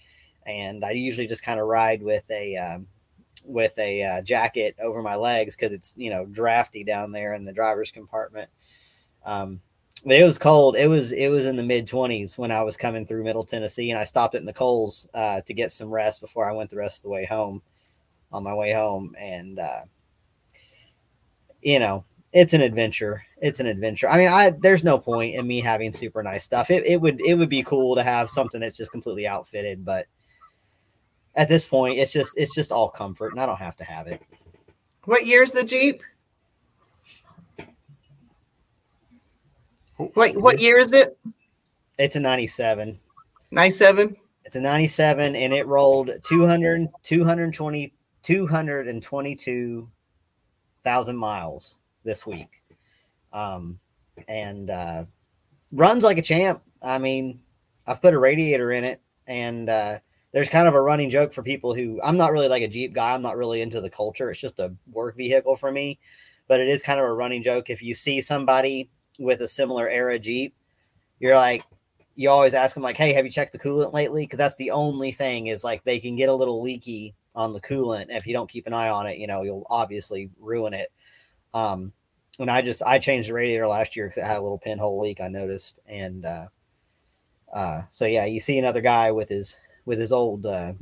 And 0.45 0.85
I 0.85 0.91
usually 0.91 1.27
just 1.27 1.43
kind 1.43 1.59
of 1.59 1.67
ride 1.67 2.01
with 2.01 2.29
a 2.31 2.55
um, 2.55 2.87
with 3.43 3.77
a 3.77 4.03
uh, 4.03 4.21
jacket 4.21 4.75
over 4.81 5.01
my 5.01 5.15
legs 5.15 5.55
because 5.55 5.73
it's 5.73 5.93
you 5.97 6.09
know 6.09 6.25
drafty 6.25 6.83
down 6.83 7.11
there 7.11 7.33
in 7.33 7.45
the 7.45 7.53
driver's 7.53 7.91
compartment. 7.91 8.49
Um, 9.25 9.59
it 10.05 10.23
was 10.23 10.37
cold. 10.37 10.75
It 10.75 10.87
was 10.87 11.11
it 11.11 11.29
was 11.29 11.45
in 11.45 11.55
the 11.55 11.63
mid 11.63 11.87
twenties 11.87 12.37
when 12.37 12.51
I 12.51 12.61
was 12.63 12.77
coming 12.77 13.05
through 13.05 13.23
Middle 13.23 13.43
Tennessee, 13.43 13.89
and 13.91 13.99
I 13.99 14.03
stopped 14.03 14.35
at 14.35 14.43
Nicole's 14.43 15.07
uh, 15.13 15.41
to 15.41 15.53
get 15.53 15.71
some 15.71 15.89
rest 15.89 16.21
before 16.21 16.49
I 16.49 16.53
went 16.53 16.69
the 16.69 16.77
rest 16.77 16.99
of 16.99 17.03
the 17.03 17.09
way 17.09 17.25
home. 17.25 17.61
On 18.31 18.43
my 18.43 18.53
way 18.53 18.73
home, 18.73 19.15
and 19.17 19.59
uh, 19.59 19.81
you 21.61 21.79
know, 21.79 22.03
it's 22.33 22.53
an 22.53 22.61
adventure. 22.61 23.23
It's 23.41 23.61
an 23.61 23.67
adventure. 23.67 24.09
I 24.09 24.17
mean, 24.17 24.27
I 24.27 24.49
there's 24.49 24.83
no 24.83 24.97
point 24.97 25.35
in 25.35 25.47
me 25.47 25.61
having 25.61 25.93
super 25.93 26.21
nice 26.21 26.43
stuff. 26.43 26.69
It, 26.69 26.85
it 26.85 26.99
would 26.99 27.21
it 27.21 27.35
would 27.35 27.49
be 27.49 27.63
cool 27.63 27.95
to 27.95 28.03
have 28.03 28.29
something 28.29 28.59
that's 28.59 28.75
just 28.75 28.91
completely 28.91 29.25
outfitted, 29.25 29.85
but 29.85 30.07
at 31.35 31.49
this 31.49 31.65
point, 31.65 31.97
it's 31.97 32.11
just 32.11 32.37
it's 32.37 32.53
just 32.53 32.71
all 32.71 32.89
comfort, 32.89 33.31
and 33.31 33.39
I 33.39 33.45
don't 33.45 33.57
have 33.57 33.77
to 33.77 33.83
have 33.83 34.07
it. 34.07 34.21
What 35.05 35.25
year's 35.25 35.53
the 35.53 35.63
Jeep? 35.63 36.01
Wait, 39.97 40.39
what 40.39 40.59
year 40.59 40.77
is 40.77 40.93
it? 40.93 41.17
It's 41.97 42.17
a 42.17 42.19
97. 42.19 42.99
97? 43.51 44.17
It's 44.43 44.55
a 44.55 44.61
97 44.61 45.35
and 45.35 45.53
it 45.53 45.67
rolled 45.67 46.11
200 46.23 46.89
220 47.03 47.93
222,000 48.23 51.17
miles 51.17 51.75
this 52.03 52.25
week. 52.25 52.63
Um, 53.31 53.79
and 54.27 54.69
uh, 54.69 55.05
runs 55.71 56.03
like 56.03 56.17
a 56.17 56.23
champ. 56.23 56.61
I 56.81 56.97
mean, 56.97 57.39
I've 57.87 58.01
put 58.01 58.15
a 58.15 58.19
radiator 58.19 58.71
in 58.71 58.83
it, 58.83 58.99
and 59.27 59.69
uh, 59.69 59.99
there's 60.31 60.49
kind 60.49 60.67
of 60.67 60.73
a 60.73 60.81
running 60.81 61.11
joke 61.11 61.33
for 61.33 61.43
people 61.43 61.75
who 61.75 62.01
I'm 62.03 62.17
not 62.17 62.31
really 62.31 62.47
like 62.47 62.63
a 62.63 62.67
Jeep 62.67 62.93
guy. 62.93 63.13
I'm 63.13 63.21
not 63.21 63.37
really 63.37 63.61
into 63.61 63.79
the 63.79 63.89
culture. 63.89 64.31
It's 64.31 64.41
just 64.41 64.59
a 64.59 64.73
work 64.91 65.15
vehicle 65.15 65.55
for 65.55 65.71
me. 65.71 65.99
But 66.47 66.59
it 66.59 66.67
is 66.67 66.81
kind 66.81 66.99
of 66.99 67.05
a 67.05 67.13
running 67.13 67.43
joke. 67.43 67.69
If 67.69 67.81
you 67.81 67.95
see 67.95 68.19
somebody 68.21 68.89
with 69.19 69.41
a 69.41 69.47
similar 69.47 69.87
era 69.87 70.19
Jeep, 70.19 70.53
you're 71.19 71.35
like, 71.35 71.63
you 72.15 72.29
always 72.29 72.53
ask 72.53 72.73
them 72.73 72.83
like, 72.83 72.97
"Hey, 72.97 73.13
have 73.13 73.25
you 73.25 73.31
checked 73.31 73.51
the 73.51 73.59
coolant 73.59 73.93
lately?" 73.93 74.23
Because 74.23 74.37
that's 74.37 74.55
the 74.55 74.71
only 74.71 75.11
thing 75.11 75.47
is 75.47 75.63
like 75.63 75.83
they 75.83 75.99
can 75.99 76.15
get 76.15 76.29
a 76.29 76.33
little 76.33 76.61
leaky 76.61 77.13
on 77.35 77.53
the 77.53 77.61
coolant. 77.61 78.07
If 78.09 78.25
you 78.25 78.33
don't 78.33 78.49
keep 78.49 78.67
an 78.67 78.73
eye 78.73 78.89
on 78.89 79.07
it, 79.07 79.17
you 79.17 79.27
know 79.27 79.43
you'll 79.43 79.67
obviously 79.69 80.29
ruin 80.39 80.73
it. 80.73 80.87
Um, 81.53 81.91
and 82.39 82.49
I 82.49 82.61
just 82.61 82.83
I 82.83 82.99
changed 82.99 83.29
the 83.29 83.33
radiator 83.33 83.67
last 83.67 83.95
year 83.95 84.07
because 84.07 84.23
it 84.23 84.27
had 84.27 84.37
a 84.37 84.41
little 84.41 84.57
pinhole 84.57 84.99
leak. 85.01 85.21
I 85.21 85.27
noticed, 85.27 85.79
and 85.87 86.25
uh, 86.25 86.47
uh, 87.53 87.83
so 87.91 88.05
yeah, 88.05 88.25
you 88.25 88.39
see 88.39 88.57
another 88.59 88.81
guy 88.81 89.11
with 89.11 89.29
his 89.29 89.57
with 89.85 89.99
his 89.99 90.11
old, 90.11 90.45
uh, 90.45 90.73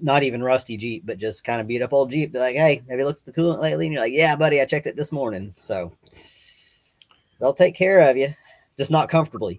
not 0.00 0.22
even 0.22 0.42
rusty 0.42 0.76
Jeep, 0.76 1.04
but 1.06 1.18
just 1.18 1.44
kind 1.44 1.60
of 1.60 1.66
beat 1.66 1.82
up 1.82 1.92
old 1.92 2.10
Jeep. 2.10 2.32
Be 2.32 2.38
like, 2.38 2.56
hey, 2.56 2.82
have 2.88 2.98
you 2.98 3.04
looked 3.04 3.26
at 3.26 3.34
the 3.34 3.40
coolant 3.40 3.60
lately? 3.60 3.86
And 3.86 3.92
you're 3.92 4.02
like, 4.02 4.12
yeah, 4.12 4.36
buddy, 4.36 4.60
I 4.60 4.64
checked 4.64 4.86
it 4.86 4.96
this 4.96 5.12
morning. 5.12 5.54
So 5.56 5.92
they'll 7.40 7.52
take 7.54 7.74
care 7.74 8.08
of 8.08 8.16
you, 8.16 8.28
just 8.76 8.90
not 8.90 9.08
comfortably. 9.08 9.56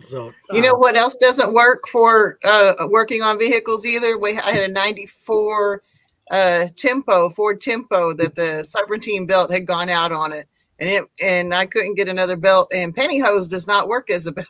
So 0.00 0.32
You 0.50 0.62
know 0.62 0.72
uh, 0.72 0.78
what 0.78 0.96
else 0.96 1.16
doesn't 1.16 1.52
work 1.52 1.86
for 1.86 2.38
uh, 2.44 2.74
working 2.88 3.22
on 3.22 3.38
vehicles 3.38 3.84
either? 3.84 4.16
We 4.18 4.38
I 4.38 4.52
had 4.52 4.70
a 4.70 4.72
94 4.72 5.82
uh, 6.30 6.68
Tempo, 6.74 7.28
Ford 7.28 7.60
Tempo 7.60 8.14
that 8.14 8.34
the 8.34 8.64
serpentine 8.64 9.26
belt 9.26 9.50
had 9.50 9.66
gone 9.66 9.90
out 9.90 10.12
on 10.12 10.32
it. 10.32 10.46
and 10.78 10.88
it 10.88 11.04
and 11.20 11.52
I 11.52 11.66
couldn't 11.66 11.96
get 11.96 12.08
another 12.08 12.36
belt. 12.36 12.72
And 12.74 12.96
pantyhose 12.96 13.50
does 13.50 13.66
not 13.66 13.88
work 13.88 14.10
as 14.10 14.26
a 14.26 14.32
belt. 14.32 14.48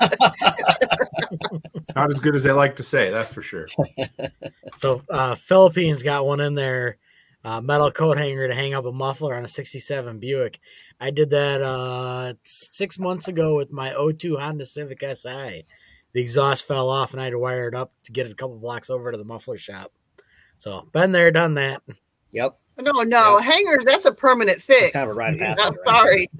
Not 1.94 2.12
as 2.12 2.18
good 2.18 2.34
as 2.34 2.42
they 2.42 2.52
like 2.52 2.76
to 2.76 2.82
say, 2.82 3.10
that's 3.10 3.32
for 3.32 3.42
sure. 3.42 3.68
So 4.76 5.02
uh, 5.08 5.36
Philippines 5.36 6.02
got 6.02 6.26
one 6.26 6.40
in 6.40 6.54
there, 6.54 6.96
uh, 7.44 7.60
metal 7.60 7.90
coat 7.90 8.16
hanger 8.16 8.48
to 8.48 8.54
hang 8.54 8.74
up 8.74 8.84
a 8.84 8.92
muffler 8.92 9.34
on 9.34 9.44
a 9.44 9.48
'67 9.48 10.18
Buick. 10.18 10.60
I 11.00 11.10
did 11.10 11.30
that 11.30 11.60
uh, 11.60 12.34
six 12.44 12.98
months 12.98 13.28
ago 13.28 13.56
with 13.56 13.72
my 13.72 13.92
02 13.92 14.36
Honda 14.36 14.64
Civic 14.64 15.00
Si. 15.00 15.66
The 16.12 16.20
exhaust 16.20 16.66
fell 16.66 16.88
off, 16.88 17.12
and 17.12 17.20
I 17.20 17.24
had 17.24 17.30
to 17.30 17.38
wire 17.38 17.68
it 17.68 17.74
up 17.74 17.92
to 18.04 18.12
get 18.12 18.26
it 18.26 18.32
a 18.32 18.36
couple 18.36 18.56
blocks 18.58 18.88
over 18.88 19.10
to 19.10 19.18
the 19.18 19.24
muffler 19.24 19.58
shop. 19.58 19.92
So 20.58 20.88
been 20.92 21.12
there, 21.12 21.30
done 21.30 21.54
that. 21.54 21.82
Yep. 22.32 22.56
No, 22.80 23.02
no, 23.02 23.38
hangers. 23.38 23.84
That's 23.84 24.04
a 24.04 24.12
permanent 24.12 24.60
fix. 24.60 24.84
It's 24.84 24.92
kind 24.92 25.08
of 25.08 25.16
a 25.16 25.18
rite 25.18 25.34
of 25.34 25.40
passage. 25.40 25.64
I'm 25.64 25.74
right? 25.74 25.84
sorry. 25.84 26.30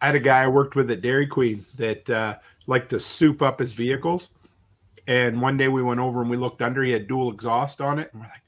I 0.00 0.06
had 0.06 0.14
a 0.14 0.20
guy 0.20 0.42
I 0.42 0.46
worked 0.48 0.76
with 0.76 0.90
at 0.90 1.02
Dairy 1.02 1.26
Queen 1.26 1.64
that 1.76 2.08
uh, 2.08 2.36
liked 2.66 2.90
to 2.90 3.00
soup 3.00 3.42
up 3.42 3.58
his 3.58 3.72
vehicles. 3.72 4.30
And 5.06 5.40
one 5.40 5.56
day 5.56 5.68
we 5.68 5.82
went 5.82 6.00
over 6.00 6.20
and 6.20 6.30
we 6.30 6.36
looked 6.36 6.62
under. 6.62 6.82
He 6.82 6.92
had 6.92 7.08
dual 7.08 7.32
exhaust 7.32 7.80
on 7.80 7.98
it. 7.98 8.10
And 8.12 8.20
we're 8.20 8.28
like, 8.28 8.42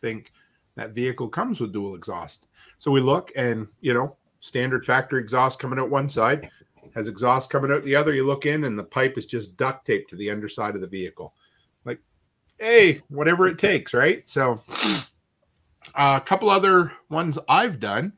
think 0.00 0.32
that 0.76 0.90
vehicle 0.90 1.28
comes 1.28 1.60
with 1.60 1.72
dual 1.72 1.94
exhaust. 1.94 2.46
So 2.78 2.90
we 2.90 3.00
look 3.00 3.32
and, 3.36 3.66
you 3.80 3.94
know, 3.94 4.16
standard 4.40 4.84
factory 4.84 5.20
exhaust 5.20 5.58
coming 5.58 5.78
out 5.78 5.90
one 5.90 6.08
side, 6.08 6.48
has 6.94 7.08
exhaust 7.08 7.50
coming 7.50 7.72
out 7.72 7.84
the 7.84 7.96
other. 7.96 8.14
You 8.14 8.24
look 8.24 8.46
in 8.46 8.64
and 8.64 8.78
the 8.78 8.84
pipe 8.84 9.18
is 9.18 9.26
just 9.26 9.56
duct 9.56 9.86
taped 9.86 10.10
to 10.10 10.16
the 10.16 10.30
underside 10.30 10.74
of 10.74 10.80
the 10.80 10.86
vehicle. 10.86 11.34
Like, 11.84 12.00
hey, 12.58 13.02
whatever 13.08 13.48
it 13.48 13.58
takes, 13.58 13.92
right? 13.94 14.28
So 14.28 14.62
uh, 15.94 16.20
a 16.22 16.24
couple 16.24 16.50
other 16.50 16.92
ones 17.08 17.38
I've 17.48 17.80
done 17.80 18.12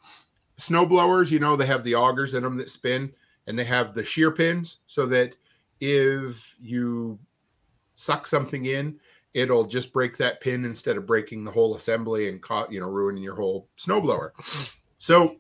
snow 0.61 0.85
blowers, 0.85 1.31
you 1.31 1.39
know, 1.39 1.57
they 1.57 1.67
have 1.67 1.85
the 1.85 1.95
augers 1.95 2.35
in 2.35 2.43
them 2.43 2.57
that 2.59 2.71
spin 2.71 3.13
and 3.47 3.59
they 3.59 3.65
have 3.65 3.95
the 3.95 4.05
shear 4.05 4.31
pins 4.31 4.81
so 4.87 5.07
that 5.07 5.35
if 5.81 6.55
you 6.61 7.19
suck 7.97 8.27
something 8.27 8.67
in, 8.67 8.99
it'll 9.35 9.65
just 9.65 9.93
break 9.93 10.17
that 10.17 10.41
pin 10.41 10.65
instead 10.65 10.97
of 10.97 11.07
breaking 11.07 11.45
the 11.45 11.51
whole 11.51 11.77
assembly 11.77 12.29
and 12.29 12.43
caught, 12.43 12.73
you 12.73 12.81
know, 12.81 12.89
ruining 12.89 13.23
your 13.23 13.37
whole 13.37 13.69
snowblower. 13.79 14.31
So 14.99 15.37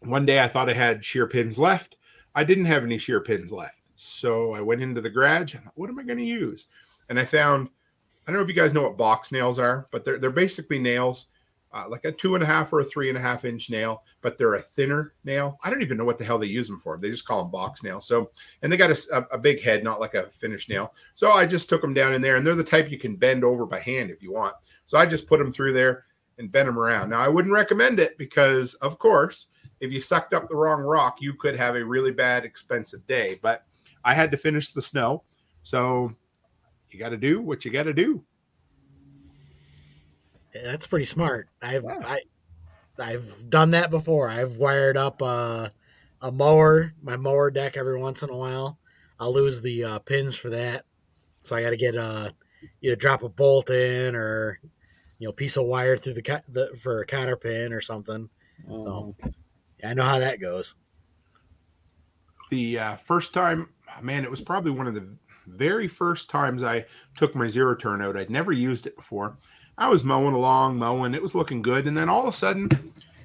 one 0.00 0.24
day 0.24 0.42
I 0.42 0.48
thought 0.48 0.70
I 0.70 0.74
had 0.74 1.04
shear 1.04 1.26
pins 1.26 1.58
left. 1.58 1.96
I 2.34 2.44
didn't 2.44 2.64
have 2.66 2.82
any 2.82 2.98
shear 2.98 3.20
pins 3.20 3.52
left. 3.52 3.82
So 3.96 4.54
I 4.54 4.62
went 4.62 4.82
into 4.82 5.00
the 5.00 5.10
garage 5.10 5.54
and 5.54 5.64
thought, 5.64 5.76
what 5.76 5.90
am 5.90 5.98
I 5.98 6.04
going 6.04 6.18
to 6.18 6.24
use? 6.24 6.66
And 7.08 7.18
I 7.18 7.24
found, 7.24 7.68
I 8.26 8.30
don't 8.30 8.36
know 8.36 8.42
if 8.42 8.48
you 8.48 8.54
guys 8.54 8.72
know 8.72 8.82
what 8.82 8.96
box 8.96 9.32
nails 9.32 9.58
are, 9.58 9.86
but 9.90 10.04
they're, 10.04 10.18
they're 10.18 10.30
basically 10.30 10.78
nails 10.78 11.26
uh, 11.72 11.84
like 11.88 12.04
a 12.04 12.12
two 12.12 12.34
and 12.34 12.42
a 12.42 12.46
half 12.46 12.72
or 12.72 12.80
a 12.80 12.84
three 12.84 13.08
and 13.08 13.18
a 13.18 13.20
half 13.20 13.44
inch 13.44 13.70
nail, 13.70 14.02
but 14.22 14.36
they're 14.36 14.54
a 14.54 14.60
thinner 14.60 15.12
nail. 15.24 15.58
I 15.62 15.70
don't 15.70 15.82
even 15.82 15.96
know 15.96 16.04
what 16.04 16.18
the 16.18 16.24
hell 16.24 16.38
they 16.38 16.46
use 16.46 16.66
them 16.66 16.80
for. 16.80 16.98
They 16.98 17.10
just 17.10 17.26
call 17.26 17.42
them 17.42 17.50
box 17.50 17.82
nails. 17.82 18.06
So, 18.06 18.30
and 18.62 18.72
they 18.72 18.76
got 18.76 18.90
a, 18.90 19.26
a 19.32 19.38
big 19.38 19.62
head, 19.62 19.84
not 19.84 20.00
like 20.00 20.14
a 20.14 20.24
finished 20.30 20.68
nail. 20.68 20.94
So 21.14 21.30
I 21.30 21.46
just 21.46 21.68
took 21.68 21.80
them 21.80 21.94
down 21.94 22.12
in 22.12 22.20
there, 22.20 22.36
and 22.36 22.46
they're 22.46 22.54
the 22.54 22.64
type 22.64 22.90
you 22.90 22.98
can 22.98 23.16
bend 23.16 23.44
over 23.44 23.66
by 23.66 23.80
hand 23.80 24.10
if 24.10 24.22
you 24.22 24.32
want. 24.32 24.54
So 24.86 24.98
I 24.98 25.06
just 25.06 25.28
put 25.28 25.38
them 25.38 25.52
through 25.52 25.72
there 25.72 26.04
and 26.38 26.50
bend 26.50 26.68
them 26.68 26.78
around. 26.78 27.10
Now 27.10 27.20
I 27.20 27.28
wouldn't 27.28 27.54
recommend 27.54 28.00
it 28.00 28.18
because, 28.18 28.74
of 28.74 28.98
course, 28.98 29.46
if 29.80 29.92
you 29.92 30.00
sucked 30.00 30.34
up 30.34 30.48
the 30.48 30.56
wrong 30.56 30.80
rock, 30.80 31.18
you 31.20 31.34
could 31.34 31.54
have 31.56 31.76
a 31.76 31.84
really 31.84 32.10
bad, 32.10 32.44
expensive 32.44 33.06
day. 33.06 33.38
But 33.42 33.64
I 34.04 34.14
had 34.14 34.30
to 34.32 34.36
finish 34.36 34.70
the 34.70 34.82
snow, 34.82 35.22
so 35.62 36.12
you 36.90 36.98
got 36.98 37.10
to 37.10 37.16
do 37.16 37.40
what 37.40 37.64
you 37.64 37.70
got 37.70 37.84
to 37.84 37.94
do. 37.94 38.24
That's 40.52 40.86
pretty 40.86 41.04
smart. 41.04 41.48
I've 41.62 41.84
Yeah. 41.84 41.98
I, 42.04 42.20
I've 42.98 43.48
done 43.48 43.70
that 43.72 43.90
before. 43.90 44.28
I've 44.28 44.56
wired 44.56 44.96
up 44.96 45.22
a, 45.22 45.72
a 46.20 46.32
mower, 46.32 46.92
my 47.02 47.16
mower 47.16 47.50
deck 47.50 47.76
every 47.76 47.98
once 47.98 48.22
in 48.22 48.30
a 48.30 48.36
while. 48.36 48.78
I'll 49.18 49.32
lose 49.32 49.60
the 49.60 49.84
uh, 49.84 49.98
pins 50.00 50.36
for 50.36 50.50
that, 50.50 50.84
so 51.42 51.54
I 51.54 51.62
got 51.62 51.70
to 51.70 51.76
get 51.76 51.96
uh, 51.96 52.30
either 52.82 52.96
drop 52.96 53.22
a 53.22 53.28
bolt 53.28 53.70
in 53.70 54.14
or 54.14 54.58
you 55.18 55.28
know 55.28 55.32
piece 55.32 55.56
of 55.56 55.66
wire 55.66 55.96
through 55.96 56.14
the, 56.14 56.22
co- 56.22 56.40
the 56.48 56.76
for 56.82 57.00
a 57.00 57.06
cotter 57.06 57.36
pin 57.36 57.72
or 57.72 57.80
something. 57.80 58.28
Um, 58.70 59.14
I 59.84 59.94
know 59.94 60.04
how 60.04 60.18
that 60.18 60.40
goes. 60.40 60.74
the 62.50 62.78
uh, 62.78 62.96
first 62.96 63.32
time, 63.32 63.68
man, 64.02 64.24
it 64.24 64.30
was 64.30 64.40
probably 64.40 64.72
one 64.72 64.86
of 64.86 64.94
the 64.94 65.08
very 65.46 65.88
first 65.88 66.30
times 66.30 66.62
I 66.62 66.84
took 67.16 67.34
my 67.34 67.48
zero 67.48 67.74
turn 67.74 68.02
out. 68.02 68.16
I'd 68.16 68.30
never 68.30 68.52
used 68.52 68.86
it 68.86 68.96
before. 68.96 69.36
I 69.80 69.88
was 69.88 70.04
mowing 70.04 70.34
along, 70.34 70.76
mowing, 70.76 71.14
it 71.14 71.22
was 71.22 71.34
looking 71.34 71.62
good. 71.62 71.86
And 71.86 71.96
then 71.96 72.10
all 72.10 72.22
of 72.22 72.28
a 72.28 72.36
sudden, 72.36 72.68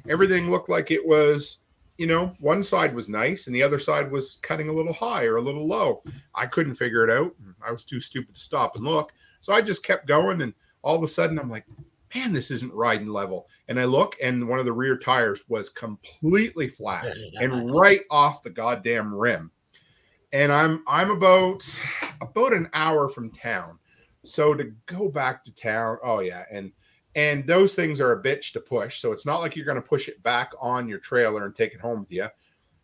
everything 0.07 0.49
looked 0.49 0.69
like 0.69 0.89
it 0.89 1.05
was, 1.05 1.59
you 1.97 2.07
know, 2.07 2.33
one 2.39 2.63
side 2.63 2.95
was 2.95 3.09
nice 3.09 3.47
and 3.47 3.55
the 3.55 3.61
other 3.61 3.77
side 3.77 4.09
was 4.09 4.39
cutting 4.41 4.69
a 4.69 4.73
little 4.73 4.93
high 4.93 5.25
or 5.25 5.35
a 5.35 5.41
little 5.41 5.67
low. 5.67 6.01
I 6.33 6.45
couldn't 6.45 6.75
figure 6.75 7.03
it 7.03 7.09
out. 7.09 7.35
I 7.61 7.71
was 7.71 7.83
too 7.83 7.99
stupid 7.99 8.35
to 8.35 8.41
stop 8.41 8.77
and 8.77 8.85
look. 8.85 9.11
So 9.41 9.53
I 9.53 9.61
just 9.61 9.83
kept 9.83 10.07
going. 10.07 10.41
And 10.41 10.53
all 10.81 10.95
of 10.95 11.03
a 11.03 11.09
sudden, 11.09 11.37
I'm 11.37 11.49
like, 11.49 11.65
man, 12.15 12.31
this 12.31 12.51
isn't 12.51 12.73
riding 12.73 13.09
level. 13.09 13.47
And 13.67 13.77
I 13.77 13.83
look, 13.83 14.15
and 14.23 14.47
one 14.47 14.59
of 14.59 14.65
the 14.65 14.71
rear 14.71 14.97
tires 14.97 15.43
was 15.49 15.69
completely 15.69 16.69
flat 16.69 17.05
and 17.41 17.69
right 17.75 18.01
off 18.09 18.43
the 18.43 18.49
goddamn 18.49 19.13
rim. 19.13 19.51
And 20.31 20.51
I'm 20.51 20.83
I'm 20.87 21.11
about 21.11 21.63
about 22.21 22.53
an 22.53 22.69
hour 22.73 23.09
from 23.09 23.31
town. 23.31 23.79
So 24.25 24.53
to 24.53 24.71
go 24.85 25.09
back 25.09 25.43
to 25.43 25.53
town, 25.53 25.97
oh 26.03 26.19
yeah, 26.19 26.43
and 26.51 26.71
and 27.15 27.47
those 27.47 27.73
things 27.73 28.01
are 28.01 28.11
a 28.11 28.21
bitch 28.21 28.51
to 28.53 28.59
push. 28.59 28.99
So 28.99 29.11
it's 29.11 29.25
not 29.25 29.39
like 29.39 29.55
you're 29.55 29.65
going 29.65 29.81
to 29.81 29.81
push 29.81 30.09
it 30.09 30.21
back 30.21 30.51
on 30.59 30.87
your 30.89 30.99
trailer 30.99 31.45
and 31.45 31.55
take 31.55 31.73
it 31.73 31.79
home 31.79 32.01
with 32.01 32.11
you. 32.11 32.27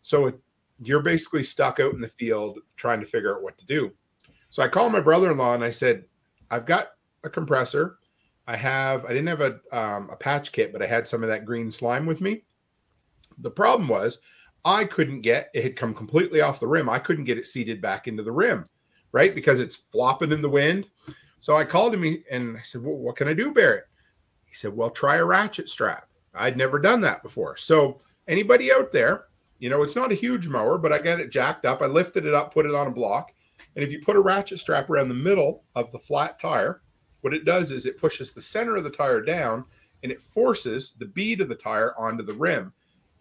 So 0.00 0.26
it, 0.28 0.40
you're 0.78 1.02
basically 1.02 1.42
stuck 1.42 1.80
out 1.80 1.92
in 1.92 2.00
the 2.00 2.08
field 2.08 2.58
trying 2.76 3.00
to 3.00 3.06
figure 3.06 3.36
out 3.36 3.42
what 3.42 3.58
to 3.58 3.66
do. 3.66 3.90
So 4.48 4.62
I 4.62 4.68
called 4.68 4.92
my 4.92 5.00
brother-in-law 5.00 5.54
and 5.54 5.64
I 5.64 5.70
said, 5.70 6.04
I've 6.50 6.66
got 6.66 6.88
a 7.24 7.30
compressor. 7.30 7.98
I 8.46 8.56
have 8.56 9.04
I 9.04 9.08
didn't 9.08 9.28
have 9.28 9.40
a 9.40 9.60
um, 9.70 10.10
a 10.10 10.16
patch 10.16 10.50
kit, 10.50 10.72
but 10.72 10.82
I 10.82 10.86
had 10.86 11.06
some 11.06 11.22
of 11.22 11.28
that 11.28 11.44
green 11.44 11.70
slime 11.70 12.06
with 12.06 12.20
me. 12.20 12.42
The 13.38 13.50
problem 13.50 13.88
was 13.88 14.18
I 14.64 14.84
couldn't 14.84 15.20
get 15.20 15.50
it 15.54 15.62
had 15.62 15.76
come 15.76 15.94
completely 15.94 16.40
off 16.40 16.60
the 16.60 16.66
rim. 16.66 16.88
I 16.88 16.98
couldn't 16.98 17.24
get 17.24 17.38
it 17.38 17.46
seated 17.46 17.80
back 17.80 18.08
into 18.08 18.22
the 18.22 18.32
rim, 18.32 18.68
right? 19.12 19.34
Because 19.34 19.60
it's 19.60 19.76
flopping 19.76 20.32
in 20.32 20.42
the 20.42 20.50
wind. 20.50 20.88
So 21.42 21.56
I 21.56 21.64
called 21.64 21.92
him 21.92 22.22
and 22.30 22.56
I 22.56 22.60
said, 22.62 22.84
Well, 22.84 22.94
what 22.94 23.16
can 23.16 23.26
I 23.26 23.32
do, 23.32 23.52
Barrett? 23.52 23.86
He 24.46 24.54
said, 24.54 24.76
Well, 24.76 24.90
try 24.90 25.16
a 25.16 25.24
ratchet 25.24 25.68
strap. 25.68 26.08
I'd 26.32 26.56
never 26.56 26.78
done 26.78 27.00
that 27.00 27.20
before. 27.20 27.56
So 27.56 28.00
anybody 28.28 28.72
out 28.72 28.92
there, 28.92 29.24
you 29.58 29.68
know, 29.68 29.82
it's 29.82 29.96
not 29.96 30.12
a 30.12 30.14
huge 30.14 30.46
mower, 30.46 30.78
but 30.78 30.92
I 30.92 30.98
got 30.98 31.18
it 31.18 31.32
jacked 31.32 31.64
up. 31.64 31.82
I 31.82 31.86
lifted 31.86 32.26
it 32.26 32.32
up, 32.32 32.54
put 32.54 32.64
it 32.64 32.76
on 32.76 32.86
a 32.86 32.92
block. 32.92 33.32
And 33.74 33.82
if 33.82 33.90
you 33.90 34.04
put 34.04 34.14
a 34.14 34.20
ratchet 34.20 34.60
strap 34.60 34.88
around 34.88 35.08
the 35.08 35.14
middle 35.14 35.64
of 35.74 35.90
the 35.90 35.98
flat 35.98 36.40
tire, 36.40 36.80
what 37.22 37.34
it 37.34 37.44
does 37.44 37.72
is 37.72 37.86
it 37.86 37.98
pushes 37.98 38.30
the 38.30 38.40
center 38.40 38.76
of 38.76 38.84
the 38.84 38.90
tire 38.90 39.20
down 39.20 39.64
and 40.04 40.12
it 40.12 40.22
forces 40.22 40.94
the 41.00 41.06
bead 41.06 41.40
of 41.40 41.48
the 41.48 41.56
tire 41.56 41.92
onto 41.98 42.22
the 42.22 42.34
rim. 42.34 42.72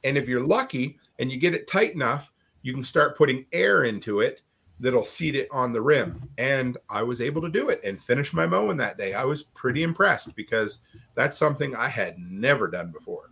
And 0.04 0.16
if 0.16 0.30
you're 0.30 0.46
lucky 0.46 1.00
and 1.18 1.32
you 1.32 1.40
get 1.40 1.56
it 1.56 1.68
tight 1.68 1.96
enough, 1.96 2.32
you 2.62 2.72
can 2.72 2.84
start 2.84 3.18
putting 3.18 3.48
air 3.52 3.86
into 3.86 4.20
it 4.20 4.42
that'll 4.82 5.06
seat 5.06 5.36
it 5.36 5.48
on 5.52 5.72
the 5.72 5.82
rim. 5.82 6.28
And 6.38 6.78
I 6.90 7.04
was 7.04 7.22
able 7.22 7.42
to 7.44 7.50
do 7.50 7.70
it 7.70 7.80
and 7.84 8.02
finish 8.02 8.34
my 8.34 8.46
mowing 8.48 8.78
that 8.78 8.98
day. 8.98 9.14
I 9.14 9.24
was 9.24 9.44
pretty 9.44 9.84
impressed 9.84 10.36
because 10.36 10.80
that's 11.16 11.38
something 11.38 11.76
I 11.76 11.88
had 11.88 12.18
never 12.18 12.68
done 12.68 12.92
before. 12.92 13.30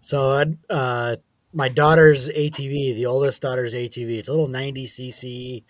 So 0.00 0.44
uh, 0.70 1.16
my 1.52 1.68
daughter's 1.68 2.28
ATV, 2.28 2.94
the 2.94 3.06
oldest 3.06 3.42
daughter's 3.42 3.74
ATV, 3.74 4.18
it's 4.18 4.28
a 4.28 4.32
little 4.32 4.48
90 4.48 4.86
cc. 4.86 5.64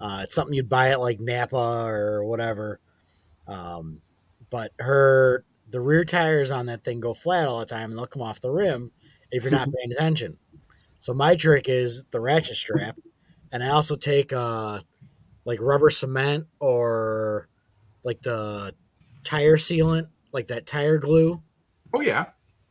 Uh, 0.00 0.20
it's 0.24 0.34
something 0.34 0.54
you'd 0.54 0.68
buy 0.68 0.90
at 0.90 1.00
like 1.00 1.20
Napa 1.20 1.56
or 1.56 2.24
whatever. 2.24 2.80
Um, 3.46 4.00
but 4.50 4.72
her 4.78 5.44
the 5.70 5.80
rear 5.80 6.04
tires 6.04 6.50
on 6.50 6.66
that 6.66 6.82
thing 6.82 6.98
go 6.98 7.14
flat 7.14 7.46
all 7.46 7.60
the 7.60 7.66
time 7.66 7.90
and 7.90 7.98
they'll 7.98 8.06
come 8.06 8.22
off 8.22 8.40
the 8.40 8.50
rim 8.50 8.90
if 9.30 9.44
you're 9.44 9.52
not 9.52 9.68
paying 9.78 9.92
attention. 9.92 10.36
So 10.98 11.14
my 11.14 11.36
trick 11.36 11.68
is 11.68 12.04
the 12.10 12.20
ratchet 12.20 12.56
strap, 12.56 12.98
and 13.52 13.62
I 13.62 13.70
also 13.70 13.96
take 13.96 14.32
uh 14.32 14.80
like 15.44 15.58
rubber 15.60 15.90
cement 15.90 16.46
or 16.60 17.48
like 18.04 18.22
the 18.22 18.74
tire 19.24 19.56
sealant, 19.56 20.08
like 20.32 20.48
that 20.48 20.66
tire 20.66 20.98
glue, 20.98 21.42
Oh, 21.94 22.00
yeah. 22.00 22.26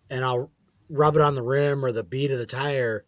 and 0.10 0.24
I'll 0.24 0.52
rub 0.90 1.16
it 1.16 1.22
on 1.22 1.36
the 1.36 1.44
rim 1.44 1.84
or 1.86 1.92
the 1.92 2.04
bead 2.04 2.32
of 2.32 2.40
the 2.40 2.46
tire, 2.46 3.06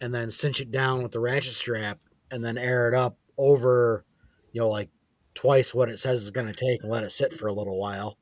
and 0.00 0.14
then 0.14 0.30
cinch 0.30 0.60
it 0.60 0.70
down 0.70 1.02
with 1.02 1.12
the 1.12 1.20
ratchet 1.20 1.54
strap, 1.54 1.98
and 2.30 2.44
then 2.44 2.58
air 2.58 2.88
it 2.88 2.94
up 2.94 3.18
over, 3.38 4.04
you 4.52 4.60
know, 4.60 4.68
like 4.68 4.90
twice 5.34 5.74
what 5.74 5.88
it 5.88 5.98
says 5.98 6.20
it's 6.22 6.30
going 6.30 6.46
to 6.46 6.52
take, 6.52 6.82
and 6.82 6.90
let 6.92 7.04
it 7.04 7.12
sit 7.12 7.32
for 7.32 7.46
a 7.46 7.52
little 7.52 7.78
while. 7.78 8.18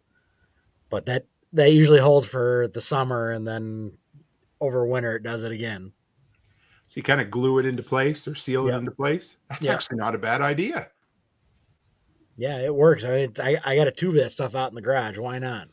But 0.91 1.07
that 1.07 1.27
that 1.55 1.73
usually 1.73 2.01
holds 2.01 2.27
for 2.27 2.69
the 2.73 2.81
summer, 2.81 3.31
and 3.31 3.47
then 3.47 3.99
over 4.61 4.87
winter 4.87 5.17
it 5.17 5.23
does 5.23 5.43
it 5.43 5.53
again. 5.53 5.93
So 6.93 6.99
you 6.99 7.05
kind 7.05 7.23
of 7.23 7.31
glue 7.31 7.59
it 7.59 7.65
into 7.65 7.83
place 7.83 8.29
or 8.29 8.35
seal 8.35 8.69
it 8.69 8.75
into 8.75 8.91
place. 8.91 9.39
That's 9.49 9.65
Yep. 9.65 9.75
actually 9.75 9.97
not 9.97 10.15
a 10.15 10.19
bad 10.19 10.43
idea. 10.43 10.91
Yeah, 12.37 12.59
it 12.59 12.75
works. 12.75 13.03
I 13.03 13.31
I, 13.43 13.57
I 13.65 13.77
got 13.77 13.89
a 13.89 13.91
tube 13.91 14.17
of 14.17 14.21
that 14.21 14.31
stuff 14.31 14.55
out 14.55 14.69
in 14.69 14.75
the 14.75 14.83
garage. 14.83 15.17
Why 15.17 15.39
not? 15.39 15.69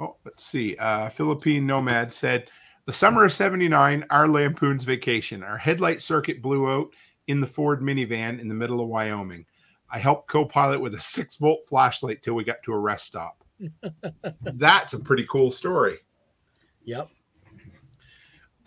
Oh, 0.00 0.16
let's 0.24 0.42
see. 0.44 0.74
Uh, 0.76 1.08
Philippine 1.08 1.68
Nomad 1.68 2.12
said, 2.12 2.50
The 2.86 2.92
summer 2.92 3.26
of 3.26 3.32
79, 3.32 4.06
our 4.10 4.26
Lampoon's 4.26 4.82
vacation. 4.82 5.44
Our 5.44 5.56
headlight 5.56 6.02
circuit 6.02 6.42
blew 6.42 6.68
out 6.68 6.88
in 7.28 7.38
the 7.38 7.46
Ford 7.46 7.80
minivan 7.80 8.40
in 8.40 8.48
the 8.48 8.54
middle 8.54 8.80
of 8.80 8.88
Wyoming. 8.88 9.46
I 9.88 10.00
helped 10.00 10.28
co 10.28 10.44
pilot 10.44 10.80
with 10.80 10.94
a 10.94 11.00
six 11.00 11.36
volt 11.36 11.60
flashlight 11.68 12.24
till 12.24 12.34
we 12.34 12.42
got 12.42 12.60
to 12.64 12.72
a 12.72 12.78
rest 12.78 13.06
stop. 13.06 13.44
That's 14.42 14.94
a 14.94 14.98
pretty 14.98 15.26
cool 15.30 15.52
story. 15.52 15.98
Yep. 16.82 17.08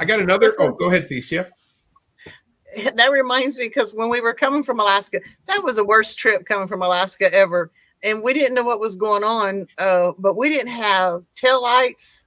I 0.02 0.04
got 0.04 0.20
another. 0.20 0.52
Oh, 0.58 0.72
go 0.72 0.88
ahead, 0.88 1.08
Thesia. 1.08 1.52
that 2.95 3.12
reminds 3.12 3.60
me 3.60 3.68
because 3.68 3.93
when 3.93 4.10
we 4.10 4.20
were 4.20 4.34
coming 4.34 4.64
from 4.64 4.80
Alaska, 4.80 5.22
that 5.47 5.64
was 5.64 5.76
the 5.76 5.86
worst 5.86 6.18
trip 6.18 6.43
coming 6.47 6.68
from 6.68 6.82
Alaska 6.82 7.32
ever. 7.32 7.72
And 8.04 8.24
we 8.24 8.34
didn't 8.34 8.56
know 8.56 8.64
what 8.64 8.80
was 8.80 8.95
going 8.95 9.24
on, 9.24 9.68
uh, 9.78 10.14
but 10.18 10.36
we 10.36 10.49
didn't 10.49 10.72
have 10.72 11.24
tail 11.36 11.62
lights 11.62 12.26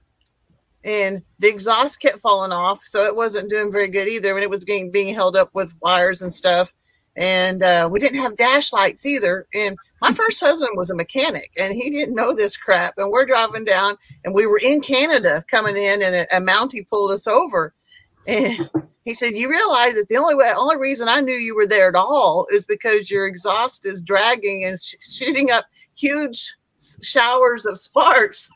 and 0.85 1.21
the 1.39 1.49
exhaust 1.49 1.99
kept 1.99 2.19
falling 2.19 2.53
off. 2.53 2.81
So 2.85 3.03
it 3.03 3.15
wasn't 3.15 3.49
doing 3.49 3.73
very 3.73 3.89
good 3.89 4.07
either. 4.07 4.33
And 4.35 4.43
it 4.43 4.49
was 4.49 4.63
being, 4.63 4.89
being 4.89 5.13
held 5.13 5.35
up 5.35 5.49
with 5.53 5.75
wires 5.81 6.21
and 6.21 6.33
stuff. 6.33 6.73
And 7.15 7.63
uh, 7.63 7.87
we 7.91 7.99
didn't 7.99 8.19
have 8.19 8.37
dash 8.37 8.73
lights 8.73 9.05
either. 9.05 9.47
And 9.53 9.77
my 10.01 10.11
first 10.13 10.39
husband 10.39 10.71
was 10.75 10.89
a 10.89 10.95
mechanic 10.95 11.51
and 11.57 11.73
he 11.73 11.89
didn't 11.89 12.15
know 12.15 12.33
this 12.33 12.57
crap. 12.57 12.95
And 12.97 13.09
we're 13.09 13.25
driving 13.25 13.65
down 13.65 13.95
and 14.23 14.33
we 14.33 14.45
were 14.45 14.59
in 14.61 14.81
Canada 14.81 15.43
coming 15.49 15.77
in 15.77 16.01
and 16.01 16.15
a, 16.15 16.37
a 16.37 16.41
Mountie 16.41 16.87
pulled 16.87 17.11
us 17.11 17.27
over. 17.27 17.73
And 18.27 18.69
he 19.05 19.13
said, 19.13 19.33
"You 19.33 19.49
realize 19.49 19.93
that 19.93 20.07
the 20.09 20.17
only 20.17 20.33
way, 20.33 20.51
only 20.55 20.77
reason 20.77 21.07
I 21.07 21.21
knew 21.21 21.35
you 21.35 21.55
were 21.55 21.67
there 21.67 21.89
at 21.89 21.95
all 21.95 22.47
is 22.51 22.65
because 22.65 23.11
your 23.11 23.27
exhaust 23.27 23.85
is 23.85 24.01
dragging 24.01 24.65
and 24.65 24.79
sh- 24.79 24.95
shooting 24.99 25.51
up 25.51 25.65
huge 25.95 26.55
showers 27.03 27.67
of 27.67 27.77
sparks." 27.77 28.49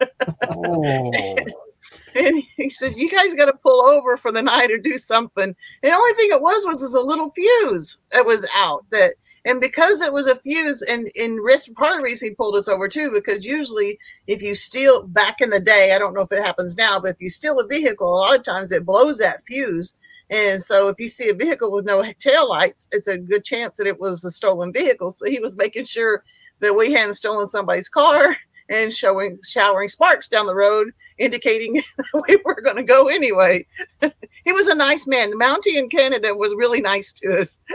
Oh. 0.50 1.12
and 2.16 2.44
he 2.58 2.70
said, 2.70 2.96
"You 2.96 3.10
guys 3.10 3.34
got 3.36 3.46
to 3.46 3.54
pull 3.54 3.86
over 3.86 4.18
for 4.18 4.32
the 4.32 4.42
night 4.42 4.72
or 4.72 4.78
do 4.78 4.98
something." 4.98 5.44
And 5.44 5.56
the 5.82 5.96
only 5.96 6.14
thing 6.14 6.30
it 6.32 6.42
was 6.42 6.66
was, 6.66 6.82
was 6.82 6.94
a 6.94 7.02
little 7.02 7.32
fuse 7.32 8.00
that 8.12 8.26
was 8.26 8.48
out. 8.56 8.86
That 8.92 9.14
and 9.46 9.62
because 9.62 10.02
it 10.02 10.12
was 10.12 10.28
a 10.28 10.36
fuse, 10.36 10.82
and 10.82 11.10
in 11.16 11.36
risk, 11.36 11.74
part 11.74 11.94
of 11.94 11.98
the 11.98 12.04
reason 12.04 12.30
he 12.30 12.36
pulled 12.36 12.56
us 12.56 12.68
over 12.68 12.88
too, 12.88 13.12
because 13.12 13.46
usually 13.46 13.98
if 14.28 14.42
you 14.42 14.54
steal 14.54 15.08
back 15.08 15.42
in 15.42 15.50
the 15.50 15.60
day, 15.60 15.94
I 15.94 16.00
don't 16.00 16.14
know 16.14 16.22
if 16.22 16.32
it 16.32 16.44
happens 16.44 16.78
now, 16.78 17.00
but 17.00 17.12
if 17.12 17.22
you 17.22 17.30
steal 17.30 17.60
a 17.60 17.68
vehicle, 17.68 18.08
a 18.08 18.18
lot 18.20 18.36
of 18.36 18.44
times 18.44 18.72
it 18.72 18.86
blows 18.86 19.18
that 19.20 19.42
fuse. 19.48 19.96
And 20.30 20.62
so 20.62 20.90
if 20.90 20.98
you 21.00 21.08
see 21.08 21.30
a 21.30 21.34
vehicle 21.34 21.72
with 21.72 21.86
no 21.86 22.04
tail 22.20 22.48
lights, 22.48 22.88
it's 22.92 23.08
a 23.08 23.18
good 23.18 23.44
chance 23.44 23.78
that 23.78 23.88
it 23.88 24.00
was 24.00 24.24
a 24.24 24.30
stolen 24.30 24.72
vehicle. 24.72 25.10
So 25.12 25.26
he 25.26 25.40
was 25.40 25.58
making 25.58 25.86
sure 25.86 26.24
that 26.60 26.76
we 26.76 26.92
hadn't 26.94 27.16
stolen 27.16 27.48
somebody's 27.48 27.90
car 27.90 28.36
and 28.70 28.94
showing 28.94 29.40
showering 29.44 29.90
sparks 29.90 30.30
down 30.30 30.46
the 30.46 30.56
road, 30.56 30.92
indicating 31.18 31.82
we 32.28 32.38
were 32.46 32.62
going 32.62 32.78
to 32.78 32.84
go 32.84 33.08
anyway. 33.08 33.66
he 34.46 34.52
was 34.52 34.68
a 34.68 34.76
nice 34.76 35.08
man. 35.08 35.32
The 35.32 35.36
Mountie 35.36 35.76
in 35.76 35.90
Canada 35.90 36.36
was 36.36 36.54
really 36.56 36.82
nice 36.82 37.12
to 37.14 37.42
us. 37.42 37.60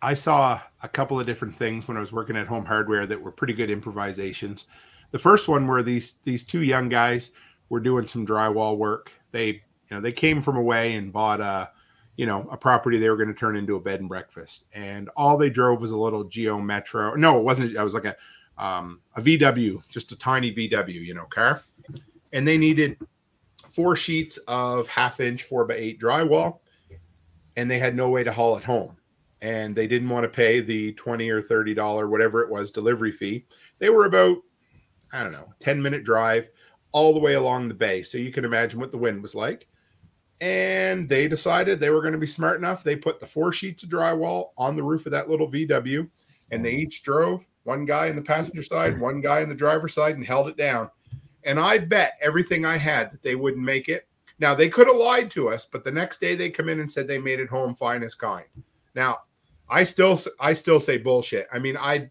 I 0.00 0.14
saw 0.14 0.60
a 0.82 0.88
couple 0.88 1.18
of 1.18 1.26
different 1.26 1.56
things 1.56 1.88
when 1.88 1.96
I 1.96 2.00
was 2.00 2.12
working 2.12 2.36
at 2.36 2.46
Home 2.46 2.64
Hardware 2.64 3.04
that 3.06 3.20
were 3.20 3.32
pretty 3.32 3.52
good 3.52 3.68
improvisations. 3.68 4.66
The 5.10 5.18
first 5.18 5.48
one 5.48 5.66
were 5.66 5.82
these 5.82 6.18
these 6.24 6.44
two 6.44 6.62
young 6.62 6.88
guys 6.88 7.32
were 7.68 7.80
doing 7.80 8.06
some 8.06 8.24
drywall 8.24 8.76
work. 8.76 9.10
They 9.32 9.46
you 9.46 9.60
know 9.90 10.00
they 10.00 10.12
came 10.12 10.40
from 10.40 10.56
away 10.56 10.94
and 10.94 11.12
bought 11.12 11.40
a 11.40 11.70
you 12.18 12.26
know 12.26 12.46
a 12.50 12.56
property 12.56 12.98
they 12.98 13.08
were 13.08 13.16
going 13.16 13.32
to 13.32 13.34
turn 13.34 13.56
into 13.56 13.76
a 13.76 13.80
bed 13.80 14.00
and 14.00 14.08
breakfast, 14.08 14.64
and 14.74 15.08
all 15.16 15.38
they 15.38 15.48
drove 15.48 15.80
was 15.80 15.92
a 15.92 15.96
little 15.96 16.24
Geo 16.24 16.60
Metro. 16.60 17.14
No, 17.14 17.38
it 17.38 17.44
wasn't. 17.44 17.74
It 17.74 17.82
was 17.82 17.94
like 17.94 18.04
a 18.04 18.16
um, 18.58 19.00
a 19.16 19.22
VW, 19.22 19.80
just 19.88 20.10
a 20.10 20.18
tiny 20.18 20.52
VW, 20.52 20.92
you 20.92 21.14
know, 21.14 21.26
car, 21.26 21.62
and 22.32 22.46
they 22.46 22.58
needed 22.58 22.98
four 23.68 23.94
sheets 23.94 24.36
of 24.48 24.88
half 24.88 25.20
inch 25.20 25.44
four 25.44 25.64
by 25.64 25.74
eight 25.74 26.00
drywall, 26.00 26.58
and 27.56 27.70
they 27.70 27.78
had 27.78 27.94
no 27.94 28.08
way 28.08 28.24
to 28.24 28.32
haul 28.32 28.56
it 28.56 28.64
home. 28.64 28.96
And 29.40 29.76
they 29.76 29.86
didn't 29.86 30.08
want 30.08 30.24
to 30.24 30.28
pay 30.28 30.58
the 30.58 30.94
20 30.94 31.30
or 31.30 31.40
30 31.40 31.72
dollar 31.72 32.08
whatever 32.08 32.42
it 32.42 32.50
was 32.50 32.72
delivery 32.72 33.12
fee. 33.12 33.46
They 33.78 33.88
were 33.88 34.06
about 34.06 34.38
i 35.12 35.22
don't 35.22 35.32
know 35.32 35.48
10 35.60 35.80
minute 35.80 36.04
drive 36.04 36.50
all 36.92 37.14
the 37.14 37.20
way 37.20 37.34
along 37.34 37.68
the 37.68 37.74
bay. 37.74 38.02
So 38.02 38.18
you 38.18 38.32
can 38.32 38.44
imagine 38.44 38.80
what 38.80 38.90
the 38.90 38.98
wind 38.98 39.22
was 39.22 39.36
like 39.36 39.68
and 40.40 41.08
they 41.08 41.26
decided 41.28 41.80
they 41.80 41.90
were 41.90 42.00
going 42.00 42.12
to 42.12 42.18
be 42.18 42.26
smart 42.26 42.58
enough. 42.58 42.84
They 42.84 42.96
put 42.96 43.20
the 43.20 43.26
four 43.26 43.52
sheets 43.52 43.82
of 43.82 43.88
drywall 43.88 44.50
on 44.56 44.76
the 44.76 44.82
roof 44.82 45.06
of 45.06 45.12
that 45.12 45.28
little 45.28 45.50
vw 45.50 46.08
and 46.50 46.64
they 46.64 46.74
mm. 46.74 46.78
each 46.78 47.02
drove 47.02 47.46
one 47.64 47.84
guy 47.84 48.06
in 48.06 48.16
the 48.16 48.22
passenger 48.22 48.62
side 48.62 48.98
one 48.98 49.20
guy 49.20 49.40
in 49.40 49.48
the 49.48 49.54
driver's 49.54 49.94
side 49.94 50.16
and 50.16 50.26
held 50.26 50.48
it 50.48 50.56
down. 50.56 50.90
And 51.44 51.58
i 51.58 51.78
bet 51.78 52.14
everything 52.20 52.64
i 52.64 52.76
had 52.76 53.10
that 53.12 53.22
they 53.22 53.34
wouldn't 53.34 53.64
make 53.64 53.88
it. 53.88 54.06
Now 54.38 54.54
they 54.54 54.68
could 54.68 54.86
have 54.86 54.96
lied 54.96 55.30
to 55.32 55.48
us 55.48 55.66
but 55.66 55.84
the 55.84 55.92
next 55.92 56.20
day 56.20 56.34
they 56.34 56.50
come 56.50 56.68
in 56.68 56.80
and 56.80 56.90
said 56.90 57.06
they 57.06 57.18
made 57.18 57.40
it 57.40 57.48
home 57.48 57.74
fine 57.74 58.02
as 58.02 58.14
kind. 58.14 58.46
Now 58.94 59.18
I 59.68 59.84
still 59.84 60.18
I 60.40 60.54
still 60.54 60.80
say 60.80 60.98
bullshit. 60.98 61.48
I 61.52 61.58
mean, 61.58 61.76
I 61.76 62.10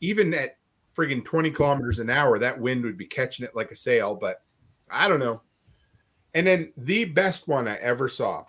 even 0.00 0.32
at 0.34 0.58
friggin' 0.96 1.24
20 1.24 1.50
kilometers 1.50 1.98
an 1.98 2.10
hour, 2.10 2.38
that 2.38 2.60
wind 2.60 2.84
would 2.84 2.96
be 2.96 3.06
catching 3.06 3.44
it 3.44 3.56
like 3.56 3.70
a 3.70 3.76
sail, 3.76 4.14
but 4.14 4.42
I 4.90 5.08
don't 5.08 5.18
know. 5.18 5.42
And 6.34 6.46
then 6.46 6.72
the 6.76 7.04
best 7.04 7.46
one 7.46 7.68
I 7.68 7.76
ever 7.76 8.08
saw, 8.08 8.44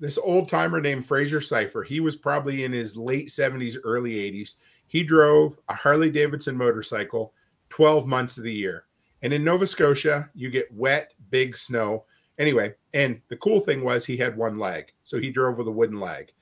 this 0.00 0.18
old 0.18 0.48
timer 0.48 0.80
named 0.80 1.06
Fraser 1.06 1.40
Cipher. 1.40 1.82
He 1.82 2.00
was 2.00 2.16
probably 2.16 2.64
in 2.64 2.72
his 2.72 2.96
late 2.96 3.28
70s, 3.28 3.76
early 3.84 4.14
80s. 4.14 4.54
He 4.86 5.02
drove 5.02 5.56
a 5.68 5.74
Harley 5.74 6.10
Davidson 6.10 6.56
motorcycle 6.56 7.32
12 7.68 8.06
months 8.06 8.38
of 8.38 8.44
the 8.44 8.52
year. 8.52 8.84
And 9.22 9.32
in 9.32 9.44
Nova 9.44 9.66
Scotia, 9.66 10.30
you 10.34 10.50
get 10.50 10.72
wet, 10.72 11.12
big 11.30 11.56
snow. 11.56 12.04
Anyway, 12.38 12.74
and 12.94 13.20
the 13.28 13.36
cool 13.36 13.60
thing 13.60 13.82
was 13.82 14.04
he 14.04 14.16
had 14.16 14.36
one 14.36 14.58
leg. 14.58 14.92
So 15.04 15.18
he 15.18 15.30
drove 15.30 15.58
with 15.58 15.68
a 15.68 15.72
wooden 15.72 16.00
leg. 16.00 16.32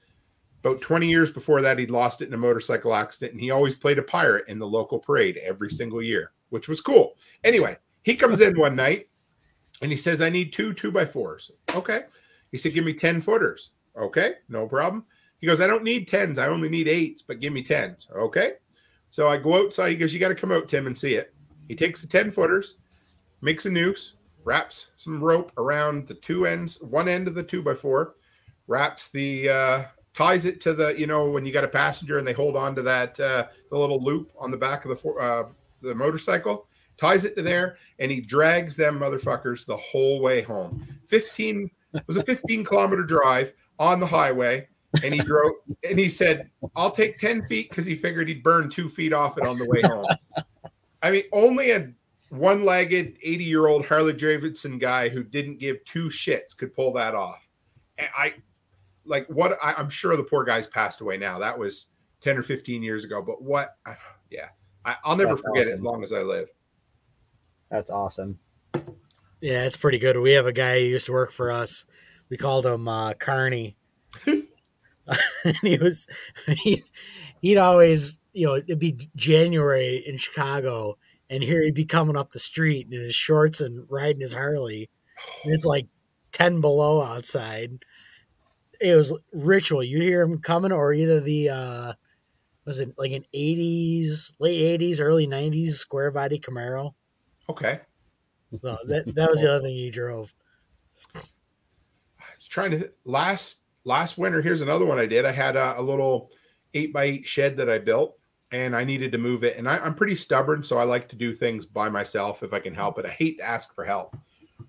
About 0.60 0.80
20 0.80 1.08
years 1.08 1.30
before 1.30 1.62
that, 1.62 1.78
he'd 1.78 1.90
lost 1.90 2.22
it 2.22 2.28
in 2.28 2.34
a 2.34 2.38
motorcycle 2.38 2.94
accident, 2.94 3.32
and 3.32 3.40
he 3.40 3.50
always 3.50 3.76
played 3.76 3.98
a 3.98 4.02
pirate 4.02 4.48
in 4.48 4.58
the 4.58 4.66
local 4.66 4.98
parade 4.98 5.36
every 5.38 5.70
single 5.70 6.02
year, 6.02 6.32
which 6.50 6.68
was 6.68 6.80
cool. 6.80 7.14
Anyway, 7.44 7.76
he 8.02 8.16
comes 8.16 8.40
in 8.40 8.58
one 8.58 8.74
night 8.74 9.08
and 9.82 9.90
he 9.90 9.96
says, 9.96 10.20
I 10.20 10.30
need 10.30 10.52
two 10.52 10.72
two 10.72 10.90
by 10.90 11.04
fours. 11.04 11.50
Okay. 11.74 12.02
He 12.52 12.58
said, 12.58 12.74
Give 12.74 12.84
me 12.84 12.94
10 12.94 13.20
footers. 13.20 13.70
Okay, 13.96 14.34
no 14.48 14.66
problem. 14.66 15.04
He 15.40 15.46
goes, 15.46 15.60
I 15.60 15.66
don't 15.66 15.84
need 15.84 16.08
tens, 16.08 16.38
I 16.38 16.48
only 16.48 16.68
need 16.68 16.88
eights, 16.88 17.22
but 17.22 17.40
give 17.40 17.52
me 17.52 17.62
tens. 17.62 18.08
Okay. 18.14 18.52
So 19.10 19.28
I 19.28 19.38
go 19.38 19.64
outside. 19.64 19.90
He 19.90 19.96
goes, 19.96 20.12
You 20.12 20.20
got 20.20 20.28
to 20.28 20.34
come 20.34 20.52
out, 20.52 20.68
Tim, 20.68 20.86
and 20.86 20.96
see 20.96 21.14
it. 21.14 21.34
He 21.68 21.74
takes 21.74 22.02
the 22.02 22.08
10 22.08 22.30
footers, 22.30 22.76
makes 23.42 23.66
a 23.66 23.70
noose, 23.70 24.14
wraps 24.44 24.88
some 24.96 25.22
rope 25.22 25.52
around 25.58 26.06
the 26.06 26.14
two 26.14 26.46
ends, 26.46 26.80
one 26.80 27.08
end 27.08 27.26
of 27.28 27.34
the 27.34 27.42
two 27.42 27.62
by 27.62 27.74
four, 27.74 28.14
wraps 28.68 29.08
the 29.08 29.48
uh, 29.48 29.84
ties 30.14 30.46
it 30.46 30.60
to 30.62 30.72
the 30.72 30.98
you 30.98 31.06
know 31.06 31.30
when 31.30 31.44
you 31.44 31.52
got 31.52 31.64
a 31.64 31.68
passenger 31.68 32.18
and 32.18 32.26
they 32.26 32.32
hold 32.32 32.56
on 32.56 32.74
to 32.74 32.82
that 32.82 33.18
uh, 33.20 33.46
the 33.70 33.76
little 33.76 34.00
loop 34.00 34.30
on 34.38 34.50
the 34.50 34.56
back 34.56 34.84
of 34.84 34.98
the 34.98 35.10
uh, 35.10 35.48
the 35.82 35.94
motorcycle 35.94 36.65
ties 36.98 37.24
it 37.24 37.36
to 37.36 37.42
there 37.42 37.76
and 37.98 38.10
he 38.10 38.20
drags 38.20 38.76
them 38.76 38.98
motherfuckers 38.98 39.64
the 39.66 39.76
whole 39.76 40.20
way 40.20 40.42
home 40.42 40.86
15 41.06 41.70
was 42.06 42.16
a 42.16 42.24
15 42.24 42.64
kilometer 42.64 43.02
drive 43.02 43.52
on 43.78 44.00
the 44.00 44.06
highway 44.06 44.66
and 45.04 45.14
he 45.14 45.20
drove 45.20 45.52
and 45.88 45.98
he 45.98 46.08
said 46.08 46.50
i'll 46.74 46.90
take 46.90 47.18
10 47.18 47.42
feet 47.46 47.68
because 47.68 47.84
he 47.84 47.94
figured 47.94 48.28
he'd 48.28 48.42
burn 48.42 48.70
two 48.70 48.88
feet 48.88 49.12
off 49.12 49.38
it 49.38 49.44
on 49.44 49.58
the 49.58 49.66
way 49.66 49.82
home 49.82 50.06
i 51.02 51.10
mean 51.10 51.24
only 51.32 51.70
a 51.70 51.92
one-legged 52.30 53.16
80 53.22 53.44
year 53.44 53.66
old 53.66 53.86
harley 53.86 54.12
davidson 54.12 54.78
guy 54.78 55.08
who 55.08 55.22
didn't 55.22 55.58
give 55.58 55.84
two 55.84 56.08
shits 56.08 56.56
could 56.56 56.74
pull 56.74 56.92
that 56.94 57.14
off 57.14 57.48
and 57.98 58.08
i 58.16 58.34
like 59.06 59.26
what 59.28 59.58
I, 59.62 59.74
am 59.78 59.88
sure 59.88 60.16
the 60.16 60.22
poor 60.22 60.44
guy's 60.44 60.66
passed 60.66 61.00
away 61.00 61.16
now. 61.16 61.38
That 61.38 61.58
was 61.58 61.86
10 62.20 62.36
or 62.36 62.42
15 62.42 62.82
years 62.82 63.04
ago. 63.04 63.22
But 63.22 63.42
what, 63.42 63.70
yeah, 64.30 64.48
I, 64.84 64.96
will 65.06 65.16
never 65.16 65.30
That's 65.30 65.42
forget 65.42 65.62
awesome. 65.62 65.72
it 65.72 65.74
as 65.74 65.82
long 65.82 66.04
as 66.04 66.12
I 66.12 66.22
live. 66.22 66.48
That's 67.70 67.90
awesome. 67.90 68.38
Yeah, 69.40 69.64
it's 69.64 69.76
pretty 69.76 69.98
good. 69.98 70.16
We 70.16 70.32
have 70.32 70.46
a 70.46 70.52
guy 70.52 70.80
who 70.80 70.86
used 70.86 71.06
to 71.06 71.12
work 71.12 71.30
for 71.30 71.50
us. 71.50 71.84
We 72.28 72.36
called 72.36 72.66
him 72.66 72.88
uh, 72.88 73.14
Carney. 73.14 73.76
he 75.62 75.78
was, 75.78 76.06
he, 76.46 76.82
he'd 77.40 77.58
always, 77.58 78.18
you 78.32 78.46
know, 78.46 78.56
it'd 78.56 78.78
be 78.78 78.98
January 79.14 80.02
in 80.06 80.16
Chicago, 80.16 80.98
and 81.28 81.42
here 81.42 81.62
he'd 81.62 81.74
be 81.74 81.84
coming 81.84 82.16
up 82.16 82.30
the 82.30 82.38
street 82.38 82.88
in 82.90 82.98
his 82.98 83.14
shorts 83.14 83.60
and 83.60 83.86
riding 83.90 84.20
his 84.20 84.32
Harley. 84.32 84.88
And 85.44 85.52
it's 85.52 85.64
like 85.64 85.86
10 86.32 86.60
below 86.60 87.02
outside. 87.02 87.84
It 88.80 88.96
was 88.96 89.16
ritual. 89.32 89.82
You'd 89.82 90.02
hear 90.02 90.22
him 90.22 90.40
coming, 90.40 90.72
or 90.72 90.92
either 90.92 91.20
the, 91.20 91.50
uh, 91.50 91.92
was 92.64 92.80
it 92.80 92.94
like 92.98 93.12
an 93.12 93.24
80s, 93.34 94.34
late 94.38 94.80
80s, 94.80 94.98
early 95.00 95.26
90s 95.26 95.72
square 95.72 96.10
body 96.10 96.38
Camaro? 96.38 96.94
Okay. 97.48 97.80
So 98.60 98.76
that, 98.86 99.14
that 99.14 99.30
was 99.30 99.40
the 99.40 99.50
other 99.50 99.64
thing 99.64 99.74
he 99.74 99.90
drove. 99.90 100.32
I 101.14 101.20
was 102.34 102.48
trying 102.48 102.72
to 102.72 102.90
last 103.04 103.62
last 103.84 104.18
winter. 104.18 104.42
Here's 104.42 104.60
another 104.60 104.84
one 104.84 104.98
I 104.98 105.06
did. 105.06 105.24
I 105.24 105.32
had 105.32 105.56
a, 105.56 105.78
a 105.78 105.82
little 105.82 106.30
eight 106.74 106.92
by 106.92 107.04
eight 107.04 107.26
shed 107.26 107.56
that 107.56 107.70
I 107.70 107.78
built, 107.78 108.18
and 108.52 108.74
I 108.74 108.84
needed 108.84 109.12
to 109.12 109.18
move 109.18 109.44
it. 109.44 109.56
And 109.56 109.68
I, 109.68 109.78
I'm 109.78 109.94
pretty 109.94 110.16
stubborn, 110.16 110.62
so 110.62 110.78
I 110.78 110.84
like 110.84 111.08
to 111.08 111.16
do 111.16 111.34
things 111.34 111.66
by 111.66 111.88
myself 111.88 112.42
if 112.42 112.52
I 112.52 112.60
can 112.60 112.74
help 112.74 112.98
it. 112.98 113.06
I 113.06 113.10
hate 113.10 113.38
to 113.38 113.44
ask 113.44 113.74
for 113.74 113.84
help. 113.84 114.16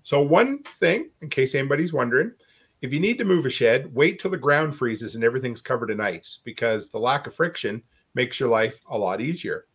So, 0.02 0.20
one 0.20 0.62
thing, 0.62 1.10
in 1.22 1.28
case 1.28 1.54
anybody's 1.54 1.92
wondering, 1.92 2.32
if 2.80 2.92
you 2.92 3.00
need 3.00 3.18
to 3.18 3.24
move 3.24 3.46
a 3.46 3.50
shed, 3.50 3.92
wait 3.94 4.20
till 4.20 4.30
the 4.30 4.36
ground 4.36 4.74
freezes 4.74 5.14
and 5.14 5.24
everything's 5.24 5.60
covered 5.60 5.90
in 5.90 6.00
ice 6.00 6.40
because 6.44 6.90
the 6.90 6.98
lack 6.98 7.26
of 7.26 7.34
friction 7.34 7.82
makes 8.14 8.38
your 8.38 8.48
life 8.48 8.80
a 8.90 8.96
lot 8.96 9.20
easier. 9.20 9.66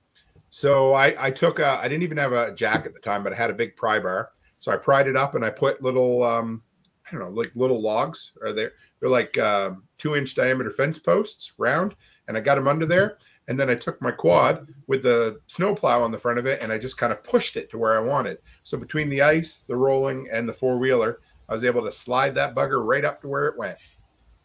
So 0.53 0.93
I, 0.93 1.15
I 1.17 1.31
took 1.31 1.57
a, 1.57 1.79
I 1.81 1.87
didn't 1.87 2.03
even 2.03 2.17
have 2.17 2.31
a 2.31 2.53
jack 2.53 2.85
at 2.85 2.93
the 2.93 2.99
time, 2.99 3.23
but 3.23 3.33
I 3.33 3.35
had 3.35 3.49
a 3.49 3.55
big 3.55 3.75
pry 3.75 3.97
bar. 3.97 4.29
So 4.59 4.71
I 4.71 4.75
pried 4.75 5.07
it 5.07 5.15
up 5.15 5.33
and 5.33 5.43
I 5.43 5.49
put 5.49 5.81
little, 5.81 6.21
um, 6.21 6.61
I 7.07 7.11
don't 7.11 7.21
know, 7.21 7.31
like 7.31 7.51
little 7.55 7.81
logs. 7.81 8.33
Are 8.39 8.53
there? 8.53 8.73
They're 8.99 9.09
like 9.09 9.35
um, 9.39 9.85
two 9.97 10.15
inch 10.15 10.35
diameter 10.35 10.69
fence 10.69 10.99
posts, 10.99 11.53
round, 11.57 11.95
and 12.27 12.37
I 12.37 12.39
got 12.39 12.53
them 12.53 12.67
under 12.67 12.85
there. 12.85 13.17
And 13.47 13.59
then 13.59 13.67
I 13.67 13.73
took 13.73 13.99
my 13.99 14.11
quad 14.11 14.67
with 14.85 15.01
the 15.01 15.39
snowplow 15.47 16.03
on 16.03 16.11
the 16.11 16.19
front 16.19 16.37
of 16.37 16.45
it 16.45 16.61
and 16.61 16.71
I 16.71 16.77
just 16.77 16.99
kind 16.99 17.11
of 17.11 17.23
pushed 17.23 17.57
it 17.57 17.71
to 17.71 17.79
where 17.79 17.97
I 17.97 18.07
wanted. 18.07 18.37
So 18.61 18.77
between 18.77 19.09
the 19.09 19.23
ice, 19.23 19.63
the 19.67 19.75
rolling, 19.75 20.29
and 20.31 20.47
the 20.47 20.53
four 20.53 20.77
wheeler, 20.77 21.17
I 21.49 21.53
was 21.53 21.65
able 21.65 21.81
to 21.81 21.91
slide 21.91 22.35
that 22.35 22.53
bugger 22.53 22.85
right 22.85 23.03
up 23.03 23.21
to 23.21 23.27
where 23.27 23.47
it 23.47 23.57
went. 23.57 23.79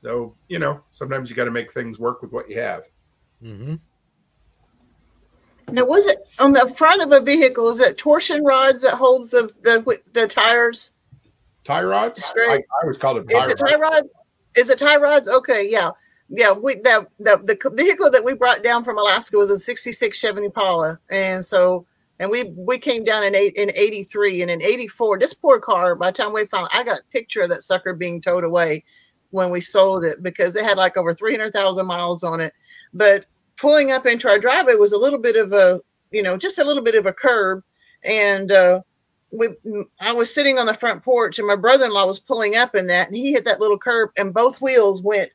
So, 0.02 0.34
you 0.48 0.59
know, 0.59 0.80
sometimes 0.90 1.28
you 1.28 1.36
got 1.36 1.44
to 1.44 1.50
make 1.50 1.70
things 1.70 1.98
work 1.98 2.22
with 2.22 2.32
what 2.32 2.48
you 2.48 2.59
have. 2.62 2.84
Mm-hmm. 3.42 3.74
Now, 5.71 5.85
was 5.85 6.05
it 6.07 6.19
on 6.39 6.53
the 6.53 6.75
front 6.79 7.03
of 7.03 7.12
a 7.12 7.21
vehicle? 7.21 7.69
Is 7.71 7.81
it 7.81 7.99
torsion 7.99 8.45
rods 8.45 8.83
that 8.83 8.95
holds 8.95 9.31
the 9.31 9.53
the, 9.62 9.99
the 10.12 10.29
tires? 10.29 10.97
Tie 11.64 11.83
rods? 11.83 12.33
I, 12.37 12.55
I 12.55 12.62
always 12.83 12.97
called 12.97 13.19
them 13.19 13.27
tie 13.27 13.45
Is 13.45 13.51
it 13.51 13.61
rods. 13.61 13.73
tie 13.73 13.79
rods? 13.79 14.14
Is 14.57 14.71
it 14.71 14.79
tie 14.79 14.97
rods? 14.97 15.29
Okay, 15.29 15.69
yeah, 15.69 15.91
yeah. 16.31 16.53
We 16.53 16.77
the, 16.77 17.07
the 17.19 17.39
the 17.45 17.71
vehicle 17.75 18.11
that 18.11 18.25
we 18.25 18.35
brought 18.35 18.62
down 18.62 18.85
from 18.85 18.99
Alaska 18.99 19.37
was 19.37 19.51
a 19.51 19.59
'66 19.59 20.16
Chevy 20.19 20.45
Impala, 20.45 20.99
and 21.11 21.45
so 21.45 21.87
and 22.19 22.31
we 22.31 22.45
we 22.57 22.79
came 22.79 23.05
down 23.05 23.23
in 23.23 23.35
eight 23.35 23.55
in 23.57 23.71
'83 23.75 24.43
and 24.43 24.51
in 24.51 24.62
'84. 24.62 25.19
This 25.19 25.35
poor 25.35 25.61
car. 25.61 25.95
By 25.95 26.11
the 26.11 26.16
time 26.16 26.33
we 26.33 26.47
found, 26.47 26.69
I 26.73 26.83
got 26.85 27.01
a 27.01 27.12
picture 27.12 27.43
of 27.43 27.51
that 27.51 27.62
sucker 27.62 27.93
being 27.93 28.21
towed 28.23 28.45
away 28.45 28.83
when 29.31 29.51
we 29.51 29.61
sold 29.61 30.05
it 30.05 30.23
because 30.23 30.57
it 30.57 30.64
had 30.64 30.79
like 30.79 30.97
over 30.97 31.12
300,000 31.12 31.87
miles 31.87 32.25
on 32.25 32.41
it. 32.41 32.55
But 32.95 33.27
pulling 33.59 33.90
up 33.90 34.06
into 34.06 34.28
our 34.28 34.38
driveway 34.38 34.74
was 34.74 34.92
a 34.92 34.98
little 34.98 35.18
bit 35.18 35.36
of 35.36 35.52
a 35.52 35.80
you 36.11 36.22
know 36.22 36.36
just 36.36 36.59
a 36.59 36.64
little 36.64 36.82
bit 36.82 36.94
of 36.94 37.06
a 37.06 37.12
curb, 37.12 37.62
and 38.04 38.50
uh, 38.52 38.80
we 39.32 39.48
I 40.00 40.12
was 40.12 40.32
sitting 40.32 40.59
on 40.59 40.66
the 40.66 40.74
front 40.74 41.02
porch 41.02 41.38
and 41.38 41.46
my 41.46 41.56
brother-in-law 41.56 42.06
was 42.06 42.20
pulling 42.20 42.56
up 42.56 42.74
in 42.74 42.86
that 42.86 43.09
and 43.09 43.16
he 43.16 43.32
hit 43.32 43.44
that 43.44 43.61
little 43.61 43.78
curb 43.78 44.11
and 44.16 44.32
both 44.32 44.61
wheels 44.61 45.02
went 45.02 45.30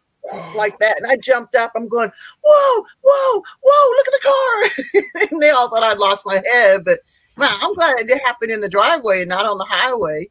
like 0.55 0.79
that. 0.79 0.97
And 0.97 1.11
I 1.11 1.17
jumped 1.17 1.55
up. 1.55 1.71
I'm 1.75 1.87
going 1.87 2.11
whoa 2.43 2.85
whoa 3.03 3.43
whoa 3.61 3.95
look 3.97 4.07
at 4.07 4.13
the 4.13 4.29
car. 4.29 5.27
And 5.31 5.41
they 5.41 5.49
all 5.49 5.69
thought 5.69 5.83
I'd 5.83 5.99
lost 5.99 6.25
my 6.25 6.41
head 6.51 6.81
but 6.85 6.99
wow 7.37 7.57
I'm 7.61 7.73
glad 7.75 7.99
it 7.99 8.21
happened 8.25 8.51
in 8.51 8.61
the 8.61 8.69
driveway 8.69 9.21
and 9.21 9.29
not 9.29 9.45
on 9.45 9.57
the 9.57 9.65
highway 9.65 10.27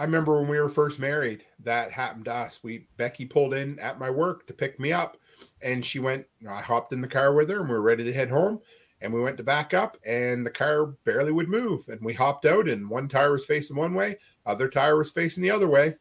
I 0.00 0.04
remember 0.04 0.40
when 0.40 0.48
we 0.48 0.58
were 0.58 0.70
first 0.70 0.98
married, 0.98 1.44
that 1.62 1.92
happened 1.92 2.24
to 2.24 2.32
us. 2.32 2.64
We 2.64 2.86
Becky 2.96 3.26
pulled 3.26 3.52
in 3.52 3.78
at 3.78 3.98
my 3.98 4.08
work 4.08 4.46
to 4.46 4.54
pick 4.54 4.80
me 4.80 4.94
up, 4.94 5.18
and 5.60 5.84
she 5.84 5.98
went. 5.98 6.24
I 6.48 6.62
hopped 6.62 6.94
in 6.94 7.02
the 7.02 7.06
car 7.06 7.34
with 7.34 7.50
her, 7.50 7.60
and 7.60 7.68
we 7.68 7.74
were 7.74 7.82
ready 7.82 8.04
to 8.04 8.12
head 8.12 8.30
home. 8.30 8.60
And 9.02 9.12
we 9.12 9.20
went 9.20 9.36
to 9.36 9.42
back 9.42 9.74
up, 9.74 9.98
and 10.06 10.44
the 10.44 10.50
car 10.50 10.86
barely 11.04 11.32
would 11.32 11.50
move. 11.50 11.86
And 11.90 12.00
we 12.00 12.14
hopped 12.14 12.46
out, 12.46 12.66
and 12.66 12.88
one 12.88 13.10
tire 13.10 13.32
was 13.32 13.44
facing 13.44 13.76
one 13.76 13.92
way, 13.92 14.16
other 14.46 14.70
tire 14.70 14.96
was 14.96 15.10
facing 15.10 15.42
the 15.42 15.50
other 15.50 15.68
way. 15.68 15.96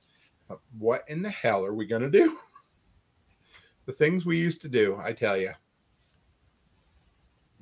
What 0.77 1.03
in 1.09 1.21
the 1.21 1.29
hell 1.29 1.65
are 1.65 1.73
we 1.73 1.85
gonna 1.85 2.09
do? 2.09 2.39
The 3.85 3.93
things 3.93 4.23
we 4.23 4.37
used 4.37 4.61
to 4.61 4.69
do, 4.69 4.99
I 5.03 5.13
tell 5.13 5.35
you. 5.35 5.51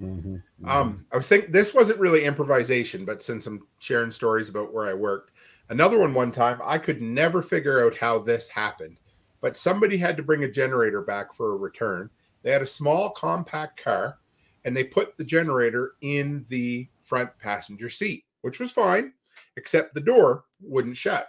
Mhm. 0.02 0.44
Um, 0.66 1.06
I 1.10 1.16
was 1.16 1.28
thinking 1.30 1.54
this 1.54 1.74
wasn't 1.74 2.02
really 2.02 2.26
improvisation, 2.26 3.06
but 3.06 3.24
since 3.24 3.48
I'm 3.48 3.66
sharing 3.80 4.12
stories 4.12 4.50
about 4.50 4.74
where 4.74 4.88
I 4.88 4.94
worked, 4.94 5.32
another 5.70 6.00
one 6.00 6.14
one 6.14 6.32
time 6.32 6.60
I 6.64 6.78
could 6.78 7.02
never 7.02 7.42
figure 7.42 7.86
out 7.86 7.98
how 7.98 8.20
this 8.20 8.48
happened, 8.48 8.98
but 9.42 9.58
somebody 9.58 9.98
had 9.98 10.18
to 10.18 10.24
bring 10.24 10.44
a 10.44 10.52
generator 10.52 11.02
back 11.02 11.34
for 11.34 11.52
a 11.52 11.58
return. 11.58 12.10
They 12.42 12.52
had 12.52 12.62
a 12.62 12.68
small 12.68 13.10
compact 13.10 13.84
car 13.84 14.20
and 14.66 14.76
they 14.76 14.84
put 14.84 15.18
the 15.18 15.24
generator 15.24 15.94
in 16.02 16.46
the 16.50 16.88
front 17.02 17.38
passenger 17.40 17.90
seat, 17.90 18.26
which 18.42 18.60
was 18.60 18.72
fine, 18.72 19.14
except 19.56 19.94
the 19.94 20.02
door 20.02 20.46
wouldn't 20.62 20.98
shut. 20.98 21.28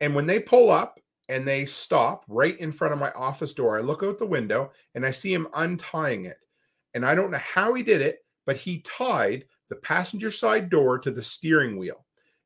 And 0.00 0.14
when 0.14 0.26
they 0.26 0.38
pull 0.38 0.70
up 0.70 1.00
and 1.28 1.46
they 1.46 1.64
stop 1.64 2.24
right 2.28 2.58
in 2.58 2.72
front 2.72 2.92
of 2.92 3.00
my 3.00 3.10
office 3.12 3.52
door, 3.52 3.78
I 3.78 3.80
look 3.80 4.02
out 4.02 4.18
the 4.18 4.26
window 4.26 4.72
and 4.94 5.06
I 5.06 5.10
see 5.10 5.32
him 5.32 5.48
untying 5.54 6.26
it 6.26 6.38
and 6.94 7.04
I 7.04 7.14
don't 7.14 7.30
know 7.30 7.38
how 7.38 7.74
he 7.74 7.82
did 7.82 8.00
it, 8.00 8.24
but 8.46 8.56
he 8.56 8.80
tied 8.80 9.44
the 9.68 9.76
passenger 9.76 10.30
side 10.30 10.70
door 10.70 10.98
to 10.98 11.10
the 11.10 11.22
steering 11.22 11.76
wheel, 11.76 12.03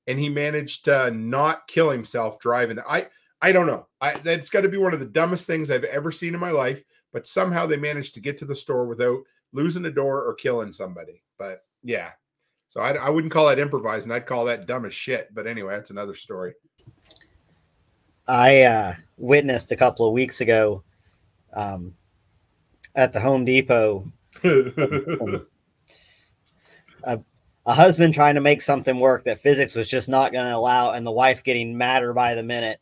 and 0.09 0.19
he 0.19 0.29
managed 0.29 0.87
to 0.87 1.11
not 1.13 1.69
kill 1.69 1.91
himself 1.91 2.41
driving. 2.41 2.79
I 2.89 3.09
I 3.41 3.53
don't 3.53 3.67
know. 3.67 3.87
I 4.01 4.15
that's 4.15 4.51
got 4.51 4.63
to 4.63 4.69
be 4.69 4.79
one 4.79 4.95
of 4.95 5.01
the 5.01 5.07
dumbest 5.07 5.47
things 5.47 5.71
I've 5.71 5.85
ever 5.85 6.11
seen 6.11 6.35
in 6.35 6.41
my 6.41 6.51
life. 6.51 6.83
But 7.13 7.27
somehow 7.27 7.67
they 7.67 7.77
managed 7.77 8.15
to 8.15 8.21
get 8.21 8.39
to 8.39 8.45
the 8.45 8.57
store 8.57 8.87
without 8.87 9.21
losing 9.53 9.85
a 9.85 9.91
door 9.91 10.25
or 10.25 10.35
killing 10.35 10.73
somebody. 10.73 11.23
But 11.39 11.63
yeah, 11.83 12.11
so 12.69 12.81
I, 12.81 12.93
I 12.95 13.11
wouldn't 13.11 13.33
call 13.33 13.47
that 13.47 13.59
improvising. 13.59 14.11
I'd 14.11 14.27
call 14.27 14.47
that 14.47 14.67
dumb 14.67 14.85
as 14.85 14.95
shit. 14.95 15.33
But 15.35 15.47
anyway, 15.47 15.75
that's 15.75 15.91
another 15.91 16.15
story. 16.15 16.55
I 18.27 18.63
uh, 18.63 18.95
witnessed 19.17 19.73
a 19.73 19.77
couple 19.77 20.07
of 20.07 20.13
weeks 20.13 20.41
ago 20.41 20.83
um, 21.55 21.95
at 22.95 23.13
the 23.13 23.21
Home 23.21 23.45
Depot 23.47 24.11
a 27.69 27.75
husband 27.75 28.15
trying 28.15 28.35
to 28.35 28.41
make 28.41 28.63
something 28.63 28.99
work 28.99 29.25
that 29.25 29.41
physics 29.41 29.75
was 29.75 29.89
just 29.89 30.09
not 30.09 30.33
going 30.33 30.47
to 30.47 30.57
allow, 30.57 30.93
and 30.93 31.07
the 31.07 31.13
wife 31.13 31.45
getting 31.45 31.77
madder 31.77 32.15
by 32.15 32.35
the 32.35 32.43
minute. 32.43 32.81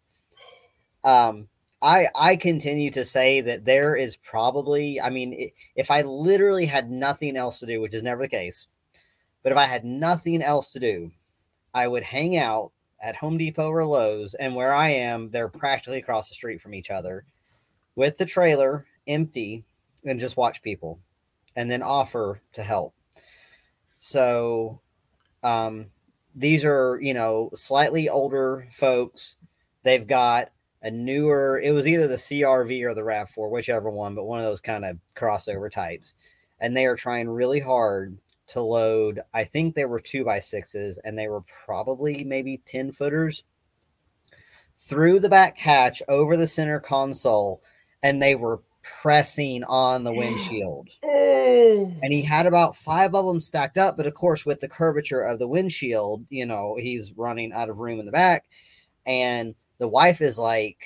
Um, 1.03 1.49
I 1.83 2.07
I 2.15 2.37
continue 2.37 2.93
to 2.93 3.05
say 3.05 3.41
that 3.41 3.65
there 3.65 3.97
is 3.97 4.17
probably, 4.17 5.01
I 5.01 5.11
mean, 5.11 5.51
if 5.75 5.91
I 5.91 6.03
literally 6.03 6.67
had 6.67 6.89
nothing 6.89 7.37
else 7.37 7.59
to 7.59 7.67
do, 7.67 7.81
which 7.81 7.95
is 7.95 8.05
never 8.05 8.23
the 8.23 8.29
case, 8.29 8.69
but 9.43 9.51
if 9.51 9.59
I 9.59 9.65
had 9.65 9.85
nothing 9.85 10.41
else 10.41 10.73
to 10.73 10.81
do, 10.81 11.11
I 11.75 11.89
would 11.89 12.05
hang 12.05 12.37
out 12.37 12.71
at 13.03 13.17
Home 13.17 13.39
Depot 13.39 13.69
or 13.69 13.85
Lowe's, 13.85 14.35
and 14.35 14.55
where 14.55 14.73
I 14.73 14.91
am, 14.91 15.31
they're 15.31 15.49
practically 15.49 15.99
across 15.99 16.29
the 16.29 16.37
street 16.37 16.63
from 16.63 16.75
each 16.75 16.93
other, 16.93 17.25
with 17.97 18.19
the 18.19 18.25
trailer 18.25 18.87
empty, 19.09 19.65
and 20.05 20.21
just 20.21 20.37
watch 20.37 20.63
people, 20.63 21.01
and 21.57 21.69
then 21.69 21.83
offer 21.83 22.41
to 22.53 22.63
help. 22.63 22.95
So, 24.07 24.79
um, 25.43 25.87
these 26.33 26.65
are 26.65 27.01
you 27.03 27.13
know 27.13 27.51
slightly 27.57 28.09
older 28.09 28.69
folks. 28.73 29.35
They've 29.83 30.07
got 30.07 30.53
a 30.81 30.93
newer. 30.93 31.59
It 31.59 31.73
was 31.73 31.89
either 31.89 32.07
the 32.07 32.15
CRV 32.15 32.85
or 32.85 32.95
the 32.95 33.03
Rav 33.03 33.31
Four, 33.31 33.51
whichever 33.51 33.91
one, 33.91 34.15
but 34.15 34.23
one 34.23 34.39
of 34.39 34.45
those 34.45 34.61
kind 34.61 34.85
of 34.85 34.99
crossover 35.17 35.73
types, 35.73 36.15
and 36.61 36.77
they 36.77 36.87
are 36.87 36.95
trying 36.95 37.29
really 37.29 37.59
hard 37.59 38.17
to 38.49 38.61
load. 38.61 39.23
I 39.35 39.43
think 39.43 39.75
they 39.75 39.87
were 39.87 39.99
two 39.99 40.25
by 40.25 40.39
sixes, 40.39 40.99
and 40.99 41.19
they 41.19 41.27
were 41.27 41.43
probably 41.65 42.23
maybe 42.23 42.63
ten 42.65 42.93
footers 42.93 43.43
through 44.79 45.19
the 45.19 45.29
back 45.29 45.59
hatch 45.59 46.01
over 46.09 46.37
the 46.37 46.47
center 46.47 46.79
console, 46.79 47.61
and 48.05 48.23
they 48.23 48.37
were 48.37 48.61
pressing 49.03 49.65
on 49.65 50.05
the 50.05 50.13
windshield 50.13 50.89
oh, 51.03 51.93
and 52.03 52.13
he 52.13 52.23
had 52.23 52.47
about 52.47 52.77
five 52.77 53.15
of 53.15 53.27
them 53.27 53.41
stacked 53.41 53.79
up. 53.79 53.97
But 53.97 54.07
of 54.07 54.15
course, 54.15 54.47
with 54.47 54.61
the 54.61 54.69
curvature 54.69 55.21
of 55.21 55.39
the 55.39 55.49
windshield, 55.49 56.25
you 56.31 56.47
know, 56.47 56.77
he's 56.79 57.13
running 57.13 57.53
out 57.53 57.69
of 57.69 57.79
room 57.79 58.01
in 58.01 58.07
the 58.07 58.13
back. 58.13 58.45
And 59.07 59.55
the 59.79 59.89
wife 59.89 60.21
is 60.21 60.39
like, 60.39 60.79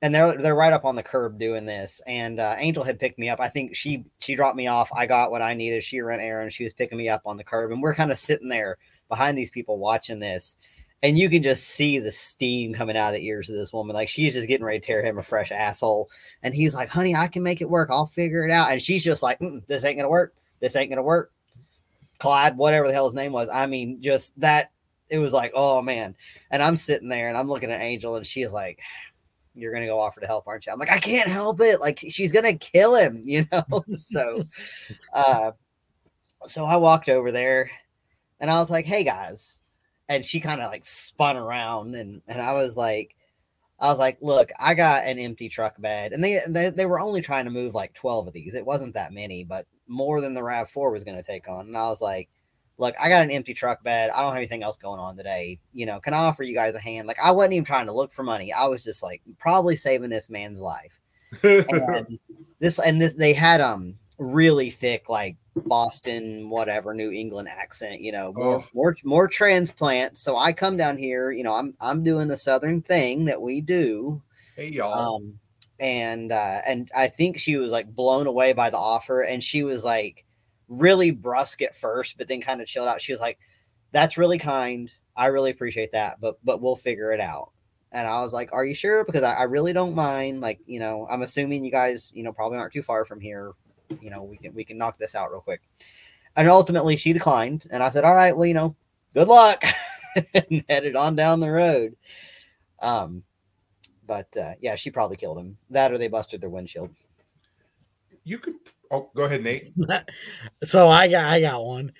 and 0.00 0.14
they're 0.14 0.36
they're 0.36 0.54
right 0.54 0.72
up 0.72 0.84
on 0.84 0.96
the 0.96 1.02
curb 1.02 1.38
doing 1.38 1.66
this. 1.66 2.00
And 2.06 2.40
uh, 2.40 2.56
Angel 2.58 2.84
had 2.84 2.98
picked 2.98 3.18
me 3.18 3.28
up. 3.28 3.40
I 3.40 3.48
think 3.48 3.76
she 3.76 4.04
she 4.18 4.34
dropped 4.34 4.56
me 4.56 4.66
off. 4.66 4.90
I 4.94 5.06
got 5.06 5.30
what 5.30 5.42
I 5.42 5.54
needed. 5.54 5.84
She 5.84 6.00
ran 6.00 6.20
errands. 6.20 6.54
She 6.54 6.64
was 6.64 6.72
picking 6.72 6.98
me 6.98 7.08
up 7.08 7.22
on 7.24 7.36
the 7.36 7.44
curb, 7.44 7.70
and 7.70 7.82
we're 7.82 7.94
kind 7.94 8.10
of 8.10 8.18
sitting 8.18 8.48
there 8.48 8.78
behind 9.08 9.36
these 9.36 9.50
people 9.50 9.78
watching 9.78 10.18
this. 10.18 10.56
And 11.02 11.18
you 11.18 11.28
can 11.28 11.42
just 11.42 11.64
see 11.64 11.98
the 11.98 12.12
steam 12.12 12.72
coming 12.72 12.96
out 12.96 13.14
of 13.14 13.20
the 13.20 13.26
ears 13.26 13.50
of 13.50 13.56
this 13.56 13.72
woman. 13.72 13.94
Like 13.94 14.08
she's 14.08 14.34
just 14.34 14.46
getting 14.46 14.64
ready 14.64 14.78
to 14.78 14.86
tear 14.86 15.04
him 15.04 15.18
a 15.18 15.22
fresh 15.22 15.50
asshole. 15.50 16.08
And 16.42 16.54
he's 16.54 16.74
like, 16.74 16.88
honey, 16.88 17.14
I 17.14 17.26
can 17.26 17.42
make 17.42 17.60
it 17.60 17.68
work. 17.68 17.88
I'll 17.90 18.06
figure 18.06 18.46
it 18.46 18.52
out. 18.52 18.70
And 18.70 18.80
she's 18.80 19.02
just 19.02 19.22
like, 19.22 19.40
"Mm-mm, 19.40 19.66
this 19.66 19.84
ain't 19.84 19.96
going 19.96 20.04
to 20.04 20.10
work. 20.10 20.34
This 20.60 20.76
ain't 20.76 20.90
going 20.90 20.98
to 20.98 21.02
work. 21.02 21.32
Clyde, 22.18 22.56
whatever 22.56 22.86
the 22.86 22.92
hell 22.92 23.06
his 23.06 23.14
name 23.14 23.32
was. 23.32 23.48
I 23.48 23.66
mean, 23.66 24.00
just 24.00 24.38
that. 24.40 24.70
It 25.10 25.18
was 25.18 25.32
like, 25.32 25.52
oh 25.54 25.82
man. 25.82 26.14
And 26.50 26.62
I'm 26.62 26.76
sitting 26.76 27.08
there 27.08 27.28
and 27.28 27.36
I'm 27.36 27.48
looking 27.48 27.70
at 27.70 27.82
Angel 27.82 28.16
and 28.16 28.26
she's 28.26 28.50
like, 28.50 28.78
you're 29.54 29.72
going 29.72 29.82
to 29.82 29.88
go 29.88 29.98
offer 29.98 30.20
to 30.20 30.26
help, 30.26 30.46
aren't 30.46 30.66
you? 30.66 30.72
I'm 30.72 30.78
like, 30.78 30.90
I 30.90 30.98
can't 30.98 31.28
help 31.28 31.60
it. 31.60 31.80
Like 31.80 31.98
she's 31.98 32.32
going 32.32 32.44
to 32.44 32.56
kill 32.56 32.94
him, 32.96 33.22
you 33.24 33.44
know? 33.52 33.64
so, 33.94 34.44
uh, 35.14 35.52
so 36.46 36.64
I 36.64 36.76
walked 36.76 37.08
over 37.08 37.32
there 37.32 37.70
and 38.40 38.50
I 38.50 38.58
was 38.60 38.70
like, 38.70 38.84
hey 38.84 39.04
guys. 39.04 39.61
And 40.08 40.24
she 40.24 40.40
kind 40.40 40.60
of 40.60 40.70
like 40.70 40.84
spun 40.84 41.36
around 41.36 41.94
and, 41.94 42.22
and 42.28 42.42
I 42.42 42.52
was 42.52 42.76
like, 42.76 43.16
I 43.82 43.88
was 43.88 43.98
like, 43.98 44.18
look, 44.20 44.50
I 44.60 44.74
got 44.74 45.06
an 45.06 45.18
empty 45.18 45.48
truck 45.48 45.80
bed, 45.80 46.12
and 46.12 46.22
they 46.22 46.38
they, 46.46 46.70
they 46.70 46.86
were 46.86 47.00
only 47.00 47.20
trying 47.20 47.46
to 47.46 47.50
move 47.50 47.74
like 47.74 47.92
twelve 47.94 48.28
of 48.28 48.32
these. 48.32 48.54
It 48.54 48.64
wasn't 48.64 48.94
that 48.94 49.12
many, 49.12 49.42
but 49.42 49.66
more 49.88 50.20
than 50.20 50.34
the 50.34 50.42
Rav 50.42 50.70
Four 50.70 50.92
was 50.92 51.02
going 51.02 51.16
to 51.16 51.22
take 51.22 51.48
on. 51.48 51.66
And 51.66 51.76
I 51.76 51.88
was 51.88 52.00
like, 52.00 52.28
look, 52.78 52.94
I 53.02 53.08
got 53.08 53.22
an 53.22 53.32
empty 53.32 53.54
truck 53.54 53.82
bed. 53.82 54.10
I 54.10 54.22
don't 54.22 54.34
have 54.34 54.36
anything 54.36 54.62
else 54.62 54.76
going 54.76 55.00
on 55.00 55.16
today. 55.16 55.58
You 55.72 55.86
know, 55.86 55.98
can 55.98 56.14
I 56.14 56.18
offer 56.18 56.44
you 56.44 56.54
guys 56.54 56.76
a 56.76 56.80
hand? 56.80 57.08
Like, 57.08 57.18
I 57.20 57.32
wasn't 57.32 57.54
even 57.54 57.64
trying 57.64 57.86
to 57.86 57.92
look 57.92 58.12
for 58.12 58.22
money. 58.22 58.52
I 58.52 58.66
was 58.66 58.84
just 58.84 59.02
like 59.02 59.20
probably 59.40 59.74
saving 59.74 60.10
this 60.10 60.30
man's 60.30 60.60
life. 60.60 61.00
And 61.42 62.18
this 62.60 62.78
and 62.78 63.02
this 63.02 63.14
they 63.14 63.32
had 63.32 63.60
um 63.60 63.96
really 64.18 64.70
thick 64.70 65.08
like 65.08 65.36
Boston, 65.56 66.48
whatever, 66.50 66.94
New 66.94 67.10
England 67.12 67.48
accent, 67.48 68.00
you 68.00 68.12
know, 68.12 68.32
more 68.32 68.56
Oh. 68.56 68.64
more 68.74 68.96
more 69.04 69.28
transplants. 69.28 70.22
So 70.22 70.36
I 70.36 70.52
come 70.52 70.76
down 70.76 70.96
here, 70.98 71.30
you 71.30 71.44
know, 71.44 71.54
I'm 71.54 71.74
I'm 71.80 72.02
doing 72.02 72.28
the 72.28 72.36
southern 72.36 72.82
thing 72.82 73.26
that 73.26 73.40
we 73.42 73.60
do. 73.60 74.22
hey 74.56 74.68
y'all. 74.68 75.16
Um 75.16 75.38
and 75.80 76.32
uh 76.32 76.60
and 76.66 76.90
I 76.94 77.08
think 77.08 77.38
she 77.38 77.56
was 77.56 77.72
like 77.72 77.94
blown 77.94 78.26
away 78.26 78.52
by 78.52 78.70
the 78.70 78.78
offer 78.78 79.22
and 79.22 79.42
she 79.42 79.62
was 79.62 79.84
like 79.84 80.24
really 80.68 81.10
brusque 81.10 81.62
at 81.62 81.76
first, 81.76 82.16
but 82.18 82.28
then 82.28 82.40
kind 82.40 82.60
of 82.62 82.66
chilled 82.68 82.88
out. 82.88 83.00
She 83.02 83.12
was 83.12 83.20
like, 83.20 83.38
That's 83.92 84.16
really 84.18 84.38
kind. 84.38 84.90
I 85.16 85.26
really 85.26 85.50
appreciate 85.50 85.92
that, 85.92 86.20
but 86.20 86.38
but 86.44 86.62
we'll 86.62 86.76
figure 86.76 87.12
it 87.12 87.20
out. 87.20 87.50
And 87.92 88.06
I 88.08 88.22
was 88.22 88.32
like, 88.32 88.52
Are 88.54 88.64
you 88.64 88.74
sure? 88.74 89.04
Because 89.04 89.22
I, 89.22 89.34
I 89.34 89.42
really 89.44 89.74
don't 89.74 89.94
mind. 89.94 90.40
Like, 90.40 90.60
you 90.66 90.80
know, 90.80 91.06
I'm 91.10 91.22
assuming 91.22 91.62
you 91.64 91.70
guys, 91.70 92.10
you 92.14 92.22
know, 92.22 92.32
probably 92.32 92.56
aren't 92.58 92.72
too 92.72 92.82
far 92.82 93.04
from 93.04 93.20
here. 93.20 93.52
You 94.00 94.10
know, 94.10 94.22
we 94.22 94.36
can 94.36 94.54
we 94.54 94.64
can 94.64 94.78
knock 94.78 94.98
this 94.98 95.14
out 95.14 95.30
real 95.30 95.40
quick. 95.40 95.60
And 96.36 96.48
ultimately 96.48 96.96
she 96.96 97.12
declined. 97.12 97.66
And 97.70 97.82
I 97.82 97.88
said, 97.88 98.04
All 98.04 98.14
right, 98.14 98.36
well, 98.36 98.46
you 98.46 98.54
know, 98.54 98.74
good 99.14 99.28
luck. 99.28 99.62
and 100.34 100.64
headed 100.68 100.96
on 100.96 101.16
down 101.16 101.40
the 101.40 101.50
road. 101.50 101.96
Um, 102.80 103.22
but 104.06 104.36
uh, 104.36 104.52
yeah, 104.60 104.74
she 104.74 104.90
probably 104.90 105.16
killed 105.16 105.38
him. 105.38 105.56
That 105.70 105.92
or 105.92 105.98
they 105.98 106.08
busted 106.08 106.40
their 106.40 106.50
windshield. 106.50 106.90
you 108.24 108.38
could. 108.38 108.54
Oh, 108.90 109.10
go 109.16 109.24
ahead, 109.24 109.42
Nate. 109.42 109.64
so 110.64 110.88
I 110.88 111.08
got 111.08 111.24
I 111.26 111.40
got 111.40 111.64
one. 111.64 111.92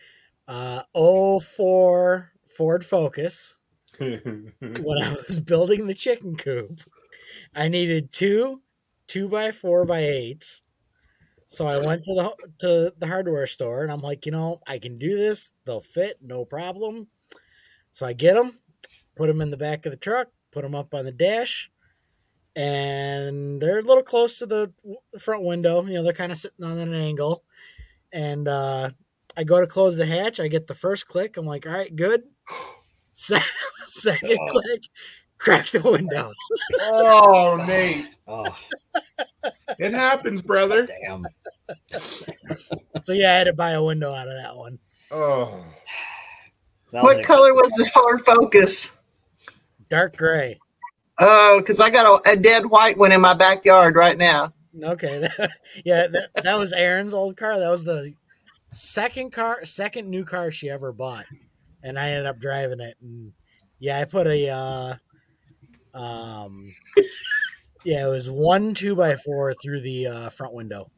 Uh, 0.46 0.82
04 0.94 2.32
Ford 2.44 2.84
Focus. 2.84 3.58
when 3.98 4.52
I 5.02 5.16
was 5.26 5.40
building 5.40 5.86
the 5.86 5.94
chicken 5.94 6.36
coop, 6.36 6.80
I 7.54 7.68
needed 7.68 8.12
two 8.12 8.62
two 9.06 9.28
by 9.28 9.52
four 9.52 9.84
by 9.84 10.00
eights. 10.00 10.61
So 11.52 11.66
I 11.66 11.76
went 11.76 12.04
to 12.04 12.14
the 12.14 12.34
to 12.60 12.94
the 12.96 13.06
hardware 13.06 13.46
store 13.46 13.82
and 13.82 13.92
I'm 13.92 14.00
like, 14.00 14.24
you 14.24 14.32
know, 14.32 14.60
I 14.66 14.78
can 14.78 14.96
do 14.96 15.16
this. 15.18 15.50
They'll 15.66 15.82
fit, 15.82 16.16
no 16.22 16.46
problem. 16.46 17.08
So 17.92 18.06
I 18.06 18.14
get 18.14 18.34
them, 18.34 18.52
put 19.16 19.26
them 19.26 19.42
in 19.42 19.50
the 19.50 19.58
back 19.58 19.84
of 19.84 19.92
the 19.92 19.98
truck, 19.98 20.28
put 20.50 20.62
them 20.62 20.74
up 20.74 20.94
on 20.94 21.04
the 21.04 21.12
dash, 21.12 21.70
and 22.56 23.60
they're 23.60 23.80
a 23.80 23.82
little 23.82 24.02
close 24.02 24.38
to 24.38 24.46
the 24.46 24.72
front 25.18 25.42
window. 25.44 25.84
You 25.84 25.94
know, 25.94 26.02
they're 26.02 26.14
kind 26.14 26.32
of 26.32 26.38
sitting 26.38 26.64
on 26.64 26.78
an 26.78 26.94
angle. 26.94 27.44
And 28.12 28.48
uh, 28.48 28.90
I 29.36 29.44
go 29.44 29.60
to 29.60 29.66
close 29.66 29.96
the 29.96 30.06
hatch. 30.06 30.40
I 30.40 30.48
get 30.48 30.66
the 30.66 30.74
first 30.74 31.06
click. 31.06 31.36
I'm 31.36 31.44
like, 31.46 31.66
all 31.66 31.72
right, 31.74 31.94
good. 31.94 32.22
Se- 33.14 33.38
Second 33.84 34.38
Oh. 34.40 34.46
click, 34.50 34.82
crack 35.38 35.68
the 35.70 35.82
window. 35.82 36.32
oh, 36.80 37.62
Nate, 37.66 38.06
Oh, 38.26 38.56
it 39.78 39.92
happens, 39.92 40.42
brother. 40.42 40.86
damn. 40.86 41.26
So 43.02 43.12
yeah, 43.12 43.32
I 43.32 43.38
had 43.38 43.44
to 43.44 43.52
buy 43.54 43.70
a 43.70 43.82
window 43.82 44.12
out 44.12 44.28
of 44.28 44.34
that 44.34 44.56
one. 44.56 44.78
Oh, 45.10 45.64
That 46.92 47.02
was 47.02 47.04
What 47.04 47.16
an- 47.18 47.24
color 47.24 47.54
was 47.54 47.70
the 47.72 47.84
Ford 47.92 48.20
Focus? 48.22 48.98
Dark 49.88 50.16
gray. 50.16 50.58
Oh, 51.18 51.58
because 51.60 51.80
I 51.80 51.90
got 51.90 52.26
a, 52.26 52.32
a 52.32 52.36
dead 52.36 52.64
white 52.66 52.96
one 52.96 53.12
in 53.12 53.20
my 53.20 53.34
backyard 53.34 53.96
right 53.96 54.16
now. 54.16 54.52
Okay, 54.82 55.28
yeah, 55.84 56.06
that, 56.06 56.30
that 56.42 56.58
was 56.58 56.72
Erin's 56.72 57.12
old 57.12 57.36
car. 57.36 57.58
That 57.58 57.68
was 57.70 57.84
the 57.84 58.14
second 58.70 59.30
car, 59.32 59.64
second 59.66 60.08
new 60.08 60.24
car 60.24 60.50
she 60.50 60.70
ever 60.70 60.92
bought, 60.92 61.26
and 61.82 61.98
I 61.98 62.08
ended 62.10 62.26
up 62.26 62.38
driving 62.40 62.80
it. 62.80 62.96
And 63.02 63.32
yeah, 63.78 63.98
I 63.98 64.06
put 64.06 64.26
a, 64.26 64.48
uh, 64.48 64.94
um, 65.98 66.72
yeah, 67.84 68.06
it 68.06 68.10
was 68.10 68.30
one 68.30 68.74
two 68.74 68.94
by 68.94 69.16
four 69.16 69.54
through 69.54 69.80
the 69.80 70.06
uh, 70.06 70.28
front 70.30 70.54
window. 70.54 70.90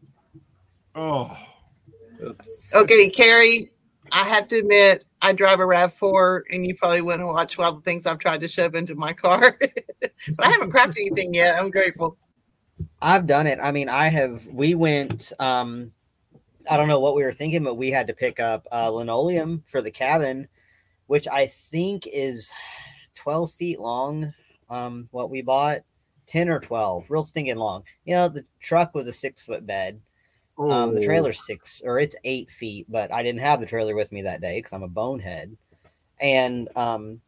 oh. 0.94 1.36
Okay, 2.74 3.10
Carrie, 3.10 3.70
I 4.12 4.22
have 4.24 4.48
to 4.48 4.58
admit, 4.58 5.04
I 5.20 5.32
drive 5.32 5.60
a 5.60 5.64
RAV4, 5.64 6.42
and 6.50 6.66
you 6.66 6.74
probably 6.74 7.00
wouldn't 7.00 7.28
watch 7.28 7.58
all 7.58 7.72
the 7.72 7.80
things 7.82 8.06
I've 8.06 8.18
tried 8.18 8.40
to 8.40 8.48
shove 8.48 8.74
into 8.74 8.94
my 8.94 9.12
car. 9.12 9.58
but 10.00 10.12
I 10.38 10.50
haven't 10.50 10.70
cracked 10.70 10.96
anything 10.96 11.34
yet. 11.34 11.58
I'm 11.58 11.70
grateful. 11.70 12.16
I've 13.02 13.26
done 13.26 13.46
it. 13.46 13.58
I 13.62 13.72
mean, 13.72 13.88
I 13.88 14.08
have. 14.08 14.46
We 14.46 14.74
went. 14.74 15.32
um 15.38 15.92
I 16.70 16.78
don't 16.78 16.88
know 16.88 17.00
what 17.00 17.14
we 17.14 17.22
were 17.22 17.32
thinking, 17.32 17.62
but 17.62 17.74
we 17.74 17.90
had 17.90 18.06
to 18.06 18.14
pick 18.14 18.40
up 18.40 18.66
uh, 18.72 18.88
linoleum 18.90 19.62
for 19.66 19.82
the 19.82 19.90
cabin, 19.90 20.48
which 21.06 21.28
I 21.28 21.46
think 21.46 22.06
is 22.10 22.50
twelve 23.14 23.52
feet 23.52 23.78
long. 23.78 24.32
Um, 24.70 25.08
what 25.10 25.30
we 25.30 25.42
bought, 25.42 25.80
ten 26.26 26.48
or 26.48 26.60
twelve, 26.60 27.10
real 27.10 27.24
stinking 27.24 27.56
long. 27.56 27.84
You 28.04 28.14
know, 28.14 28.28
the 28.28 28.44
truck 28.60 28.94
was 28.94 29.06
a 29.08 29.12
six 29.12 29.42
foot 29.42 29.66
bed. 29.66 30.00
Um, 30.68 30.94
the 30.94 31.00
Oh. 31.00 31.00
trailer's 31.00 31.40
six 31.40 31.82
or 31.84 31.98
it's 31.98 32.16
eight 32.24 32.50
feet, 32.50 32.86
but 32.90 33.12
I 33.12 33.22
didn't 33.22 33.40
have 33.40 33.60
the 33.60 33.66
trailer 33.66 33.94
with 33.94 34.12
me 34.12 34.22
that 34.22 34.40
day 34.40 34.58
because 34.58 34.72
I'm 34.72 34.82
a 34.82 34.88
bonehead. 34.88 35.56
And 36.20 36.68
um, 36.76 37.20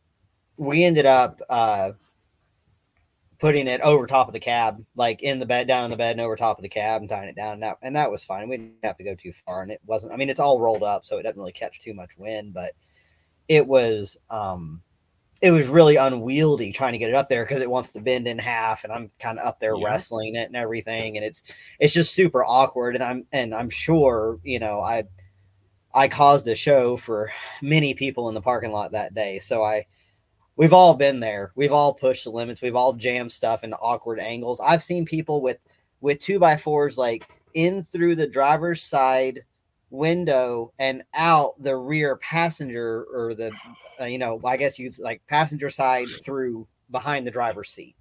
we 0.56 0.84
ended 0.84 1.06
up 1.06 1.40
uh, 1.50 1.92
putting 3.38 3.68
it 3.68 3.80
over 3.82 4.06
top 4.06 4.28
of 4.28 4.32
the 4.32 4.40
cab, 4.40 4.84
like 4.94 5.22
in 5.22 5.38
the 5.38 5.46
bed, 5.46 5.68
down 5.68 5.84
in 5.84 5.90
the 5.90 5.96
bed, 5.96 6.12
and 6.12 6.20
over 6.20 6.36
top 6.36 6.58
of 6.58 6.62
the 6.62 6.68
cab, 6.68 7.02
and 7.02 7.10
tying 7.10 7.28
it 7.28 7.36
down. 7.36 7.54
And 7.54 7.62
that, 7.62 7.78
and 7.82 7.96
that 7.96 8.10
was 8.10 8.24
fine. 8.24 8.48
We 8.48 8.56
didn't 8.56 8.76
have 8.82 8.96
to 8.98 9.04
go 9.04 9.14
too 9.14 9.32
far, 9.44 9.62
and 9.62 9.70
it 9.70 9.80
wasn't. 9.86 10.12
I 10.12 10.16
mean, 10.16 10.30
it's 10.30 10.40
all 10.40 10.60
rolled 10.60 10.82
up, 10.82 11.04
so 11.04 11.18
it 11.18 11.22
doesn't 11.24 11.38
really 11.38 11.52
catch 11.52 11.80
too 11.80 11.94
much 11.94 12.16
wind, 12.16 12.54
but 12.54 12.72
it 13.48 13.66
was. 13.66 14.16
um 14.30 14.82
it 15.42 15.50
was 15.50 15.68
really 15.68 15.96
unwieldy 15.96 16.72
trying 16.72 16.92
to 16.92 16.98
get 16.98 17.10
it 17.10 17.14
up 17.14 17.28
there 17.28 17.44
because 17.44 17.60
it 17.62 17.70
wants 17.70 17.92
to 17.92 18.00
bend 18.00 18.26
in 18.26 18.38
half 18.38 18.84
and 18.84 18.92
I'm 18.92 19.10
kind 19.18 19.38
of 19.38 19.46
up 19.46 19.58
there 19.60 19.74
Yeah. 19.76 19.86
wrestling 19.86 20.34
it 20.34 20.46
and 20.46 20.56
everything 20.56 21.16
and 21.16 21.26
it's 21.26 21.42
it's 21.78 21.92
just 21.92 22.14
super 22.14 22.42
awkward 22.44 22.94
and 22.94 23.04
i'm 23.04 23.26
and 23.32 23.54
i'm 23.54 23.68
sure 23.68 24.38
you 24.42 24.58
know 24.58 24.80
i 24.80 25.04
i 25.94 26.08
caused 26.08 26.48
a 26.48 26.54
show 26.54 26.96
for 26.96 27.30
many 27.60 27.92
people 27.92 28.28
in 28.28 28.34
the 28.34 28.40
parking 28.40 28.72
lot 28.72 28.92
that 28.92 29.14
day. 29.14 29.38
So 29.38 29.62
i 29.62 29.84
we've 30.56 30.72
all 30.72 30.94
been 30.94 31.20
there. 31.20 31.52
We've 31.54 31.72
all 31.72 31.92
pushed 31.92 32.24
the 32.24 32.30
limits. 32.30 32.62
We've 32.62 32.74
all 32.76 32.94
jammed 32.94 33.30
stuff 33.30 33.62
into 33.62 33.76
awkward 33.76 34.18
angles. 34.18 34.58
I've 34.60 34.82
seen 34.82 35.04
people 35.04 35.42
with 35.42 35.58
with 36.00 36.18
two 36.18 36.38
by 36.38 36.56
fours 36.56 36.96
like 36.96 37.28
in 37.52 37.82
through 37.82 38.14
the 38.14 38.26
driver's 38.26 38.82
side 38.82 39.44
window 39.90 40.72
and 40.78 41.02
out 41.14 41.52
the 41.60 41.76
rear 41.76 42.16
passenger 42.16 43.06
or 43.12 43.34
the 43.34 43.52
uh, 44.00 44.04
you 44.04 44.18
know 44.18 44.40
i 44.44 44.56
guess 44.56 44.78
you 44.78 44.90
like 44.98 45.22
passenger 45.28 45.70
side 45.70 46.06
through 46.24 46.66
behind 46.90 47.26
the 47.26 47.30
driver's 47.30 47.70
seat 47.70 47.94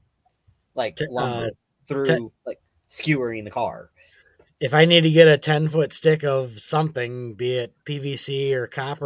like 0.74 0.98
uh, 1.18 1.48
through 1.88 2.32
like 2.46 2.60
skewering 2.88 3.44
the 3.44 3.52
car 3.52 3.90
If 4.60 4.74
I 4.74 4.86
need 4.86 5.02
to 5.02 5.12
get 5.12 5.28
a 5.28 5.38
ten 5.38 5.68
foot 5.68 5.92
stick 5.92 6.24
of 6.24 6.54
something, 6.54 7.34
be 7.34 7.58
it 7.58 7.74
PVC 7.86 8.54
or 8.54 8.68
copper 8.68 9.06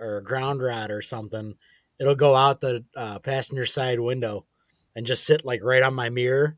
or, 0.00 0.16
or 0.16 0.20
ground 0.20 0.62
rod 0.62 0.90
or 0.92 1.02
something, 1.02 1.54
it'll 1.98 2.14
go 2.14 2.36
out 2.36 2.60
the 2.60 2.84
uh, 2.96 3.18
passenger 3.18 3.66
side 3.66 3.98
window 3.98 4.46
and 4.94 5.04
just 5.04 5.24
sit 5.24 5.44
like 5.44 5.62
right 5.62 5.82
on 5.82 5.94
my 5.94 6.08
mirror. 6.08 6.56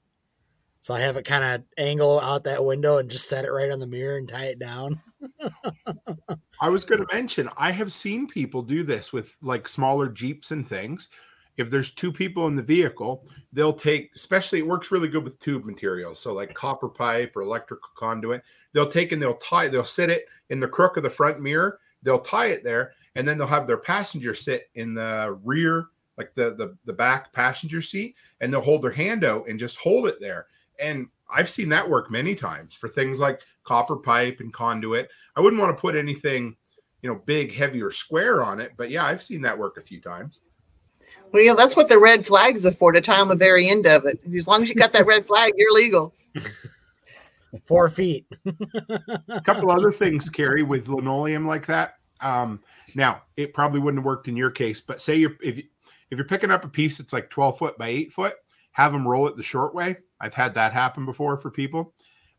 So 0.80 0.94
I 0.94 1.00
have 1.00 1.16
it 1.16 1.24
kind 1.24 1.44
of 1.44 1.62
angle 1.76 2.20
out 2.20 2.44
that 2.44 2.64
window 2.64 2.98
and 2.98 3.10
just 3.10 3.28
set 3.28 3.44
it 3.44 3.50
right 3.50 3.70
on 3.70 3.78
the 3.78 3.86
mirror 3.86 4.16
and 4.16 4.28
tie 4.28 4.46
it 4.46 4.58
down. 4.58 5.00
I 6.60 6.68
was 6.68 6.84
going 6.84 7.00
to 7.04 7.14
mention, 7.14 7.48
I 7.56 7.72
have 7.72 7.92
seen 7.92 8.26
people 8.26 8.62
do 8.62 8.84
this 8.84 9.12
with 9.12 9.36
like 9.42 9.66
smaller 9.68 10.08
Jeeps 10.08 10.50
and 10.50 10.66
things. 10.66 11.08
If 11.56 11.70
there's 11.70 11.90
two 11.90 12.12
people 12.12 12.46
in 12.46 12.54
the 12.54 12.62
vehicle, 12.62 13.26
they'll 13.52 13.72
take, 13.72 14.12
especially 14.14 14.60
it 14.60 14.66
works 14.66 14.92
really 14.92 15.08
good 15.08 15.24
with 15.24 15.40
tube 15.40 15.64
materials. 15.64 16.20
So, 16.20 16.32
like 16.32 16.54
copper 16.54 16.88
pipe 16.88 17.36
or 17.36 17.42
electrical 17.42 17.88
conduit, 17.96 18.42
they'll 18.72 18.90
take 18.90 19.10
and 19.10 19.20
they'll 19.20 19.34
tie, 19.34 19.66
they'll 19.66 19.84
sit 19.84 20.08
it 20.08 20.26
in 20.50 20.60
the 20.60 20.68
crook 20.68 20.96
of 20.96 21.02
the 21.02 21.10
front 21.10 21.40
mirror, 21.40 21.80
they'll 22.04 22.20
tie 22.20 22.46
it 22.46 22.62
there, 22.62 22.92
and 23.16 23.26
then 23.26 23.38
they'll 23.38 23.48
have 23.48 23.66
their 23.66 23.78
passenger 23.78 24.34
sit 24.34 24.70
in 24.76 24.94
the 24.94 25.36
rear, 25.42 25.86
like 26.16 26.32
the, 26.34 26.54
the, 26.54 26.76
the 26.84 26.92
back 26.92 27.32
passenger 27.32 27.82
seat, 27.82 28.14
and 28.40 28.52
they'll 28.52 28.60
hold 28.60 28.82
their 28.82 28.92
hand 28.92 29.24
out 29.24 29.48
and 29.48 29.58
just 29.58 29.78
hold 29.78 30.06
it 30.06 30.20
there. 30.20 30.46
And 30.78 31.08
I've 31.30 31.48
seen 31.48 31.68
that 31.70 31.88
work 31.88 32.10
many 32.10 32.34
times 32.34 32.74
for 32.74 32.88
things 32.88 33.20
like 33.20 33.40
copper 33.64 33.96
pipe 33.96 34.40
and 34.40 34.52
conduit. 34.52 35.10
I 35.36 35.40
wouldn't 35.40 35.60
want 35.60 35.76
to 35.76 35.80
put 35.80 35.96
anything, 35.96 36.56
you 37.02 37.10
know, 37.10 37.20
big, 37.26 37.54
heavy, 37.54 37.82
or 37.82 37.90
square 37.90 38.42
on 38.42 38.60
it, 38.60 38.72
but 38.76 38.90
yeah, 38.90 39.04
I've 39.04 39.22
seen 39.22 39.42
that 39.42 39.58
work 39.58 39.76
a 39.76 39.82
few 39.82 40.00
times. 40.00 40.40
Well, 41.32 41.42
yeah, 41.42 41.54
that's 41.54 41.76
what 41.76 41.88
the 41.88 41.98
red 41.98 42.24
flags 42.24 42.64
are 42.64 42.72
for 42.72 42.92
to 42.92 43.00
tie 43.00 43.20
on 43.20 43.28
the 43.28 43.36
very 43.36 43.68
end 43.68 43.86
of 43.86 44.06
it. 44.06 44.18
As 44.34 44.48
long 44.48 44.62
as 44.62 44.68
you 44.68 44.74
got 44.74 44.92
that 44.92 45.06
red 45.06 45.26
flag, 45.26 45.52
you're 45.56 45.74
legal. 45.74 46.14
Four 47.62 47.88
feet. 47.88 48.26
A 49.28 49.40
couple 49.44 49.70
other 49.70 49.90
things, 49.90 50.30
Carrie, 50.30 50.62
with 50.62 50.88
linoleum 50.88 51.46
like 51.46 51.66
that. 51.66 51.94
Um, 52.20 52.60
now, 52.94 53.22
it 53.36 53.54
probably 53.54 53.80
wouldn't 53.80 54.00
have 54.00 54.06
worked 54.06 54.28
in 54.28 54.36
your 54.36 54.50
case, 54.50 54.80
but 54.80 55.00
say 55.00 55.16
you're 55.16 55.36
if 55.42 55.58
you, 55.58 55.64
if 56.10 56.18
you're 56.18 56.26
picking 56.26 56.50
up 56.50 56.64
a 56.64 56.68
piece 56.68 56.98
that's 56.98 57.12
like 57.12 57.30
12 57.30 57.58
foot 57.58 57.78
by 57.78 57.88
eight 57.88 58.12
foot, 58.12 58.34
have 58.72 58.92
them 58.92 59.06
roll 59.06 59.28
it 59.28 59.36
the 59.36 59.42
short 59.42 59.74
way. 59.74 59.96
I've 60.20 60.34
had 60.34 60.54
that 60.54 60.72
happen 60.72 61.04
before 61.04 61.36
for 61.36 61.50
people. 61.50 61.94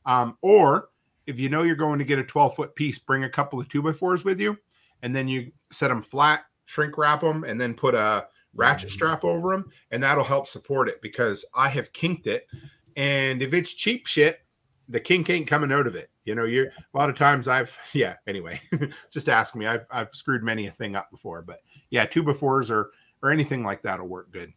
Um, 0.06 0.38
or 0.42 0.90
if 1.28 1.40
you 1.40 1.50
know 1.50 1.64
you're 1.64 1.76
going 1.76 2.00
to 2.00 2.06
get 2.06 2.20
a 2.20 2.24
12 2.24 2.56
foot 2.56 2.76
piece, 2.76 3.00
bring 3.00 3.24
a 3.24 3.30
couple 3.30 3.60
of 3.60 3.70
two 3.70 3.82
by 3.82 3.94
fours 3.94 4.24
with 4.24 4.40
you, 4.40 4.58
and 5.04 5.16
then 5.16 5.28
you 5.28 5.52
set 5.72 5.90
them 5.90 6.02
flat, 6.02 6.46
shrink 6.66 6.98
wrap 6.98 7.22
them, 7.22 7.44
and 7.44 7.60
then 7.60 7.74
put 7.74 7.96
a 7.96 8.28
ratchet 8.56 8.90
strap 8.90 9.24
over 9.24 9.52
them, 9.52 9.70
and 9.92 10.02
that'll 10.02 10.24
help 10.24 10.48
support 10.48 10.90
it 10.90 11.02
because 11.02 11.46
I 11.54 11.70
have 11.70 11.94
kinked 11.94 12.28
it. 12.28 12.48
And 12.96 13.42
if 13.42 13.54
it's 13.54 13.74
cheap 13.74 14.08
shit, 14.08 14.42
the 14.88 15.00
kink 15.00 15.30
ain't 15.30 15.48
coming 15.48 15.72
out 15.72 15.88
of 15.88 15.96
it. 15.96 16.10
You 16.26 16.36
know, 16.36 16.46
you're 16.46 16.68
a 16.68 16.98
lot 16.98 17.10
of 17.10 17.16
times 17.16 17.48
I've 17.48 17.78
yeah, 17.94 18.16
anyway, 18.28 18.60
just 19.12 19.30
ask 19.30 19.56
me. 19.56 19.68
I've 19.68 19.86
I've 19.92 20.14
screwed 20.14 20.44
many 20.44 20.68
a 20.68 20.72
thing 20.72 20.96
up 20.96 21.10
before, 21.12 21.42
but 21.42 21.60
yeah, 21.92 22.06
two 22.06 22.24
by 22.24 22.34
fours 22.34 22.72
or 22.72 22.90
or 23.22 23.32
anything 23.32 23.64
like 23.64 23.82
that'll 23.84 24.08
work 24.08 24.32
good. 24.32 24.52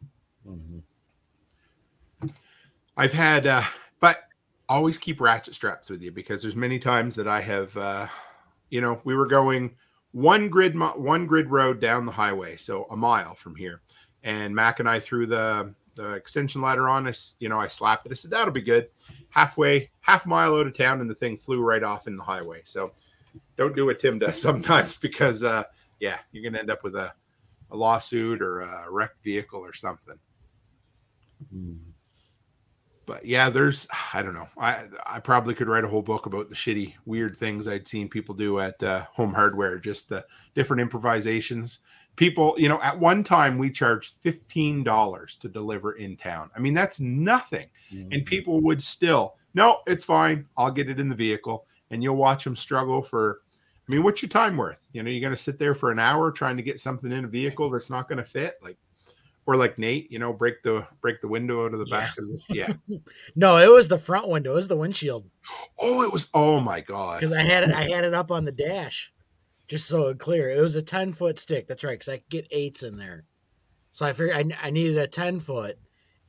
Mhm. 0.47 0.83
I've 3.03 3.13
had, 3.13 3.47
uh, 3.47 3.65
but 3.99 4.21
always 4.69 4.97
keep 4.97 5.21
ratchet 5.21 5.57
straps 5.57 5.91
with 5.91 6.03
you 6.03 6.13
because 6.13 6.41
there's 6.41 6.55
many 6.55 6.79
times 6.79 7.17
that 7.17 7.27
I 7.27 7.41
have, 7.41 7.77
uh, 7.77 8.07
you 8.71 8.81
know, 8.81 9.01
we 9.03 9.17
were 9.17 9.27
going 9.27 9.75
one 10.13 10.49
grid, 10.49 10.79
one 10.79 11.27
grid 11.27 11.51
road 11.51 11.81
down 11.81 12.07
the 12.07 12.13
highway, 12.13 12.55
so 12.55 12.85
a 12.93 12.97
mile 12.97 13.35
from 13.35 13.57
here, 13.57 13.81
and 14.23 14.55
Mac 14.55 14.79
and 14.79 14.89
I 14.89 15.01
threw 15.01 15.27
the 15.27 15.75
the 15.97 16.13
extension 16.13 16.63
ladder 16.63 16.89
on 16.89 17.09
us. 17.09 17.35
You 17.41 17.49
know, 17.49 17.59
I 17.59 17.67
slapped 17.67 18.07
it. 18.07 18.13
I 18.13 18.15
said 18.15 18.31
that'll 18.31 18.53
be 18.53 18.63
good. 18.63 18.89
Halfway, 19.31 19.91
half 20.01 20.25
mile 20.25 20.55
out 20.55 20.69
of 20.69 20.75
town, 20.79 21.01
and 21.01 21.11
the 21.11 21.15
thing 21.17 21.37
flew 21.37 21.61
right 21.61 21.83
off 21.83 22.07
in 22.07 22.17
the 22.17 22.23
highway. 22.23 22.63
So 22.65 22.93
don't 23.57 23.75
do 23.75 23.87
what 23.87 23.99
Tim 23.99 24.21
does 24.21 24.41
sometimes 24.49 24.97
because, 24.97 25.43
uh, 25.43 25.65
yeah, 25.99 26.19
you're 26.31 26.45
gonna 26.45 26.61
end 26.61 26.71
up 26.71 26.85
with 26.85 26.95
a, 26.95 27.13
a 27.73 27.77
lawsuit 27.77 28.41
or 28.41 28.61
a 28.61 28.89
wrecked 28.89 29.25
vehicle 29.25 29.59
or 29.61 29.73
something 29.73 30.21
Mhm. 31.53 31.92
But 33.07 33.25
yeah, 33.25 33.51
there's 33.51 33.87
I 34.15 34.23
don't 34.23 34.35
know. 34.35 34.49
I 34.59 34.85
I 35.07 35.21
probably 35.21 35.55
could 35.55 35.69
write 35.69 35.85
a 35.85 35.89
whole 35.89 36.03
book 36.03 36.27
about 36.27 36.49
the 36.49 36.55
shitty, 36.55 36.95
weird 37.07 37.37
things 37.37 37.69
I'd 37.69 37.89
seen 37.89 38.09
people 38.09 38.35
do 38.35 38.61
at 38.61 38.83
uh, 38.83 39.05
Home 39.13 39.35
Hardware, 39.35 39.79
just 39.79 40.09
the 40.09 40.25
different 40.55 40.81
improvisations. 40.81 41.81
People, 42.15 42.55
you 42.59 42.69
know, 42.69 42.79
at 42.83 43.01
one 43.01 43.25
time 43.25 43.57
we 43.57 43.71
charged 43.71 44.15
fifteen 44.21 44.85
dollars 44.85 45.37
to 45.37 45.49
deliver 45.49 45.93
in 45.93 46.17
town. 46.17 46.51
I 46.55 46.61
mean, 46.61 46.75
that's 46.75 47.01
nothing, 47.01 47.69
and 48.13 48.27
people 48.27 48.61
would 48.61 48.83
still 48.83 49.37
no, 49.55 49.81
it's 49.87 50.05
fine. 50.05 50.47
I'll 50.57 50.71
get 50.71 50.89
it 50.89 51.01
in 51.01 51.09
the 51.09 51.15
vehicle, 51.15 51.67
and 51.91 52.03
you'll 52.03 52.17
watch 52.17 52.45
them 52.45 52.57
struggle 52.57 53.03
for. 53.03 53.41
I 53.89 53.93
mean, 53.93 54.03
what's 54.03 54.23
your 54.23 54.29
time 54.29 54.57
worth? 54.57 54.81
You 54.93 55.03
know, 55.03 55.11
you're 55.11 55.21
going 55.21 55.35
to 55.35 55.43
sit 55.43 55.59
there 55.59 55.75
for 55.75 55.91
an 55.91 55.99
hour 55.99 56.31
trying 56.31 56.57
to 56.57 56.63
get 56.63 56.81
something 56.81 57.11
in 57.11 57.25
a 57.25 57.29
vehicle 57.29 57.69
that's 57.69 57.91
not 57.91 58.09
going 58.09 58.19
to 58.19 58.25
fit, 58.25 58.55
like, 58.63 58.79
or 59.47 59.57
like 59.57 59.79
Nate, 59.79 60.11
you 60.11 60.19
know, 60.19 60.33
break 60.33 60.63
the 60.63 60.87
break 61.01 61.21
the 61.21 61.29
window 61.29 61.65
out 61.65 61.73
of 61.75 61.81
the 61.81 61.87
back 61.87 62.11
of 62.19 62.25
the 62.27 62.41
yeah. 62.51 62.73
No, 63.37 63.57
it 63.59 63.71
was 63.71 63.89
the 63.89 63.99
front 63.99 64.29
window. 64.29 64.53
It 64.53 64.57
was 64.57 64.69
the 64.69 64.77
windshield 64.77 65.29
Oh, 65.79 66.03
it 66.03 66.13
was. 66.13 66.29
Oh 66.35 66.61
my 66.61 66.81
god. 66.81 67.21
because 67.21 67.33
I 67.33 67.43
had 67.43 67.65
it. 67.65 67.75
I 67.75 67.83
had 67.91 68.05
it 68.05 68.15
up 68.15 68.31
on 68.31 68.45
the 68.45 68.53
dash, 68.53 69.13
just 69.69 69.87
so 69.89 70.07
it 70.09 70.19
clear. 70.19 70.49
It 70.51 70.61
was 70.61 70.77
a 70.77 70.83
ten 70.83 71.13
foot 71.13 71.39
stick. 71.39 71.67
That's 71.67 71.83
right, 71.85 71.99
because 71.99 72.09
I 72.09 72.19
could 72.19 72.29
get 72.29 72.47
eights 72.51 72.83
in 72.83 72.97
there. 72.97 73.25
So 73.91 74.07
I 74.07 74.13
figured 74.13 74.37
I, 74.53 74.67
I 74.69 74.71
needed 74.71 74.97
a 74.99 75.07
ten 75.09 75.39
foot, 75.41 75.77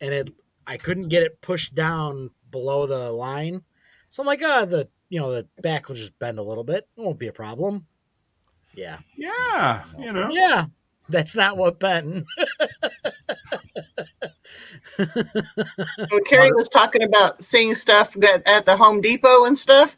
and 0.01 0.13
it 0.13 0.29
I 0.65 0.77
couldn't 0.77 1.09
get 1.09 1.23
it 1.23 1.41
pushed 1.41 1.75
down 1.75 2.31
below 2.51 2.87
the 2.87 3.11
line. 3.11 3.61
So 4.09 4.23
I'm 4.23 4.27
like, 4.27 4.41
ah, 4.43 4.65
the 4.65 4.89
you 5.09 5.19
know 5.19 5.31
the 5.31 5.47
back 5.61 5.87
will 5.87 5.95
just 5.95 6.17
bend 6.17 6.39
a 6.39 6.43
little 6.43 6.63
bit. 6.63 6.87
It 6.97 7.01
won't 7.01 7.19
be 7.19 7.27
a 7.27 7.33
problem. 7.33 7.85
Yeah, 8.75 8.97
Yeah, 9.15 9.83
you 9.99 10.11
know. 10.11 10.29
yeah. 10.31 10.65
That's 11.09 11.35
not 11.35 11.57
what 11.57 11.79
bent. 11.79 12.25
When 14.97 16.23
Carrie 16.25 16.51
was 16.53 16.69
talking 16.69 17.03
about 17.03 17.41
seeing 17.41 17.75
stuff 17.75 18.13
that 18.13 18.47
at 18.47 18.65
the 18.65 18.75
Home 18.77 19.01
Depot 19.01 19.45
and 19.45 19.57
stuff, 19.57 19.97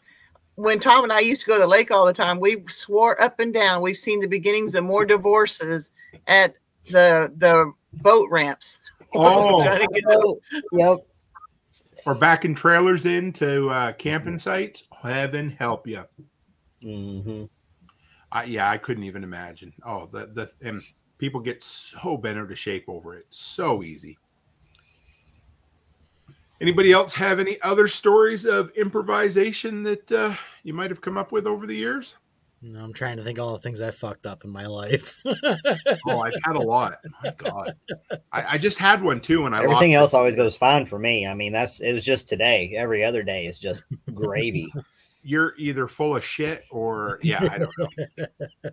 when 0.55 0.79
Tom 0.79 1.03
and 1.03 1.11
I 1.13 1.19
used 1.19 1.41
to 1.41 1.47
go 1.47 1.53
to 1.55 1.59
the 1.61 1.67
lake 1.67 1.91
all 1.91 2.05
the 2.05 2.13
time, 2.13 2.39
we 2.39 2.63
swore 2.69 3.19
up 3.21 3.39
and 3.39 3.53
down 3.53 3.81
we've 3.81 3.97
seen 3.97 4.19
the 4.19 4.27
beginnings 4.27 4.73
of 4.75 4.83
more 4.83 5.05
divorces 5.05 5.91
at 6.27 6.57
the 6.89 7.31
the 7.37 7.71
boat 8.01 8.29
ramps. 8.31 8.79
Oh, 9.17 9.63
to 9.63 9.87
get 9.93 10.03
the- 10.03 10.35
Yep. 10.73 10.97
or 12.05 12.15
backing 12.15 12.53
trailers 12.53 13.05
into 13.05 13.69
uh, 13.69 13.93
camping 13.93 14.37
sites. 14.37 14.83
Heaven 15.01 15.49
help 15.51 15.87
you. 15.87 16.03
hmm 16.81 17.45
I, 18.35 18.43
yeah, 18.43 18.69
I 18.69 18.77
couldn't 18.77 19.05
even 19.05 19.23
imagine. 19.23 19.71
Oh, 19.85 20.09
the 20.11 20.25
the 20.25 20.51
and 20.61 20.83
people 21.17 21.39
get 21.39 21.63
so 21.63 22.17
bent 22.17 22.37
out 22.37 22.51
of 22.51 22.59
shape 22.59 22.83
over 22.89 23.15
it. 23.15 23.25
So 23.29 23.81
easy. 23.81 24.17
Anybody 26.59 26.91
else 26.91 27.13
have 27.15 27.39
any 27.39 27.61
other 27.61 27.87
stories 27.87 28.45
of 28.45 28.71
improvisation 28.71 29.83
that 29.83 30.11
uh, 30.11 30.35
you 30.63 30.73
might 30.73 30.89
have 30.89 30.99
come 30.99 31.17
up 31.17 31.31
with 31.31 31.47
over 31.47 31.65
the 31.65 31.75
years? 31.75 32.15
No, 32.61 32.83
I'm 32.83 32.93
trying 32.93 33.15
to 33.17 33.23
think 33.23 33.39
all 33.39 33.53
the 33.53 33.59
things 33.59 33.81
I 33.81 33.91
fucked 33.91 34.25
up 34.25 34.43
in 34.43 34.49
my 34.49 34.65
life. 34.65 35.17
Oh, 36.07 36.21
I've 36.21 36.35
had 36.43 36.55
a 36.55 36.61
lot. 36.61 36.97
My 37.23 37.33
God, 37.37 37.73
I, 38.31 38.43
I 38.53 38.57
just 38.57 38.77
had 38.77 39.01
one 39.01 39.21
too, 39.21 39.45
and 39.45 39.55
I 39.55 39.63
Everything 39.63 39.93
lost 39.93 40.01
else 40.01 40.13
always 40.13 40.35
goes 40.35 40.55
fine 40.55 40.85
for 40.85 40.99
me. 40.99 41.25
I 41.25 41.33
mean, 41.33 41.51
that's 41.51 41.79
it 41.79 41.93
was 41.93 42.03
just 42.03 42.27
today. 42.27 42.73
Every 42.75 43.03
other 43.03 43.23
day 43.23 43.45
is 43.45 43.57
just 43.57 43.81
gravy. 44.13 44.71
you're 45.25 45.55
either 45.57 45.87
full 45.87 46.15
of 46.15 46.23
shit 46.23 46.63
or 46.69 47.19
yeah, 47.23 47.47
I 47.51 47.57
don't 47.57 47.73
know. 47.77 48.69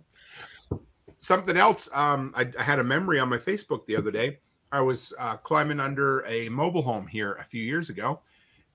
Something 1.19 1.57
else. 1.57 1.89
Um, 1.93 2.33
I, 2.35 2.47
I 2.59 2.63
had 2.63 2.79
a 2.79 2.83
memory 2.83 3.19
on 3.19 3.29
my 3.29 3.37
Facebook 3.37 3.85
the 3.85 3.95
other 3.95 4.11
day. 4.11 4.39
I 4.71 4.81
was 4.81 5.13
uh, 5.19 5.37
climbing 5.37 5.79
under 5.79 6.25
a 6.25 6.49
mobile 6.49 6.81
home 6.81 7.07
here 7.07 7.33
a 7.33 7.43
few 7.43 7.63
years 7.63 7.89
ago, 7.89 8.21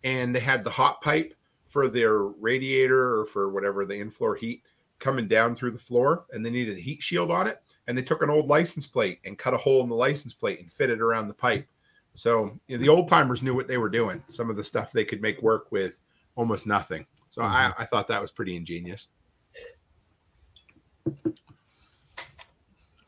and 0.04 0.34
they 0.34 0.40
had 0.40 0.64
the 0.64 0.70
hot 0.70 1.00
pipe 1.00 1.34
for 1.66 1.88
their 1.88 2.22
radiator 2.22 3.18
or 3.18 3.26
for 3.26 3.50
whatever 3.50 3.84
the 3.84 3.94
in-floor 3.94 4.34
heat 4.34 4.62
coming 4.98 5.28
down 5.28 5.54
through 5.54 5.70
the 5.70 5.78
floor, 5.78 6.24
and 6.32 6.44
they 6.44 6.50
needed 6.50 6.76
a 6.76 6.80
heat 6.80 7.02
shield 7.02 7.30
on 7.30 7.46
it. 7.46 7.62
And 7.86 7.96
they 7.96 8.02
took 8.02 8.22
an 8.22 8.30
old 8.30 8.48
license 8.48 8.86
plate 8.86 9.20
and 9.24 9.38
cut 9.38 9.54
a 9.54 9.58
hole 9.58 9.82
in 9.82 9.88
the 9.88 9.94
license 9.94 10.34
plate 10.34 10.60
and 10.60 10.70
fit 10.70 10.90
it 10.90 11.00
around 11.00 11.28
the 11.28 11.34
pipe. 11.34 11.66
So 12.14 12.58
you 12.66 12.76
know, 12.76 12.82
the 12.82 12.88
old 12.88 13.08
timers 13.08 13.42
knew 13.42 13.54
what 13.54 13.68
they 13.68 13.78
were 13.78 13.88
doing. 13.88 14.22
Some 14.28 14.50
of 14.50 14.56
the 14.56 14.64
stuff 14.64 14.92
they 14.92 15.04
could 15.04 15.22
make 15.22 15.40
work 15.42 15.70
with 15.70 16.00
almost 16.36 16.66
nothing. 16.66 17.06
So 17.28 17.42
I, 17.42 17.72
I 17.78 17.84
thought 17.84 18.08
that 18.08 18.20
was 18.20 18.30
pretty 18.30 18.56
ingenious. 18.56 19.08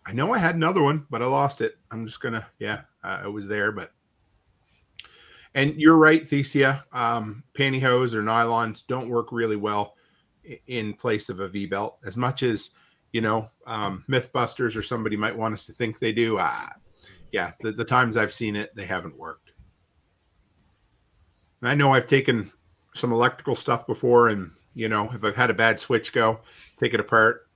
I 0.06 0.12
know 0.12 0.32
I 0.32 0.38
had 0.38 0.56
another 0.56 0.82
one, 0.82 1.06
but 1.10 1.22
I 1.22 1.26
lost 1.26 1.60
it. 1.60 1.78
I'm 1.90 2.06
just 2.06 2.20
gonna, 2.20 2.46
yeah, 2.58 2.82
uh, 3.04 3.22
it 3.24 3.28
was 3.28 3.46
there, 3.46 3.72
but. 3.72 3.92
And 5.54 5.74
you're 5.80 5.96
right, 5.96 6.22
Thesia. 6.22 6.84
Um, 6.92 7.42
pantyhose 7.54 8.14
or 8.14 8.22
nylons 8.22 8.86
don't 8.86 9.08
work 9.08 9.32
really 9.32 9.56
well 9.56 9.94
in 10.68 10.94
place 10.94 11.28
of 11.28 11.40
a 11.40 11.48
V 11.48 11.66
belt. 11.66 11.98
As 12.04 12.16
much 12.16 12.42
as 12.42 12.70
you 13.12 13.20
know, 13.20 13.48
um, 13.66 14.04
MythBusters 14.08 14.76
or 14.76 14.82
somebody 14.82 15.16
might 15.16 15.36
want 15.36 15.54
us 15.54 15.64
to 15.66 15.72
think 15.72 15.98
they 15.98 16.12
do. 16.12 16.38
Ah, 16.38 16.72
yeah, 17.32 17.52
the, 17.60 17.72
the 17.72 17.84
times 17.84 18.16
I've 18.16 18.32
seen 18.32 18.56
it, 18.56 18.74
they 18.74 18.84
haven't 18.84 19.18
worked. 19.18 19.52
And 21.60 21.68
I 21.68 21.74
know 21.74 21.92
I've 21.92 22.06
taken 22.06 22.50
some 22.94 23.12
electrical 23.12 23.54
stuff 23.54 23.86
before, 23.86 24.28
and 24.28 24.50
you 24.74 24.88
know, 24.88 25.10
if 25.12 25.24
I've 25.24 25.36
had 25.36 25.50
a 25.50 25.54
bad 25.54 25.80
switch 25.80 26.12
go, 26.12 26.40
take 26.76 26.94
it 26.94 27.00
apart, 27.00 27.46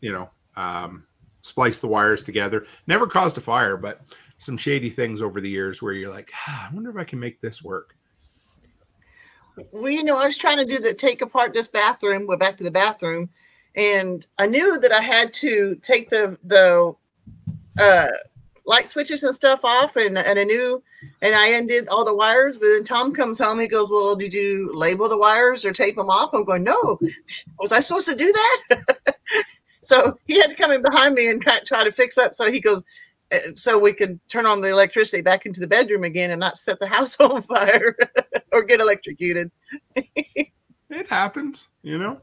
you 0.00 0.12
know, 0.12 0.30
um, 0.56 1.04
splice 1.42 1.78
the 1.78 1.88
wires 1.88 2.22
together. 2.22 2.66
Never 2.86 3.06
caused 3.06 3.38
a 3.38 3.40
fire, 3.40 3.76
but 3.76 4.00
some 4.38 4.56
shady 4.56 4.90
things 4.90 5.20
over 5.20 5.40
the 5.40 5.48
years 5.48 5.82
where 5.82 5.92
you're 5.92 6.12
like, 6.12 6.30
ah, 6.46 6.68
I 6.70 6.74
wonder 6.74 6.90
if 6.90 6.96
I 6.96 7.04
can 7.04 7.18
make 7.18 7.40
this 7.40 7.62
work. 7.62 7.94
well, 9.72 9.90
you 9.90 10.04
know, 10.04 10.16
I 10.16 10.26
was 10.26 10.36
trying 10.36 10.58
to 10.58 10.64
do 10.64 10.78
the 10.78 10.94
take 10.94 11.22
apart 11.22 11.52
this 11.52 11.66
bathroom. 11.66 12.26
We're 12.26 12.36
back 12.36 12.56
to 12.58 12.64
the 12.64 12.70
bathroom, 12.70 13.28
and 13.74 14.26
I 14.38 14.46
knew 14.46 14.78
that 14.80 14.92
I 14.92 15.00
had 15.00 15.32
to 15.34 15.74
take 15.76 16.08
the 16.10 16.38
the 16.44 16.94
uh, 17.80 18.08
light 18.68 18.88
switches 18.88 19.22
and 19.24 19.34
stuff 19.34 19.64
off, 19.64 19.96
and 19.96 20.16
and 20.18 20.38
I 20.38 20.44
knew, 20.44 20.82
and 21.22 21.34
I 21.34 21.48
undid 21.48 21.88
all 21.88 22.04
the 22.04 22.14
wires. 22.14 22.58
But 22.58 22.68
then 22.68 22.84
Tom 22.84 23.12
comes 23.12 23.38
home. 23.38 23.58
He 23.58 23.66
goes, 23.66 23.88
"Well, 23.90 24.14
did 24.14 24.32
you 24.32 24.70
label 24.74 25.08
the 25.08 25.18
wires 25.18 25.64
or 25.64 25.72
tape 25.72 25.96
them 25.96 26.10
off?" 26.10 26.30
I'm 26.34 26.44
going, 26.44 26.62
"No, 26.64 26.98
was 27.58 27.72
I 27.72 27.80
supposed 27.80 28.08
to 28.08 28.14
do 28.14 28.32
that?" 28.32 28.84
so 29.82 30.16
he 30.26 30.40
had 30.40 30.50
to 30.50 30.56
come 30.56 30.70
in 30.70 30.82
behind 30.82 31.14
me 31.14 31.28
and 31.28 31.42
try 31.42 31.82
to 31.82 31.90
fix 31.90 32.16
up. 32.18 32.32
So 32.34 32.50
he 32.50 32.60
goes. 32.60 32.84
"Uh, 33.32 33.38
So 33.56 33.78
we 33.78 33.92
could 33.92 34.20
turn 34.28 34.46
on 34.46 34.60
the 34.60 34.68
electricity 34.70 35.22
back 35.22 35.44
into 35.46 35.60
the 35.60 35.66
bedroom 35.66 36.04
again 36.04 36.30
and 36.30 36.40
not 36.40 36.58
set 36.58 36.78
the 36.78 36.86
house 36.86 37.18
on 37.20 37.42
fire 37.42 37.96
or 38.52 38.62
get 38.62 38.80
electrocuted. 38.80 39.50
it 40.90 41.08
happens 41.10 41.68
you 41.82 41.98
know 41.98 42.18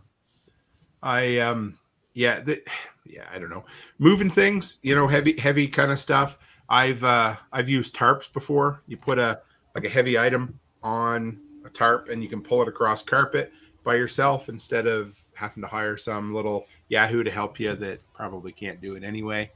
i 1.03 1.37
um 1.37 1.77
yeah 2.15 2.39
the, 2.39 2.59
yeah 3.05 3.25
i 3.33 3.39
don't 3.39 3.49
know. 3.49 3.63
Moving 3.99 4.29
things 4.29 4.79
you 4.81 4.95
know 4.95 5.07
heavy 5.07 5.37
heavy 5.39 5.67
kind 5.67 5.91
of 5.91 5.99
stuff. 5.99 6.37
I've 6.69 7.03
uh 7.03 7.35
i've 7.51 7.69
used 7.69 7.95
tarps 7.95 8.31
before. 8.31 8.81
You 8.87 8.97
put 8.97 9.19
a 9.19 9.41
like 9.73 9.85
a 9.85 9.89
heavy 9.89 10.17
item 10.17 10.59
on 10.83 11.39
a 11.65 11.69
tarp 11.69 12.09
and 12.09 12.21
you 12.23 12.29
can 12.29 12.41
pull 12.41 12.61
it 12.61 12.67
across 12.67 13.03
carpet 13.03 13.51
by 13.83 13.95
yourself 13.95 14.49
instead 14.49 14.87
of 14.87 15.17
having 15.35 15.61
to 15.63 15.69
hire 15.69 15.97
some 15.97 16.33
little 16.33 16.65
yahoo 16.89 17.23
to 17.23 17.31
help 17.31 17.59
you 17.59 17.73
that 17.75 17.99
probably 18.13 18.51
can't 18.51 18.81
do 18.81 18.95
it 18.95 19.03
anyway. 19.03 19.49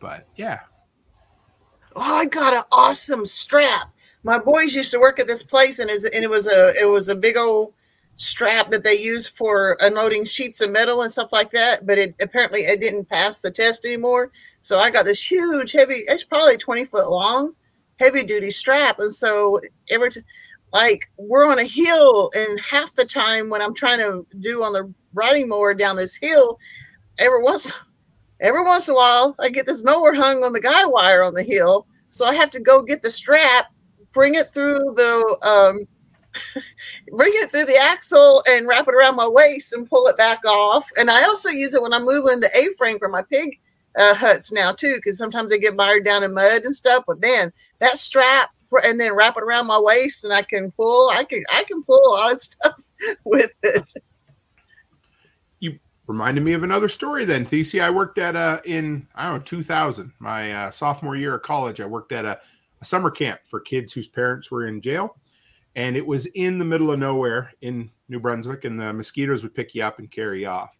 But 0.00 0.26
yeah. 0.36 0.60
Oh, 1.94 2.02
I 2.02 2.26
got 2.26 2.52
an 2.52 2.64
awesome 2.72 3.24
strap. 3.24 3.90
My 4.22 4.38
boys 4.38 4.74
used 4.74 4.90
to 4.90 5.00
work 5.00 5.18
at 5.18 5.26
this 5.26 5.42
place, 5.42 5.78
and 5.78 5.88
it 5.88 6.28
was 6.28 6.46
a 6.46 6.74
it 6.78 6.84
was 6.84 7.08
a 7.08 7.14
big 7.14 7.36
old 7.36 7.72
strap 8.16 8.70
that 8.70 8.82
they 8.82 8.94
use 8.94 9.26
for 9.26 9.76
unloading 9.80 10.24
sheets 10.24 10.60
of 10.62 10.70
metal 10.70 11.02
and 11.02 11.12
stuff 11.12 11.32
like 11.32 11.50
that. 11.52 11.86
But 11.86 11.98
it 11.98 12.14
apparently 12.20 12.60
it 12.60 12.80
didn't 12.80 13.08
pass 13.08 13.40
the 13.40 13.50
test 13.50 13.84
anymore. 13.84 14.32
So 14.60 14.78
I 14.78 14.90
got 14.90 15.04
this 15.04 15.22
huge, 15.22 15.72
heavy. 15.72 16.02
It's 16.08 16.24
probably 16.24 16.56
twenty 16.56 16.84
foot 16.84 17.10
long, 17.10 17.54
heavy 18.00 18.24
duty 18.24 18.50
strap, 18.50 18.98
and 18.98 19.14
so 19.14 19.60
every 19.90 20.10
like 20.72 21.08
we're 21.16 21.46
on 21.46 21.58
a 21.58 21.64
hill, 21.64 22.30
and 22.34 22.60
half 22.60 22.94
the 22.94 23.04
time 23.04 23.48
when 23.48 23.62
I'm 23.62 23.74
trying 23.74 23.98
to 23.98 24.26
do 24.40 24.64
on 24.64 24.72
the 24.72 24.92
riding 25.14 25.48
mower 25.48 25.74
down 25.74 25.96
this 25.96 26.16
hill, 26.16 26.58
every 27.18 27.42
once 27.42 27.70
every 28.40 28.62
once 28.62 28.88
in 28.88 28.94
a 28.94 28.96
while 28.96 29.34
I 29.38 29.48
get 29.48 29.64
this 29.66 29.82
mower 29.82 30.12
hung 30.12 30.42
on 30.42 30.52
the 30.52 30.60
guy 30.60 30.84
wire 30.84 31.22
on 31.22 31.34
the 31.34 31.42
hill, 31.42 31.86
so 32.08 32.26
I 32.26 32.34
have 32.34 32.50
to 32.50 32.60
go 32.60 32.82
get 32.82 33.02
the 33.02 33.10
strap, 33.10 33.66
bring 34.12 34.34
it 34.34 34.52
through 34.52 34.78
the 34.96 35.38
um, 35.42 35.86
bring 37.12 37.32
it 37.34 37.50
through 37.50 37.66
the 37.66 37.76
axle 37.76 38.42
and 38.48 38.66
wrap 38.66 38.88
it 38.88 38.94
around 38.94 39.16
my 39.16 39.28
waist 39.28 39.72
and 39.72 39.88
pull 39.88 40.06
it 40.06 40.16
back 40.16 40.44
off. 40.44 40.88
And 40.98 41.10
I 41.10 41.24
also 41.24 41.48
use 41.48 41.74
it 41.74 41.82
when 41.82 41.92
I'm 41.92 42.04
moving 42.04 42.40
the 42.40 42.50
A-frame 42.56 42.98
for 42.98 43.08
my 43.08 43.22
pig 43.22 43.58
uh, 43.96 44.14
huts 44.14 44.52
now 44.52 44.72
too, 44.72 44.96
because 44.96 45.18
sometimes 45.18 45.50
they 45.50 45.58
get 45.58 45.74
mired 45.74 46.04
down 46.04 46.22
in 46.22 46.34
mud 46.34 46.62
and 46.64 46.76
stuff. 46.76 47.04
But 47.06 47.20
then 47.20 47.52
that 47.80 47.98
strap 47.98 48.50
and 48.84 49.00
then 49.00 49.14
wrap 49.14 49.36
it 49.36 49.42
around 49.42 49.66
my 49.66 49.78
waist 49.78 50.24
and 50.24 50.32
I 50.32 50.42
can 50.42 50.70
pull. 50.72 51.08
I 51.10 51.24
can 51.24 51.44
I 51.52 51.64
can 51.64 51.82
pull 51.82 52.00
a 52.06 52.10
lot 52.10 52.32
of 52.32 52.40
stuff 52.40 52.84
with 53.24 53.52
it. 53.62 53.88
You 55.60 55.78
reminded 56.06 56.44
me 56.44 56.52
of 56.52 56.62
another 56.62 56.88
story 56.88 57.24
then, 57.24 57.46
Thesia. 57.46 57.82
I 57.82 57.90
worked 57.90 58.18
at 58.18 58.36
a 58.36 58.60
in 58.64 59.06
I 59.14 59.30
don't 59.30 59.38
know 59.38 59.44
2000, 59.44 60.12
my 60.18 60.52
uh, 60.52 60.70
sophomore 60.70 61.16
year 61.16 61.34
of 61.36 61.42
college. 61.42 61.80
I 61.80 61.86
worked 61.86 62.12
at 62.12 62.24
a, 62.24 62.38
a 62.80 62.84
summer 62.84 63.10
camp 63.10 63.40
for 63.46 63.60
kids 63.60 63.92
whose 63.92 64.08
parents 64.08 64.50
were 64.50 64.66
in 64.66 64.80
jail 64.80 65.16
and 65.76 65.94
it 65.94 66.04
was 66.04 66.24
in 66.26 66.58
the 66.58 66.64
middle 66.64 66.90
of 66.90 66.98
nowhere 66.98 67.52
in 67.60 67.90
New 68.08 68.18
Brunswick, 68.18 68.64
and 68.64 68.80
the 68.80 68.92
mosquitoes 68.92 69.42
would 69.42 69.54
pick 69.54 69.74
you 69.74 69.84
up 69.84 69.98
and 69.98 70.10
carry 70.10 70.40
you 70.40 70.48
off. 70.48 70.76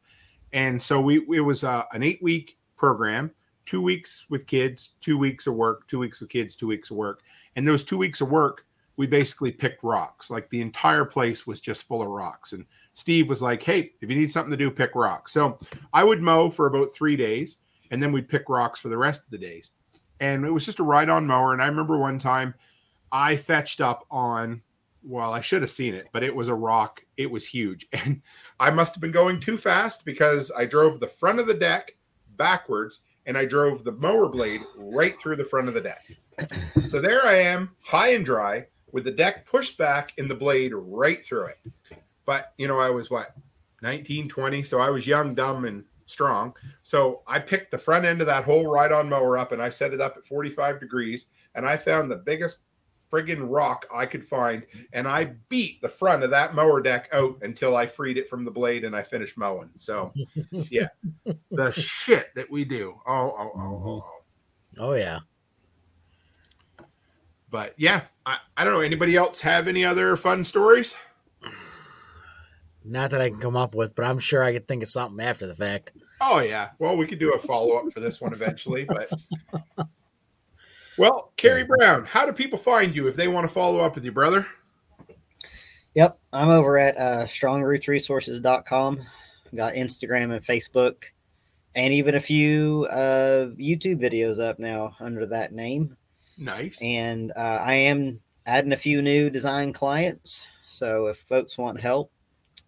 And 0.53 0.81
so 0.81 1.01
we 1.01 1.25
it 1.37 1.41
was 1.41 1.63
uh, 1.63 1.85
an 1.93 2.03
eight 2.03 2.21
week 2.23 2.57
program, 2.77 3.31
two 3.67 3.83
weeks 3.83 4.25
with 4.31 4.47
kids, 4.47 4.95
two 5.01 5.19
weeks 5.19 5.47
of 5.47 5.55
work, 5.55 5.87
two 5.87 5.99
weeks 5.99 6.21
with 6.21 6.31
kids, 6.31 6.57
two 6.57 6.67
weeks 6.67 6.91
of 6.91 6.97
work, 6.97 7.23
and 7.55 7.69
those 7.69 7.85
two 7.85 7.99
weeks 7.99 8.21
of 8.21 8.31
work 8.31 8.65
we 8.99 9.07
basically 9.07 9.53
picked 9.53 9.85
rocks. 9.85 10.31
Like 10.31 10.49
the 10.49 10.63
entire 10.63 11.05
place 11.05 11.47
was 11.47 11.61
just 11.61 11.83
full 11.83 12.01
of 12.01 12.09
rocks, 12.09 12.55
and 12.55 12.65
Steve 12.95 13.29
was 13.29 13.43
like, 13.43 13.63
"Hey, 13.63 13.93
if 14.01 14.09
you 14.09 14.17
need 14.17 14.33
something 14.33 14.51
to 14.51 14.57
do, 14.57 14.71
pick 14.71 14.95
rocks." 14.95 15.33
So 15.33 15.59
I 15.93 16.03
would 16.05 16.23
mow 16.23 16.49
for 16.49 16.67
about 16.67 16.89
three 16.91 17.17
days, 17.17 17.59
and 17.91 18.03
then 18.03 18.13
we'd 18.13 18.31
pick 18.31 18.49
rocks 18.49 18.81
for 18.81 18.89
the 18.89 18.97
rest 18.97 19.25
of 19.25 19.31
the 19.31 19.39
days. 19.39 19.73
And 20.21 20.47
it 20.47 20.51
was 20.51 20.65
just 20.65 20.79
a 20.79 20.83
ride 20.85 21.11
on 21.11 21.27
mower. 21.27 21.53
And 21.53 21.61
I 21.61 21.67
remember 21.67 21.99
one 21.99 22.19
time 22.19 22.55
I 23.13 23.37
fetched 23.37 23.83
up 23.83 24.07
on 24.11 24.63
well, 25.07 25.33
I 25.33 25.41
should 25.41 25.63
have 25.63 25.71
seen 25.71 25.95
it, 25.95 26.09
but 26.13 26.23
it 26.23 26.35
was 26.35 26.49
a 26.49 26.55
rock. 26.55 27.03
It 27.17 27.31
was 27.31 27.47
huge. 27.47 27.87
And 28.05 28.23
I 28.59 28.71
must 28.71 28.95
have 28.95 29.01
been 29.01 29.13
going 29.13 29.41
too 29.41 29.57
fast 29.57 30.05
because 30.05 30.51
I 30.57 30.65
drove 30.65 30.99
the 30.99 31.07
front 31.07 31.39
of 31.39 31.47
the 31.47 31.55
deck 31.55 31.97
backwards 32.37 33.01
and 33.27 33.37
I 33.37 33.45
drove 33.45 33.85
the 33.85 33.93
mower 33.93 34.29
blade 34.29 34.63
right 34.77 35.19
through 35.19 35.37
the 35.37 35.45
front 35.45 35.69
of 35.69 35.75
the 35.75 35.81
deck. 35.81 36.05
So 36.89 37.01
there 37.01 37.25
I 37.27 37.35
am, 37.35 37.75
high 37.85 38.13
and 38.13 38.25
dry, 38.25 38.67
with 38.93 39.05
the 39.05 39.11
deck 39.11 39.45
pushed 39.47 39.77
back 39.77 40.13
and 40.19 40.31
the 40.31 40.35
blade 40.35 40.73
right 40.75 41.25
through 41.25 41.47
it. 41.47 41.59
But, 42.25 42.53
you 42.59 42.69
know, 42.69 42.79
I 42.79 42.91
was 42.91 43.11
what, 43.11 43.31
19, 43.83 44.29
20. 44.29 44.63
So 44.63 44.79
I 44.79 44.91
was 44.91 45.07
young, 45.07 45.35
dumb, 45.35 45.65
and 45.65 45.85
strong. 46.07 46.55
So 46.83 47.23
I 47.27 47.41
picked 47.41 47.71
the 47.71 47.79
front 47.79 48.05
end 48.05 48.21
of 48.21 48.27
that 48.29 48.45
whole 48.45 48.67
ride 48.67 48.93
on 48.93 49.09
mower 49.09 49.37
up 49.37 49.53
and 49.53 49.61
I 49.61 49.69
set 49.69 49.93
it 49.93 50.01
up 50.01 50.17
at 50.17 50.27
45 50.27 50.79
degrees. 50.79 51.27
And 51.55 51.67
I 51.67 51.77
found 51.77 52.11
the 52.11 52.17
biggest 52.17 52.59
friggin' 53.11 53.47
rock 53.49 53.87
I 53.95 54.07
could 54.07 54.25
find, 54.25 54.65
and 54.93 55.07
I 55.07 55.35
beat 55.49 55.81
the 55.81 55.89
front 55.89 56.23
of 56.23 56.31
that 56.31 56.55
mower 56.55 56.81
deck 56.81 57.09
out 57.13 57.39
until 57.43 57.77
I 57.77 57.87
freed 57.87 58.19
it 58.19 58.29
from 58.29 58.45
the 58.45 58.51
blade 58.51 58.85
and 58.85 58.95
I 58.95 59.03
finished 59.03 59.37
mowing. 59.37 59.71
So, 59.77 60.13
yeah, 60.51 60.89
the 61.51 61.71
shit 61.73 62.35
that 62.35 62.51
we 62.51 62.65
do. 62.65 62.95
Oh, 63.07 63.13
oh, 63.13 63.37
oh, 63.39 63.53
oh, 63.55 63.59
mm-hmm. 63.59 63.89
oh. 63.89 64.11
Oh 64.79 64.95
yeah. 64.95 65.21
But 67.51 67.75
yeah, 67.79 68.03
I, 68.25 68.39
I 68.57 68.65
don't 68.65 68.75
know. 68.75 68.81
Anybody 68.81 69.17
else 69.17 69.41
have 69.41 69.69
any 69.69 69.85
other 69.85 70.17
fun 70.17 70.45
stories? 70.45 70.97
Not 72.85 73.11
that 73.11 73.21
I 73.21 73.31
can 73.31 73.41
come 73.41 73.57
up 73.57 73.75
with, 73.75 73.95
but 73.95 74.05
I'm 74.05 74.19
sure 74.19 74.43
I 74.43 74.53
could 74.53 74.69
think 74.69 74.83
of 74.83 74.89
something 74.89 75.25
after 75.25 75.47
the 75.47 75.55
fact. 75.55 75.93
Oh 76.21 76.39
yeah. 76.39 76.71
Well, 76.79 76.97
we 76.97 77.07
could 77.07 77.19
do 77.19 77.35
a 77.35 77.39
follow 77.39 77.77
up 77.77 77.93
for 77.93 78.01
this 78.01 78.21
one 78.21 78.33
eventually, 78.33 78.85
but 78.85 79.11
well, 80.99 81.33
Kerry 81.37 81.65
Brown, 81.65 82.05
how 82.05 82.27
do 82.27 82.33
people 82.33 82.59
find 82.59 82.95
you 82.95 83.09
if 83.09 83.17
they 83.17 83.29
want 83.29 83.47
to 83.47 83.53
follow 83.53 83.81
up 83.81 83.95
with 83.95 84.05
you, 84.05 84.13
brother? 84.13 84.47
Yep, 85.95 86.19
I'm 86.33 86.51
over 86.51 86.77
at 86.79 86.97
uh, 86.99 87.25
strongrootsresources.com. 87.25 89.07
Got 89.55 89.75
Instagram 89.75 90.35
and 90.35 90.45
Facebook, 90.45 90.97
and 91.75 91.95
even 91.95 92.15
a 92.15 92.21
few 92.21 92.87
uh, 92.91 93.47
YouTube 93.59 94.01
videos 94.01 94.39
up 94.39 94.59
now 94.59 94.95
under 95.01 95.25
that 95.27 95.53
name. 95.53 95.97
Nice. 96.37 96.83
And 96.83 97.33
uh, 97.35 97.61
I 97.63 97.75
am 97.75 98.21
adding 98.45 98.73
a 98.73 98.77
few 98.77 99.01
new 99.01 99.31
design 99.31 99.73
clients. 99.73 100.47
So 100.69 101.07
if 101.07 101.19
folks 101.19 101.57
want 101.57 101.81
help 101.81 102.11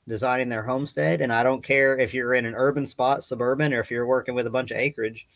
designing 0.06 0.48
their 0.48 0.62
homestead, 0.62 1.20
and 1.20 1.32
I 1.32 1.42
don't 1.42 1.62
care 1.62 1.98
if 1.98 2.14
you're 2.14 2.32
in 2.32 2.46
an 2.46 2.54
urban 2.54 2.86
spot, 2.86 3.22
suburban, 3.22 3.74
or 3.74 3.80
if 3.80 3.90
you're 3.90 4.06
working 4.06 4.34
with 4.34 4.46
a 4.46 4.50
bunch 4.50 4.70
of 4.70 4.78
acreage, 4.78 5.26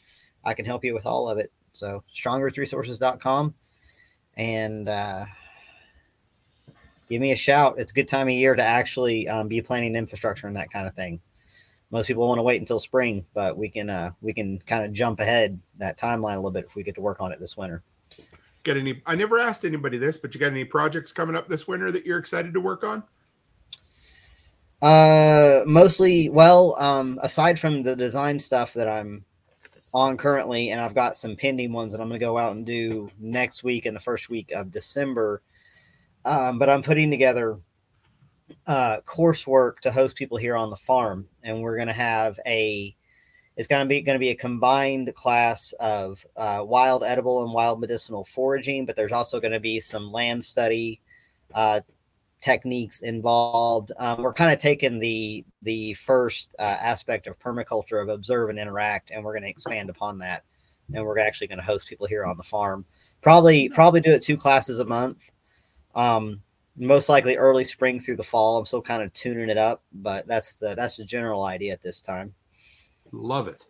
I 0.45 0.55
can 0.55 0.65
help 0.65 0.85
you 0.85 0.95
with 0.95 1.05
all 1.05 1.29
of 1.29 1.39
it. 1.39 1.53
So 1.73 2.03
strongrootsresources.com 2.15 3.55
and 4.37 4.89
uh, 4.89 5.25
give 7.09 7.21
me 7.21 7.33
a 7.33 7.37
shout. 7.37 7.75
It's 7.79 7.93
a 7.93 7.95
good 7.95 8.09
time 8.09 8.29
of 8.29 8.35
year 8.35 8.55
to 8.55 8.63
actually 8.63 9.29
um, 9.29 9.49
be 9.49 9.61
planning 9.61 9.97
infrastructure 9.97 10.47
and 10.47 10.57
that 10.57 10.71
kind 10.71 10.87
of 10.87 10.95
thing. 10.95 11.21
Most 11.91 12.07
people 12.07 12.27
want 12.27 12.39
to 12.39 12.43
wait 12.43 12.61
until 12.61 12.81
spring, 12.81 13.25
but 13.35 13.57
we 13.57 13.69
can 13.69 13.91
uh, 13.91 14.13
we 14.23 14.33
can 14.33 14.59
kind 14.61 14.85
of 14.85 14.93
jump 14.95 15.21
ahead 15.21 15.61
that 15.79 15.99
timeline 15.99 16.35
a 16.35 16.37
little 16.37 16.51
bit 16.51 16.65
if 16.65 16.75
we 16.75 16.83
get 16.83 16.95
to 16.95 17.03
work 17.03 17.21
on 17.21 17.33
it 17.33 17.39
this 17.39 17.57
winter. 17.57 17.83
Got 18.65 18.79
any? 18.79 19.03
I 19.05 19.15
never 19.15 19.39
asked 19.39 19.65
anybody 19.67 19.99
this, 19.99 20.17
but 20.17 20.33
you 20.33 20.41
got 20.41 20.53
any 20.53 20.65
projects 20.65 21.13
coming 21.13 21.37
up 21.37 21.49
this 21.49 21.69
winter 21.69 21.93
that 21.93 22.07
you're 22.07 22.19
excited 22.19 22.55
to 22.55 22.61
work 22.61 22.83
on? 22.83 23.03
Uh, 24.81 25.63
mostly. 25.67 26.31
Well, 26.31 26.77
um, 26.79 27.21
aside 27.23 27.61
from 27.61 27.83
the 27.83 27.95
design 27.95 28.41
stuff 28.41 28.73
that 28.73 28.89
I'm 28.89 29.25
on 29.95 30.17
currently, 30.17 30.71
and 30.71 30.81
I've 30.81 30.95
got 30.95 31.17
some 31.17 31.37
pending 31.37 31.73
ones 31.73 31.93
that 31.93 32.01
I'm 32.01 32.09
going 32.09 32.19
to 32.19 32.25
go 32.25 32.39
out 32.39 32.57
and 32.57 32.65
do 32.65 33.11
next 33.19 33.63
week 33.63 33.87
and 33.87 33.95
the 33.97 34.01
first 34.01 34.31
week 34.31 34.51
of 34.53 34.71
December. 34.71 35.43
Um, 36.25 36.59
but 36.59 36.71
I'm 36.71 36.83
putting 36.83 37.11
together 37.11 37.59
uh, 38.67 39.01
coursework 39.07 39.81
to 39.81 39.91
host 39.91 40.17
people 40.17 40.37
here 40.37 40.57
on 40.57 40.71
the 40.71 40.77
farm, 40.77 41.29
and 41.43 41.63
we're 41.63 41.77
going 41.77 41.89
to 41.89 41.95
have 41.95 42.39
a. 42.47 42.95
It's 43.55 43.69
going 43.69 43.85
to 43.85 43.89
be 43.89 44.01
going 44.01 44.15
to 44.15 44.21
be 44.21 44.31
a 44.31 44.35
combined 44.35 45.15
class 45.15 45.75
of 45.79 46.25
uh, 46.39 46.65
wild 46.67 47.05
edible 47.05 47.45
and 47.45 47.53
wild 47.53 47.81
medicinal 47.81 48.25
foraging, 48.25 48.87
but 48.87 48.97
there's 48.97 49.13
also 49.13 49.41
going 49.41 49.53
to 49.53 49.61
be 49.61 49.79
some 49.79 50.11
land 50.11 50.43
study, 50.43 51.03
uh, 51.55 51.81
techniques 52.43 53.01
involved. 53.01 53.93
Um, 53.99 54.23
we're 54.23 54.35
kind 54.35 54.53
of 54.53 54.59
taking 54.59 54.99
the 54.99 55.45
the 55.63 55.95
first 55.95 56.55
uh, 56.59 56.63
aspect 56.63 57.27
of 57.27 57.39
permaculture 57.39 58.03
of 58.03 58.09
observe 58.09 58.51
and 58.51 58.59
interact, 58.59 59.11
and 59.11 59.25
we're 59.25 59.33
going 59.33 59.45
to 59.45 59.49
expand 59.49 59.89
upon 59.89 60.19
that. 60.19 60.45
And 60.93 61.05
we're 61.05 61.19
actually 61.19 61.47
going 61.47 61.61
to 61.61 61.65
host 61.65 61.89
people 61.89 62.07
here 62.07 62.25
on 62.25 62.37
the 62.37 62.43
farm. 62.43 62.85
Probably 63.23 63.69
probably 63.69 64.01
do 64.01 64.13
it 64.13 64.23
two 64.23 64.37
classes 64.37 64.81
a 64.81 64.85
month. 64.85 65.31
Um, 65.95 66.43
most 66.77 67.09
likely 67.09 67.37
early 67.37 67.65
spring 67.65 68.01
through 68.01 68.17
the 68.17 68.23
fall. 68.23 68.57
I'm 68.57 68.67
still 68.67 68.83
kind 68.83 69.03
of 69.03 69.13
tuning 69.13 69.49
it 69.49 69.59
up, 69.59 69.83
but 69.93 70.27
that's 70.27 70.55
the 70.55 70.75
that's 70.75 70.97
the 70.97 71.05
general 71.05 71.45
idea 71.45 71.73
at 71.73 71.83
this 71.83 72.01
time. 72.01 72.35
Love 73.13 73.47
it. 73.49 73.65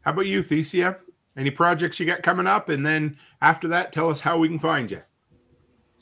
How 0.00 0.12
about 0.12 0.26
you, 0.26 0.40
Thesia? 0.40 0.96
Any 1.36 1.50
projects 1.50 2.00
you 2.00 2.06
got 2.06 2.22
coming 2.22 2.46
up? 2.46 2.68
And 2.68 2.84
then 2.84 3.18
after 3.42 3.68
that, 3.68 3.92
tell 3.92 4.10
us 4.10 4.20
how 4.20 4.38
we 4.38 4.48
can 4.48 4.58
find 4.58 4.90
you. 4.90 5.02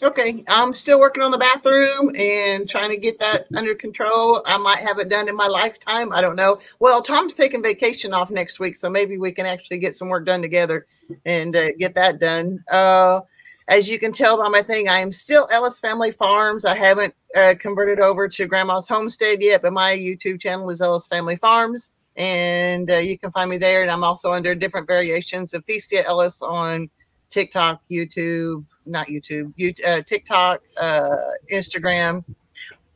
Okay, 0.02 0.44
I'm 0.46 0.74
still 0.74 1.00
working 1.00 1.22
on 1.22 1.30
the 1.30 1.38
bathroom 1.38 2.10
and 2.18 2.68
trying 2.68 2.90
to 2.90 2.98
get 2.98 3.18
that 3.18 3.46
under 3.56 3.74
control. 3.74 4.42
I 4.44 4.58
might 4.58 4.80
have 4.80 4.98
it 4.98 5.08
done 5.08 5.26
in 5.26 5.34
my 5.34 5.46
lifetime. 5.46 6.12
I 6.12 6.20
don't 6.20 6.36
know. 6.36 6.58
Well, 6.80 7.00
Tom's 7.00 7.34
taking 7.34 7.62
vacation 7.62 8.12
off 8.12 8.30
next 8.30 8.60
week, 8.60 8.76
so 8.76 8.90
maybe 8.90 9.16
we 9.16 9.32
can 9.32 9.46
actually 9.46 9.78
get 9.78 9.96
some 9.96 10.08
work 10.08 10.26
done 10.26 10.42
together 10.42 10.86
and 11.24 11.56
uh, 11.56 11.72
get 11.78 11.94
that 11.94 12.20
done. 12.20 12.58
Uh, 12.70 13.20
as 13.68 13.88
you 13.88 13.98
can 13.98 14.12
tell 14.12 14.36
by 14.36 14.50
my 14.50 14.60
thing, 14.60 14.86
I 14.86 14.98
am 14.98 15.12
still 15.12 15.48
Ellis 15.50 15.80
Family 15.80 16.12
Farms. 16.12 16.66
I 16.66 16.76
haven't 16.76 17.14
uh, 17.34 17.54
converted 17.58 17.98
over 17.98 18.28
to 18.28 18.46
Grandma's 18.46 18.88
Homestead 18.88 19.40
yet, 19.40 19.62
but 19.62 19.72
my 19.72 19.96
YouTube 19.96 20.42
channel 20.42 20.68
is 20.68 20.82
Ellis 20.82 21.06
Family 21.06 21.36
Farms, 21.36 21.92
and 22.16 22.90
uh, 22.90 22.98
you 22.98 23.18
can 23.18 23.30
find 23.30 23.48
me 23.48 23.56
there. 23.56 23.80
And 23.80 23.90
I'm 23.90 24.04
also 24.04 24.34
under 24.34 24.54
different 24.54 24.86
variations 24.86 25.54
of 25.54 25.64
Thesia 25.64 26.04
Ellis 26.04 26.42
on 26.42 26.90
TikTok, 27.30 27.80
YouTube, 27.90 28.66
not 28.86 29.08
YouTube, 29.08 29.52
you, 29.56 29.74
uh, 29.86 30.02
TikTok, 30.02 30.60
uh, 30.80 31.16
Instagram. 31.52 32.24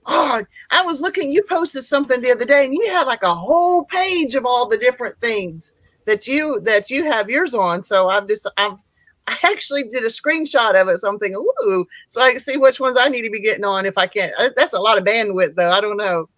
Oh, 0.07 0.43
I 0.71 0.83
was 0.83 1.01
looking. 1.01 1.31
You 1.31 1.43
posted 1.49 1.85
something 1.85 2.21
the 2.21 2.33
other 2.33 2.45
day, 2.45 2.65
and 2.65 2.75
you 2.75 2.87
had 2.89 3.07
like 3.07 3.23
a 3.23 3.35
whole 3.35 3.85
page 3.85 4.35
of 4.35 4.47
all 4.47 4.69
the 4.69 4.79
different 4.79 5.17
things 5.19 5.75
that 6.07 6.27
you 6.27 6.61
that 6.65 6.91
you 6.91 7.05
have 7.05 7.31
yours 7.31 7.55
on. 7.55 7.83
So 7.83 8.09
I've 8.09 8.27
just 8.27 8.49
I've 8.57 8.79
I 9.27 9.37
actually 9.45 9.85
did 9.85 10.03
a 10.03 10.09
screenshot 10.09 10.81
of 10.81 10.89
it. 10.89 10.99
So 10.99 11.09
I'm 11.09 11.19
thinking, 11.19 11.37
ooh, 11.37 11.87
so 12.09 12.21
I 12.21 12.33
can 12.33 12.41
see 12.41 12.57
which 12.57 12.81
ones 12.81 12.97
I 12.99 13.09
need 13.09 13.23
to 13.23 13.31
be 13.31 13.41
getting 13.41 13.65
on 13.65 13.87
if 13.87 13.97
I 13.97 14.07
can. 14.07 14.33
not 14.39 14.53
That's 14.57 14.73
a 14.73 14.81
lot 14.81 14.99
of 14.99 15.05
bandwidth, 15.05 15.55
though. 15.55 15.71
I 15.71 15.81
don't 15.81 15.97
know. 15.97 16.29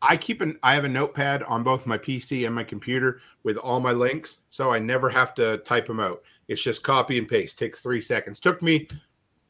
I 0.00 0.16
keep 0.16 0.40
an 0.40 0.58
I 0.62 0.74
have 0.74 0.84
a 0.84 0.88
notepad 0.88 1.42
on 1.44 1.62
both 1.62 1.86
my 1.86 1.98
PC 1.98 2.46
and 2.46 2.54
my 2.54 2.64
computer 2.64 3.20
with 3.42 3.56
all 3.56 3.80
my 3.80 3.92
links, 3.92 4.42
so 4.50 4.70
I 4.70 4.78
never 4.78 5.08
have 5.10 5.34
to 5.34 5.58
type 5.58 5.86
them 5.86 6.00
out. 6.00 6.22
It's 6.48 6.62
just 6.62 6.82
copy 6.82 7.18
and 7.18 7.28
paste. 7.28 7.58
Takes 7.58 7.80
three 7.80 8.00
seconds. 8.00 8.40
Took 8.40 8.62
me, 8.62 8.88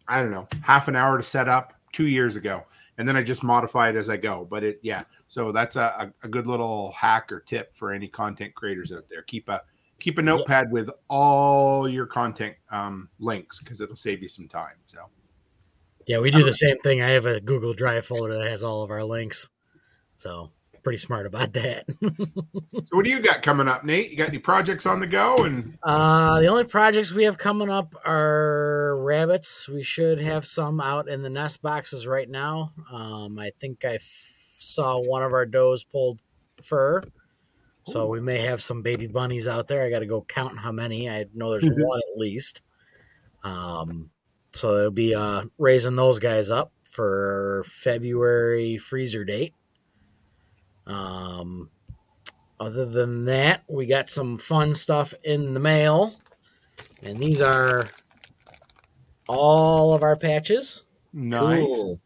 I 0.08 0.20
don't 0.20 0.30
know, 0.30 0.48
half 0.62 0.88
an 0.88 0.96
hour 0.96 1.16
to 1.16 1.22
set 1.22 1.48
up 1.48 1.74
two 1.92 2.06
years 2.06 2.36
ago, 2.36 2.64
and 2.98 3.08
then 3.08 3.16
I 3.16 3.22
just 3.22 3.42
modify 3.42 3.88
it 3.88 3.96
as 3.96 4.08
I 4.08 4.16
go. 4.16 4.46
But 4.48 4.64
it, 4.64 4.80
yeah. 4.82 5.04
So 5.26 5.52
that's 5.52 5.76
a, 5.76 6.12
a 6.22 6.28
good 6.28 6.46
little 6.46 6.92
hack 6.92 7.32
or 7.32 7.40
tip 7.40 7.74
for 7.74 7.92
any 7.92 8.08
content 8.08 8.54
creators 8.54 8.92
out 8.92 9.04
there. 9.08 9.22
Keep 9.22 9.48
a 9.48 9.62
keep 9.98 10.18
a 10.18 10.22
notepad 10.22 10.70
with 10.72 10.90
all 11.08 11.88
your 11.88 12.06
content 12.06 12.56
um, 12.70 13.08
links 13.18 13.60
because 13.60 13.80
it'll 13.80 13.96
save 13.96 14.22
you 14.22 14.28
some 14.28 14.48
time. 14.48 14.74
So. 14.86 14.98
Yeah, 16.06 16.18
we 16.18 16.32
do 16.32 16.42
the 16.42 16.52
same 16.52 16.78
thing. 16.78 17.00
I 17.00 17.10
have 17.10 17.26
a 17.26 17.40
Google 17.40 17.74
Drive 17.74 18.04
folder 18.04 18.34
that 18.38 18.50
has 18.50 18.64
all 18.64 18.82
of 18.82 18.90
our 18.90 19.04
links. 19.04 19.48
So 20.16 20.50
pretty 20.82 20.98
smart 20.98 21.26
about 21.26 21.52
that. 21.54 21.84
so 22.02 22.96
what 22.96 23.04
do 23.04 23.10
you 23.10 23.20
got 23.20 23.42
coming 23.42 23.68
up, 23.68 23.84
Nate? 23.84 24.10
You 24.10 24.16
got 24.16 24.28
any 24.28 24.38
projects 24.38 24.86
on 24.86 25.00
the 25.00 25.06
go? 25.06 25.44
And 25.44 25.76
uh, 25.82 26.40
the 26.40 26.46
only 26.46 26.64
projects 26.64 27.12
we 27.12 27.24
have 27.24 27.38
coming 27.38 27.70
up 27.70 27.94
are 28.04 28.96
rabbits. 29.00 29.68
We 29.68 29.82
should 29.82 30.20
have 30.20 30.46
some 30.46 30.80
out 30.80 31.08
in 31.08 31.22
the 31.22 31.30
nest 31.30 31.62
boxes 31.62 32.06
right 32.06 32.28
now. 32.28 32.72
Um, 32.92 33.38
I 33.38 33.50
think 33.60 33.84
I 33.84 33.94
f- 33.94 34.02
saw 34.58 35.00
one 35.00 35.22
of 35.22 35.32
our 35.32 35.46
does 35.46 35.84
pulled 35.84 36.20
fur. 36.62 37.02
So 37.84 38.06
we 38.06 38.20
may 38.20 38.38
have 38.38 38.62
some 38.62 38.82
baby 38.82 39.08
bunnies 39.08 39.48
out 39.48 39.66
there. 39.66 39.82
I 39.82 39.90
got 39.90 40.00
to 40.00 40.06
go 40.06 40.22
count 40.22 40.58
how 40.58 40.70
many. 40.70 41.10
I 41.10 41.26
know 41.34 41.50
there's 41.50 41.64
one 41.76 42.00
at 42.12 42.18
least. 42.18 42.62
Um, 43.42 44.10
so 44.52 44.78
it'll 44.78 44.90
be 44.92 45.14
uh, 45.14 45.44
raising 45.58 45.96
those 45.96 46.18
guys 46.18 46.50
up 46.50 46.72
for 46.84 47.64
February 47.66 48.76
freezer 48.76 49.24
date. 49.24 49.54
Um, 50.86 51.70
other 52.58 52.86
than 52.86 53.24
that, 53.24 53.64
we 53.68 53.86
got 53.86 54.08
some 54.08 54.38
fun 54.38 54.74
stuff 54.74 55.14
in 55.24 55.54
the 55.54 55.60
mail, 55.60 56.14
and 57.02 57.18
these 57.18 57.40
are 57.40 57.86
all 59.28 59.94
of 59.94 60.02
our 60.02 60.16
patches. 60.16 60.82
Nice. 61.12 61.58
Cool. 61.58 62.00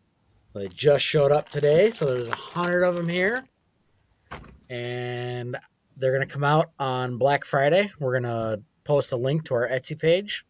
They 0.54 0.68
just 0.68 1.04
showed 1.04 1.32
up 1.32 1.50
today, 1.50 1.90
so 1.90 2.06
there's 2.06 2.28
a 2.28 2.34
hundred 2.34 2.84
of 2.84 2.96
them 2.96 3.08
here, 3.08 3.44
and 4.70 5.56
they're 5.98 6.12
gonna 6.12 6.26
come 6.26 6.44
out 6.44 6.70
on 6.78 7.18
Black 7.18 7.44
Friday. 7.44 7.90
We're 7.98 8.18
gonna 8.18 8.58
post 8.84 9.12
a 9.12 9.16
link 9.16 9.44
to 9.46 9.54
our 9.54 9.68
Etsy 9.68 9.98
page. 9.98 10.46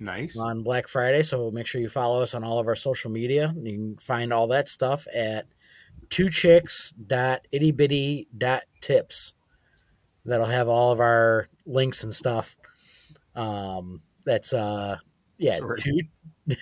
Nice 0.00 0.38
on 0.38 0.62
Black 0.62 0.86
Friday, 0.86 1.22
so 1.22 1.50
make 1.50 1.66
sure 1.66 1.80
you 1.80 1.88
follow 1.88 2.20
us 2.20 2.34
on 2.34 2.44
all 2.44 2.58
of 2.58 2.68
our 2.68 2.76
social 2.76 3.10
media. 3.10 3.54
You 3.56 3.72
can 3.72 3.96
find 3.96 4.32
all 4.32 4.46
that 4.48 4.68
stuff 4.68 5.06
at 5.14 5.46
two 6.10 6.28
chicks 6.30 6.92
dot 6.92 7.46
itty 7.52 7.72
bitty 7.72 8.28
dot 8.36 8.62
tips 8.80 9.34
that'll 10.24 10.46
have 10.46 10.68
all 10.68 10.92
of 10.92 11.00
our 11.00 11.48
links 11.66 12.04
and 12.04 12.14
stuff. 12.14 12.56
Um 13.34 14.02
that's 14.24 14.52
uh 14.52 14.98
yeah 15.38 15.60
two 15.78 16.00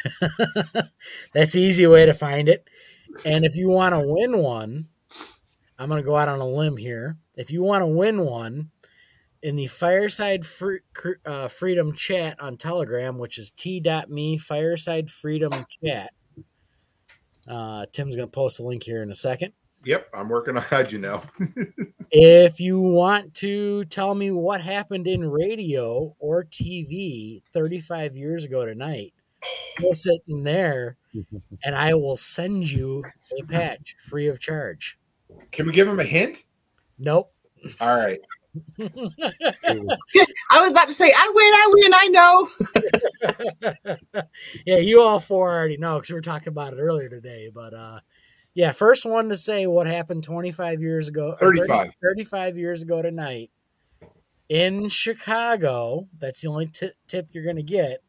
that's 1.33 1.53
the 1.53 1.61
easy 1.61 1.87
way 1.87 2.07
to 2.07 2.15
find 2.15 2.49
it. 2.49 2.69
And 3.25 3.45
if 3.45 3.57
you 3.57 3.69
want 3.69 3.95
to 3.95 4.03
win 4.05 4.39
one 4.39 4.89
i'm 5.79 5.89
going 5.89 6.03
to 6.03 6.07
go 6.07 6.17
out 6.17 6.29
on 6.29 6.41
a 6.41 6.49
limb 6.49 6.77
here. 6.77 7.17
If 7.35 7.51
you 7.51 7.63
want 7.63 7.83
to 7.83 7.87
win 7.87 8.21
one 8.21 8.71
in 9.43 9.57
the 9.57 9.67
fireside 9.67 10.45
free, 10.45 10.81
uh, 11.25 11.49
freedom 11.49 11.93
chat 11.93 12.41
on 12.41 12.57
telegram 12.57 13.19
which 13.19 13.39
is 13.39 13.51
t.me 13.51 14.39
fireside 14.39 15.11
freedom 15.11 15.53
chat 15.85 16.13
uh, 17.49 17.87
Tim's 17.93 18.17
going 18.17 18.29
to 18.29 18.33
post 18.33 18.61
a 18.61 18.63
link 18.63 18.83
here 18.83 19.03
in 19.03 19.11
a 19.11 19.15
second. 19.15 19.53
Yep, 19.85 20.09
I'm 20.13 20.29
working 20.29 20.57
on 20.57 20.63
how'd 20.71 20.93
you 20.93 20.99
know. 20.99 21.23
if 22.11 22.61
you 22.61 22.81
want 22.81 23.35
to 23.35 23.85
tell 23.87 24.15
me 24.15 24.31
what 24.31 24.61
happened 24.61 25.07
in 25.07 25.31
radio 25.31 26.15
or 26.19 26.45
TV 26.45 27.43
35 27.53 28.17
years 28.17 28.45
ago 28.45 28.65
tonight, 28.65 29.13
post 29.79 30.07
it 30.07 30.23
in 30.27 30.43
there 30.43 30.97
and 31.65 31.75
I 31.75 31.95
will 31.95 32.17
send 32.17 32.71
you 32.71 33.05
a 33.39 33.45
patch 33.45 33.97
free 34.01 34.27
of 34.29 34.41
charge. 34.41 34.99
Can 35.53 35.67
we 35.67 35.73
give 35.73 35.89
him 35.89 36.01
a 36.01 36.05
hint? 36.05 36.45
Nope. 36.99 37.33
All 37.81 37.97
right. 37.97 38.19
I 40.51 40.61
was 40.61 40.71
about 40.71 40.89
to 40.89 40.93
say, 40.93 41.13
I 41.17 41.31
win, 41.35 41.55
I 41.55 41.69
win, 41.73 41.95
I 41.95 42.09
know. 43.75 43.87
yeah, 44.67 44.79
you 44.79 45.01
all 45.01 45.21
four 45.21 45.53
already 45.53 45.77
know 45.77 45.97
because 45.97 46.11
we 46.11 46.15
were 46.15 46.21
talking 46.21 46.49
about 46.49 46.73
it 46.73 46.79
earlier 46.79 47.09
today. 47.09 47.51
But 47.53 47.75
uh, 47.75 48.01
yeah, 48.55 48.73
first 48.73 49.05
one 49.05 49.29
to 49.29 49.37
say 49.37 49.67
what 49.67 49.87
happened 49.87 50.25
25 50.25 50.81
years 50.81 51.09
ago, 51.09 51.35
35. 51.39 51.69
30, 51.69 51.91
35 52.03 52.57
years 52.59 52.83
ago 52.83 53.03
tonight 53.03 53.51
in 54.49 54.89
Chicago. 54.89 56.09
That's 56.19 56.41
the 56.41 56.49
only 56.49 56.67
t- 56.67 56.91
tip 57.09 57.29
you're 57.33 57.45
going 57.45 57.57
to 57.57 57.63
get. 57.63 58.03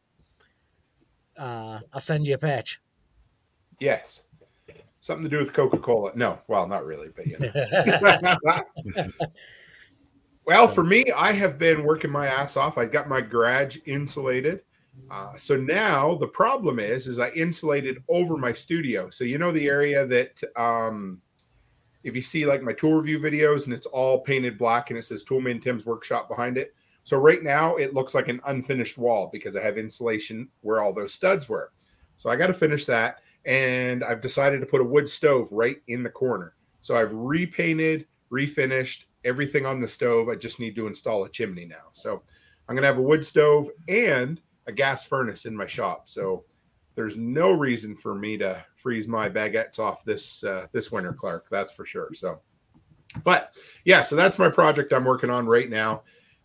Uh, 1.38 1.80
I'll 1.94 2.00
send 2.00 2.28
you 2.28 2.36
a 2.36 2.38
patch. 2.38 2.80
Yes. 3.80 4.24
Something 5.02 5.24
to 5.24 5.30
do 5.30 5.38
with 5.40 5.54
Coca 5.54 5.78
Cola. 5.78 6.12
No, 6.16 6.40
well, 6.48 6.68
not 6.68 6.86
really, 6.86 7.08
but 7.16 7.28
you 7.28 7.38
know. 7.40 9.14
Well, 10.48 10.70
for 10.70 10.86
me, 10.86 11.04
I 11.14 11.34
have 11.34 11.60
been 11.60 11.84
working 11.84 12.10
my 12.10 12.28
ass 12.28 12.56
off. 12.56 12.78
I 12.78 12.86
got 12.86 13.10
my 13.10 13.20
garage 13.20 13.80
insulated. 13.86 14.62
Uh, 15.12 15.36
so 15.36 15.58
now 15.58 16.16
the 16.16 16.28
problem 16.28 16.80
is, 16.80 17.06
is 17.08 17.20
I 17.20 17.32
insulated 17.32 18.02
over 18.08 18.38
my 18.38 18.54
studio. 18.54 19.10
So 19.10 19.26
you 19.26 19.40
know 19.40 19.52
the 19.52 19.68
area 19.68 20.06
that, 20.06 20.42
um, 20.56 21.22
if 22.06 22.16
you 22.16 22.22
see 22.22 22.46
like 22.46 22.64
my 22.64 22.72
tool 22.72 22.94
review 22.94 23.20
videos 23.20 23.66
and 23.66 23.74
it's 23.74 23.88
all 23.88 24.22
painted 24.22 24.58
black 24.58 24.90
and 24.90 24.98
it 24.98 25.04
says 25.04 25.26
Toolman 25.26 25.62
Tim's 25.62 25.86
Workshop 25.86 26.30
behind 26.30 26.58
it. 26.58 26.74
So 27.04 27.18
right 27.18 27.44
now 27.44 27.76
it 27.76 27.94
looks 27.94 28.16
like 28.16 28.30
an 28.30 28.40
unfinished 28.48 28.98
wall 28.98 29.30
because 29.30 29.58
I 29.58 29.62
have 29.64 29.78
insulation 29.78 30.48
where 30.62 30.82
all 30.82 30.94
those 30.94 31.14
studs 31.14 31.50
were. 31.50 31.74
So 32.16 32.30
I 32.30 32.38
got 32.38 32.48
to 32.48 32.54
finish 32.54 32.86
that, 32.86 33.18
and 33.44 34.02
I've 34.02 34.22
decided 34.22 34.62
to 34.62 34.66
put 34.66 34.80
a 34.80 34.86
wood 34.86 35.10
stove 35.10 35.50
right 35.52 35.78
in 35.90 36.04
the 36.04 36.10
corner. 36.10 36.54
So 36.80 36.96
I've 36.96 37.14
repainted, 37.14 38.08
refinished, 38.32 39.04
everything 39.24 39.66
on 39.66 39.80
the 39.80 39.88
stove. 39.88 40.30
I 40.30 40.36
just 40.36 40.60
need 40.60 40.76
to 40.76 40.88
install 40.88 41.24
a 41.24 41.30
chimney 41.30 41.66
now. 41.66 41.90
So 41.94 42.24
I'm 42.68 42.76
going 42.76 42.84
to 42.84 42.88
have 42.88 42.98
a 42.98 43.02
wood 43.02 43.26
stove 43.26 43.70
and 43.88 44.42
a 44.68 44.72
gas 44.72 45.06
furnace 45.06 45.46
in 45.46 45.56
my 45.56 45.66
shop. 45.66 46.10
So 46.10 46.46
there's 46.96 47.18
no 47.18 47.52
reason 47.52 47.96
for 47.96 48.16
me 48.16 48.38
to 48.38 48.64
freeze 48.76 49.08
my 49.08 49.30
baguettes 49.30 49.80
off 49.80 50.04
this 50.04 50.44
uh, 50.44 50.68
this 50.72 50.92
winter, 50.92 51.14
Clark. 51.14 51.48
That's 51.50 51.72
for 51.72 51.86
sure. 51.86 52.14
So, 52.14 52.42
but 53.24 53.52
yeah, 53.86 54.02
so 54.02 54.16
that's 54.16 54.40
my 54.40 54.50
project 54.50 54.92
I'm 54.94 55.06
working 55.06 55.30
on 55.30 55.46
right 55.46 55.70
now. 55.70 56.02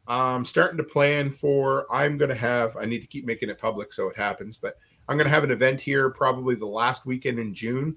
I'm 0.07 0.45
starting 0.45 0.77
to 0.79 0.85
plan 0.85 1.31
for. 1.31 1.87
I'm 1.91 2.16
going 2.18 2.29
to 2.29 2.35
have. 2.35 2.77
I 2.77 2.85
need 2.85 3.01
to 3.01 3.07
keep 3.07 3.25
making 3.25 3.49
it 3.49 3.59
public 3.59 3.93
so 3.93 4.09
it 4.09 4.16
happens, 4.16 4.57
but 4.57 4.77
I'm 5.09 5.16
going 5.16 5.27
to 5.27 5.35
have 5.35 5.45
an 5.45 5.51
event 5.51 5.81
here 5.81 6.11
probably 6.11 6.55
the 6.55 6.66
last 6.66 7.07
weekend 7.07 7.39
in 7.39 7.55
June 7.55 7.97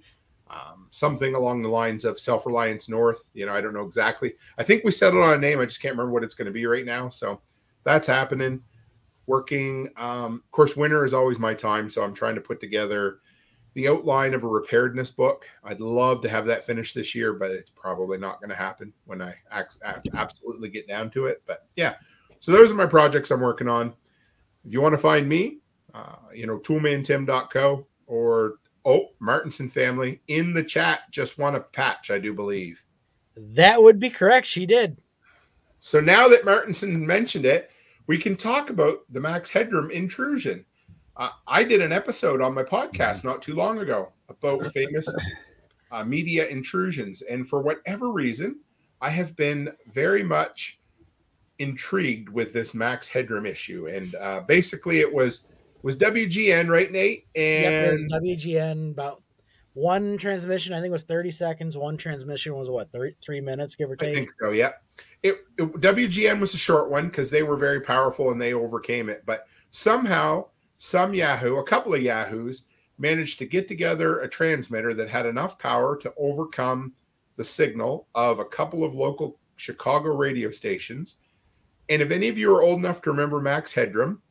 um, 0.49 0.87
something 0.91 1.35
along 1.35 1.61
the 1.61 1.69
lines 1.69 2.05
of 2.05 2.19
Self 2.19 2.45
Reliance 2.45 2.87
North. 2.87 3.29
You 3.33 3.45
know, 3.45 3.53
I 3.53 3.61
don't 3.61 3.73
know 3.73 3.85
exactly. 3.85 4.33
I 4.57 4.63
think 4.63 4.83
we 4.83 4.91
settled 4.91 5.23
on 5.23 5.33
a 5.33 5.37
name. 5.37 5.59
I 5.59 5.65
just 5.65 5.81
can't 5.81 5.93
remember 5.93 6.13
what 6.13 6.23
it's 6.23 6.35
going 6.35 6.47
to 6.47 6.51
be 6.51 6.65
right 6.65 6.85
now. 6.85 7.09
So 7.09 7.41
that's 7.83 8.07
happening. 8.07 8.61
Working. 9.27 9.89
Um, 9.97 10.43
of 10.45 10.51
course, 10.51 10.75
winter 10.75 11.05
is 11.05 11.13
always 11.13 11.39
my 11.39 11.53
time. 11.53 11.89
So 11.89 12.03
I'm 12.03 12.13
trying 12.13 12.35
to 12.35 12.41
put 12.41 12.59
together 12.59 13.19
the 13.73 13.89
outline 13.89 14.33
of 14.33 14.43
a 14.43 14.49
preparedness 14.49 15.11
book. 15.11 15.45
I'd 15.63 15.81
love 15.81 16.21
to 16.21 16.29
have 16.29 16.45
that 16.45 16.63
finished 16.63 16.95
this 16.95 17.13
year, 17.13 17.33
but 17.33 17.51
it's 17.51 17.69
probably 17.69 18.17
not 18.17 18.39
going 18.39 18.49
to 18.49 18.55
happen 18.55 18.93
when 19.05 19.21
I 19.21 19.35
absolutely 20.13 20.69
get 20.69 20.87
down 20.87 21.11
to 21.11 21.25
it. 21.25 21.43
But 21.45 21.67
yeah, 21.75 21.95
so 22.39 22.51
those 22.51 22.71
are 22.71 22.75
my 22.75 22.85
projects 22.85 23.31
I'm 23.31 23.41
working 23.41 23.67
on. 23.67 23.93
If 24.63 24.71
you 24.71 24.79
want 24.79 24.93
to 24.93 24.99
find 24.99 25.27
me, 25.27 25.59
uh, 25.93 26.15
you 26.33 26.47
know, 26.47 26.57
toolmantim.co 26.59 27.85
or 28.07 28.55
Oh, 28.85 29.07
Martinson 29.19 29.67
family 29.67 30.21
in 30.27 30.53
the 30.53 30.63
chat 30.63 31.11
just 31.11 31.39
want 31.39 31.55
a 31.55 31.61
patch, 31.61 32.11
I 32.11 32.19
do 32.19 32.33
believe. 32.33 32.83
That 33.35 33.81
would 33.81 33.99
be 33.99 34.09
correct. 34.09 34.45
She 34.45 34.65
did. 34.65 35.01
So 35.79 35.99
now 35.99 36.27
that 36.29 36.45
Martinson 36.45 37.05
mentioned 37.05 37.45
it, 37.45 37.71
we 38.07 38.17
can 38.17 38.35
talk 38.35 38.69
about 38.69 38.99
the 39.09 39.19
Max 39.19 39.51
Headroom 39.51 39.91
intrusion. 39.91 40.65
Uh, 41.17 41.29
I 41.47 41.63
did 41.63 41.81
an 41.81 41.91
episode 41.91 42.41
on 42.41 42.53
my 42.53 42.63
podcast 42.63 43.23
not 43.23 43.41
too 43.41 43.55
long 43.55 43.79
ago 43.79 44.11
about 44.29 44.65
famous 44.73 45.07
uh, 45.91 46.03
media 46.03 46.47
intrusions. 46.47 47.21
And 47.23 47.47
for 47.47 47.61
whatever 47.61 48.11
reason, 48.11 48.59
I 49.01 49.09
have 49.09 49.35
been 49.35 49.71
very 49.91 50.23
much 50.23 50.79
intrigued 51.59 52.29
with 52.29 52.53
this 52.53 52.73
Max 52.73 53.07
Headroom 53.07 53.45
issue. 53.45 53.87
And 53.87 54.13
uh, 54.15 54.41
basically, 54.47 54.99
it 54.99 55.13
was 55.13 55.45
was 55.85 55.95
WGN, 55.97 56.67
right, 56.67 56.91
Nate? 56.91 57.27
And 57.35 57.99
yep, 58.09 58.21
WGN 58.23 58.89
about 58.89 59.21
one 59.75 60.17
transmission. 60.17 60.73
I 60.73 60.77
think 60.77 60.87
it 60.87 60.91
was 60.91 61.03
thirty 61.03 61.29
seconds. 61.29 61.77
One 61.77 61.95
transmission 61.95 62.55
was 62.55 62.71
what 62.71 62.91
three 62.91 63.13
three 63.21 63.39
minutes, 63.39 63.75
give 63.75 63.91
or 63.91 63.95
take. 63.95 64.09
I 64.09 64.13
think 64.15 64.31
so. 64.41 64.49
Yeah. 64.49 64.71
It, 65.21 65.45
it 65.59 65.71
WGN 65.73 66.39
was 66.39 66.55
a 66.55 66.57
short 66.57 66.89
one 66.89 67.05
because 67.05 67.29
they 67.29 67.43
were 67.43 67.55
very 67.55 67.81
powerful 67.81 68.31
and 68.31 68.41
they 68.41 68.55
overcame 68.55 69.09
it. 69.09 69.21
But 69.27 69.45
somehow 69.69 70.47
some 70.79 71.13
Yahoo, 71.13 71.57
a 71.57 71.63
couple 71.63 71.93
of 71.93 72.01
Yahoos, 72.01 72.63
managed 72.97 73.37
to 73.37 73.45
get 73.45 73.67
together 73.67 74.21
a 74.21 74.27
transmitter 74.27 74.95
that 74.95 75.07
had 75.07 75.27
enough 75.27 75.59
power 75.59 75.95
to 75.97 76.11
overcome 76.17 76.93
the 77.35 77.45
signal 77.45 78.07
of 78.15 78.39
a 78.39 78.45
couple 78.45 78.83
of 78.83 78.95
local 78.95 79.37
Chicago 79.55 80.15
radio 80.15 80.49
stations. 80.49 81.17
And 81.89 82.01
if 82.01 82.09
any 82.09 82.27
of 82.27 82.39
you 82.39 82.51
are 82.55 82.63
old 82.63 82.79
enough 82.79 83.03
to 83.03 83.11
remember 83.11 83.39
Max 83.39 83.71
Headroom, 83.71 84.23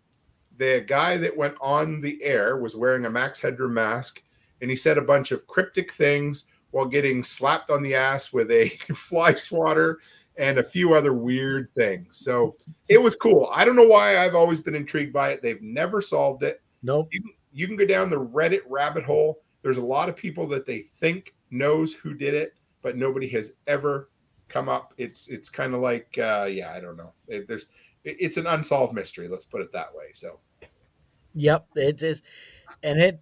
the 0.57 0.85
guy 0.87 1.17
that 1.17 1.37
went 1.37 1.57
on 1.61 2.01
the 2.01 2.23
air 2.23 2.57
was 2.57 2.77
wearing 2.77 3.07
a 3.07 3.11
Max 3.11 3.41
Headroom 3.41 3.75
mask 3.75 4.23
and 4.61 4.71
he 4.71 4.77
said 4.77 4.99
a 4.99 5.03
bunch 5.03 5.33
of 5.33 5.47
cryptic 5.47 5.93
things 5.93 6.45
while 6.71 6.87
getting 6.87 7.23
slapped 7.23 7.71
on 7.71 7.83
the 7.83 7.95
ass 7.95 8.33
with 8.33 8.51
a 8.51 8.69
fly 8.95 9.35
swatter 9.35 9.99
and 10.37 10.59
a 10.59 10.65
few 10.65 10.95
other 10.95 11.13
weird 11.13 11.71
things. 11.71 12.17
So 12.17 12.57
it 12.89 13.01
was 13.01 13.15
cool. 13.15 13.49
I 13.53 13.65
don't 13.65 13.77
know 13.77 13.87
why 13.87 14.19
I've 14.19 14.35
always 14.35 14.61
been 14.61 14.75
intrigued 14.75 15.13
by 15.13 15.31
it. 15.31 15.43
They've 15.43 15.63
never 15.63 16.03
solved 16.03 16.43
it. 16.43 16.61
Nope. 16.83 17.09
You, 17.13 17.21
you 17.53 17.67
can 17.67 17.77
go 17.77 17.87
down 17.87 18.11
the 18.11 18.21
Reddit 18.21 18.63
rabbit 18.69 19.05
hole. 19.05 19.41
There's 19.63 19.79
a 19.79 19.85
lot 19.85 20.09
of 20.09 20.17
people 20.17 20.47
that 20.49 20.67
they 20.67 20.81
think 21.01 21.35
knows 21.51 21.95
who 21.95 22.15
did 22.15 22.35
it, 22.35 22.55
but 22.83 22.97
nobody 22.97 23.29
has 23.29 23.53
ever 23.67 24.11
come 24.49 24.69
up. 24.69 24.93
It's 24.99 25.29
it's 25.29 25.49
kind 25.49 25.75
of 25.75 25.81
like 25.81 26.19
uh, 26.19 26.49
yeah, 26.51 26.73
I 26.73 26.81
don't 26.81 26.97
know. 26.97 27.13
There's 27.29 27.69
it's 28.05 28.37
an 28.37 28.47
unsolved 28.47 28.95
mystery. 28.95 29.29
Let's 29.29 29.45
put 29.45 29.61
it 29.61 29.73
that 29.73 29.95
way. 29.95 30.07
So 30.15 30.41
Yep, 31.35 31.67
it 31.77 32.03
is, 32.03 32.23
and 32.83 33.01
it. 33.01 33.21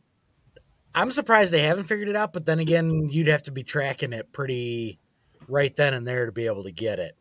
I'm 0.95 1.11
surprised 1.11 1.53
they 1.53 1.62
haven't 1.62 1.85
figured 1.85 2.09
it 2.09 2.16
out, 2.16 2.35
but 2.35 2.45
then 2.45 2.59
again, 2.59 3.09
you'd 3.11 3.28
have 3.28 3.43
to 3.45 3.51
be 3.51 3.62
tracking 3.62 4.12
it 4.12 4.30
pretty 4.33 4.99
right 5.49 5.74
then 5.74 5.95
and 5.95 6.07
there 6.07 6.26
to 6.26 6.33
be 6.33 6.47
able 6.47 6.64
to 6.64 6.70
get 6.70 6.99
it. 6.99 7.16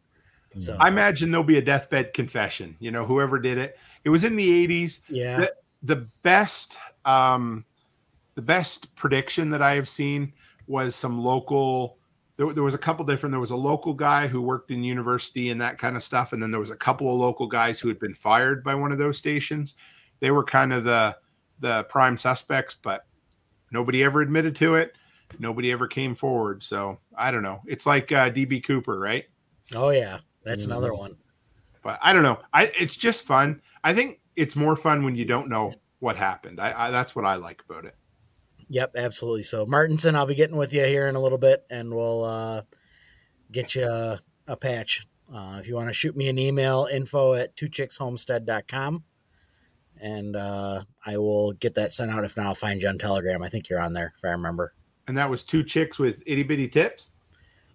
So 0.57 0.76
I 0.78 0.89
imagine 0.89 1.32
there'll 1.32 1.45
be 1.45 1.57
a 1.57 1.62
deathbed 1.62 2.14
confession. 2.14 2.76
You 2.80 2.91
know, 2.91 3.05
whoever 3.05 3.39
did 3.39 3.57
it. 3.57 3.78
It 4.03 4.09
was 4.09 4.26
in 4.26 4.36
the 4.36 4.68
80s. 4.68 5.01
yeah, 5.07 5.38
The, 5.38 5.53
the 5.84 6.07
best 6.24 6.78
um 7.05 7.66
the 8.36 8.41
best 8.41 8.93
prediction 8.95 9.49
that 9.51 9.62
I 9.62 9.76
have 9.76 9.88
seen 9.88 10.34
was 10.68 10.95
some 10.95 11.24
local 11.24 11.97
there, 12.41 12.53
there 12.53 12.63
was 12.63 12.73
a 12.73 12.77
couple 12.79 13.05
different 13.05 13.31
there 13.31 13.39
was 13.39 13.51
a 13.51 13.55
local 13.55 13.93
guy 13.93 14.25
who 14.27 14.41
worked 14.41 14.71
in 14.71 14.83
university 14.83 15.49
and 15.51 15.61
that 15.61 15.77
kind 15.77 15.95
of 15.95 16.01
stuff 16.03 16.33
and 16.33 16.41
then 16.41 16.49
there 16.49 16.59
was 16.59 16.71
a 16.71 16.75
couple 16.75 17.07
of 17.13 17.19
local 17.19 17.45
guys 17.45 17.79
who 17.79 17.87
had 17.87 17.99
been 17.99 18.15
fired 18.15 18.63
by 18.63 18.73
one 18.73 18.91
of 18.91 18.97
those 18.97 19.15
stations. 19.17 19.75
They 20.21 20.31
were 20.31 20.43
kind 20.43 20.73
of 20.73 20.83
the 20.83 21.15
the 21.59 21.83
prime 21.83 22.17
suspects 22.17 22.75
but 22.81 23.05
nobody 23.71 24.03
ever 24.03 24.21
admitted 24.21 24.55
to 24.55 24.73
it. 24.73 24.95
Nobody 25.37 25.71
ever 25.71 25.87
came 25.87 26.15
forward 26.15 26.63
so 26.63 26.97
i 27.15 27.29
don't 27.29 27.43
know. 27.43 27.61
It's 27.67 27.85
like 27.85 28.11
uh, 28.11 28.31
db 28.31 28.63
cooper 28.63 28.97
right? 28.99 29.25
Oh 29.75 29.89
yeah, 29.91 30.17
that's 30.43 30.63
Mm-hmm. 30.63 30.71
another 30.71 30.93
one. 30.95 31.17
but 31.83 31.99
i 32.01 32.11
don't 32.11 32.23
know. 32.23 32.39
I 32.53 32.71
it's 32.79 32.95
just 32.95 33.23
fun. 33.23 33.61
I 33.83 33.93
think 33.93 34.19
it's 34.35 34.55
more 34.55 34.75
fun 34.75 35.03
when 35.03 35.15
you 35.15 35.25
don't 35.25 35.47
know 35.47 35.73
what 35.99 36.15
happened. 36.15 36.59
I, 36.59 36.87
I 36.87 36.89
that's 36.91 37.15
what 37.15 37.25
i 37.25 37.35
like 37.35 37.61
about 37.69 37.85
it 37.85 37.95
Yep, 38.74 38.93
absolutely. 38.95 39.43
So 39.43 39.65
Martinson, 39.65 40.15
I'll 40.15 40.26
be 40.26 40.34
getting 40.34 40.55
with 40.55 40.72
you 40.74 40.86
here 40.86 41.07
in 41.09 41.15
a 41.15 41.19
little 41.22 41.38
bit, 41.38 41.65
and 41.69 41.93
we'll 41.93 42.24
uh, 42.24 42.61
get 43.51 43.76
you 43.76 43.86
a, 43.86 44.17
a 44.47 44.55
patch. 44.55 45.05
Uh, 45.34 45.57
if 45.59 45.67
you 45.67 45.76
want 45.76 45.89
to 45.89 45.93
shoot 45.93 46.15
me 46.15 46.30
an 46.30 46.39
email, 46.39 46.88
info 46.91 47.34
at 47.34 47.55
twochickshomestead.com, 47.57 49.03
and 49.99 50.36
uh, 50.38 50.84
I 51.05 51.17
will 51.17 51.51
get 51.51 51.76
that 51.76 51.91
sent 51.91 52.11
out. 52.11 52.24
If 52.24 52.38
not, 52.38 52.45
I'll 52.45 52.55
find 52.55 52.82
you 52.82 52.88
on 52.88 52.97
Telegram. 52.97 53.43
I 53.43 53.49
think 53.49 53.69
you're 53.69 53.82
on 53.82 53.91
there, 53.91 54.13
if 54.17 54.24
I 54.24 54.30
remember. 54.30 54.74
and 55.07 55.17
that 55.17 55.30
was 55.30 55.43
two 55.43 55.63
chicks 55.63 55.99
with 55.99 56.24
itty 56.26 56.43
bitty 56.43 56.67
tips 56.69 57.09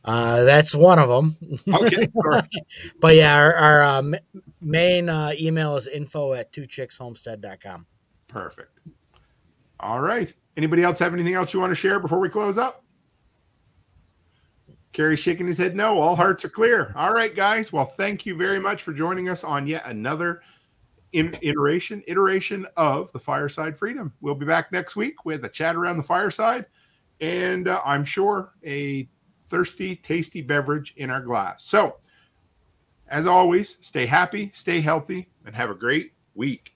Uh, 0.04 0.44
that's 0.44 0.74
one 0.74 0.98
of 0.98 1.08
them. 1.10 1.36
okay 1.74 2.06
but 3.00 3.14
yeah, 3.16 3.36
our, 3.36 3.54
our 3.54 3.84
uh, 3.84 4.02
main 4.62 5.08
uh, 5.10 5.32
email 5.38 5.76
is 5.76 5.88
info 5.88 6.32
at 6.32 6.52
twochickshomestead.com. 6.54 7.84
perfect 8.28 8.78
all 9.80 10.00
right 10.00 10.32
anybody 10.56 10.82
else 10.82 10.98
have 10.98 11.12
anything 11.12 11.34
else 11.34 11.52
you 11.52 11.60
want 11.60 11.70
to 11.70 11.76
share 11.76 12.00
before 12.00 12.18
we 12.18 12.28
close 12.28 12.58
up? 12.58 12.84
Kerry's 14.92 15.18
shaking 15.18 15.46
his 15.46 15.58
head 15.58 15.76
no. 15.76 16.00
All 16.00 16.16
hearts 16.16 16.42
are 16.46 16.48
clear. 16.48 16.94
All 16.96 17.12
right 17.12 17.34
guys. 17.34 17.70
Well 17.70 17.84
thank 17.84 18.24
you 18.24 18.34
very 18.34 18.58
much 18.58 18.82
for 18.82 18.94
joining 18.94 19.28
us 19.28 19.44
on 19.44 19.66
yet 19.66 19.84
another 19.84 20.40
iteration 21.12 22.02
iteration 22.06 22.66
of 22.76 23.12
the 23.12 23.18
fireside 23.18 23.76
freedom. 23.76 24.12
We'll 24.22 24.34
be 24.34 24.46
back 24.46 24.72
next 24.72 24.96
week 24.96 25.24
with 25.24 25.44
a 25.44 25.48
chat 25.48 25.76
around 25.76 25.98
the 25.98 26.02
fireside 26.02 26.66
and 27.20 27.68
uh, 27.68 27.80
i'm 27.84 28.04
sure 28.04 28.52
a 28.64 29.08
thirsty 29.48 29.96
tasty 29.96 30.42
beverage 30.42 30.94
in 30.96 31.10
our 31.10 31.20
glass. 31.20 31.64
So 31.64 31.96
as 33.08 33.26
always 33.26 33.76
stay 33.82 34.06
happy 34.06 34.50
stay 34.54 34.80
healthy 34.80 35.28
and 35.44 35.54
have 35.54 35.70
a 35.70 35.74
great 35.74 36.12
week 36.34 36.72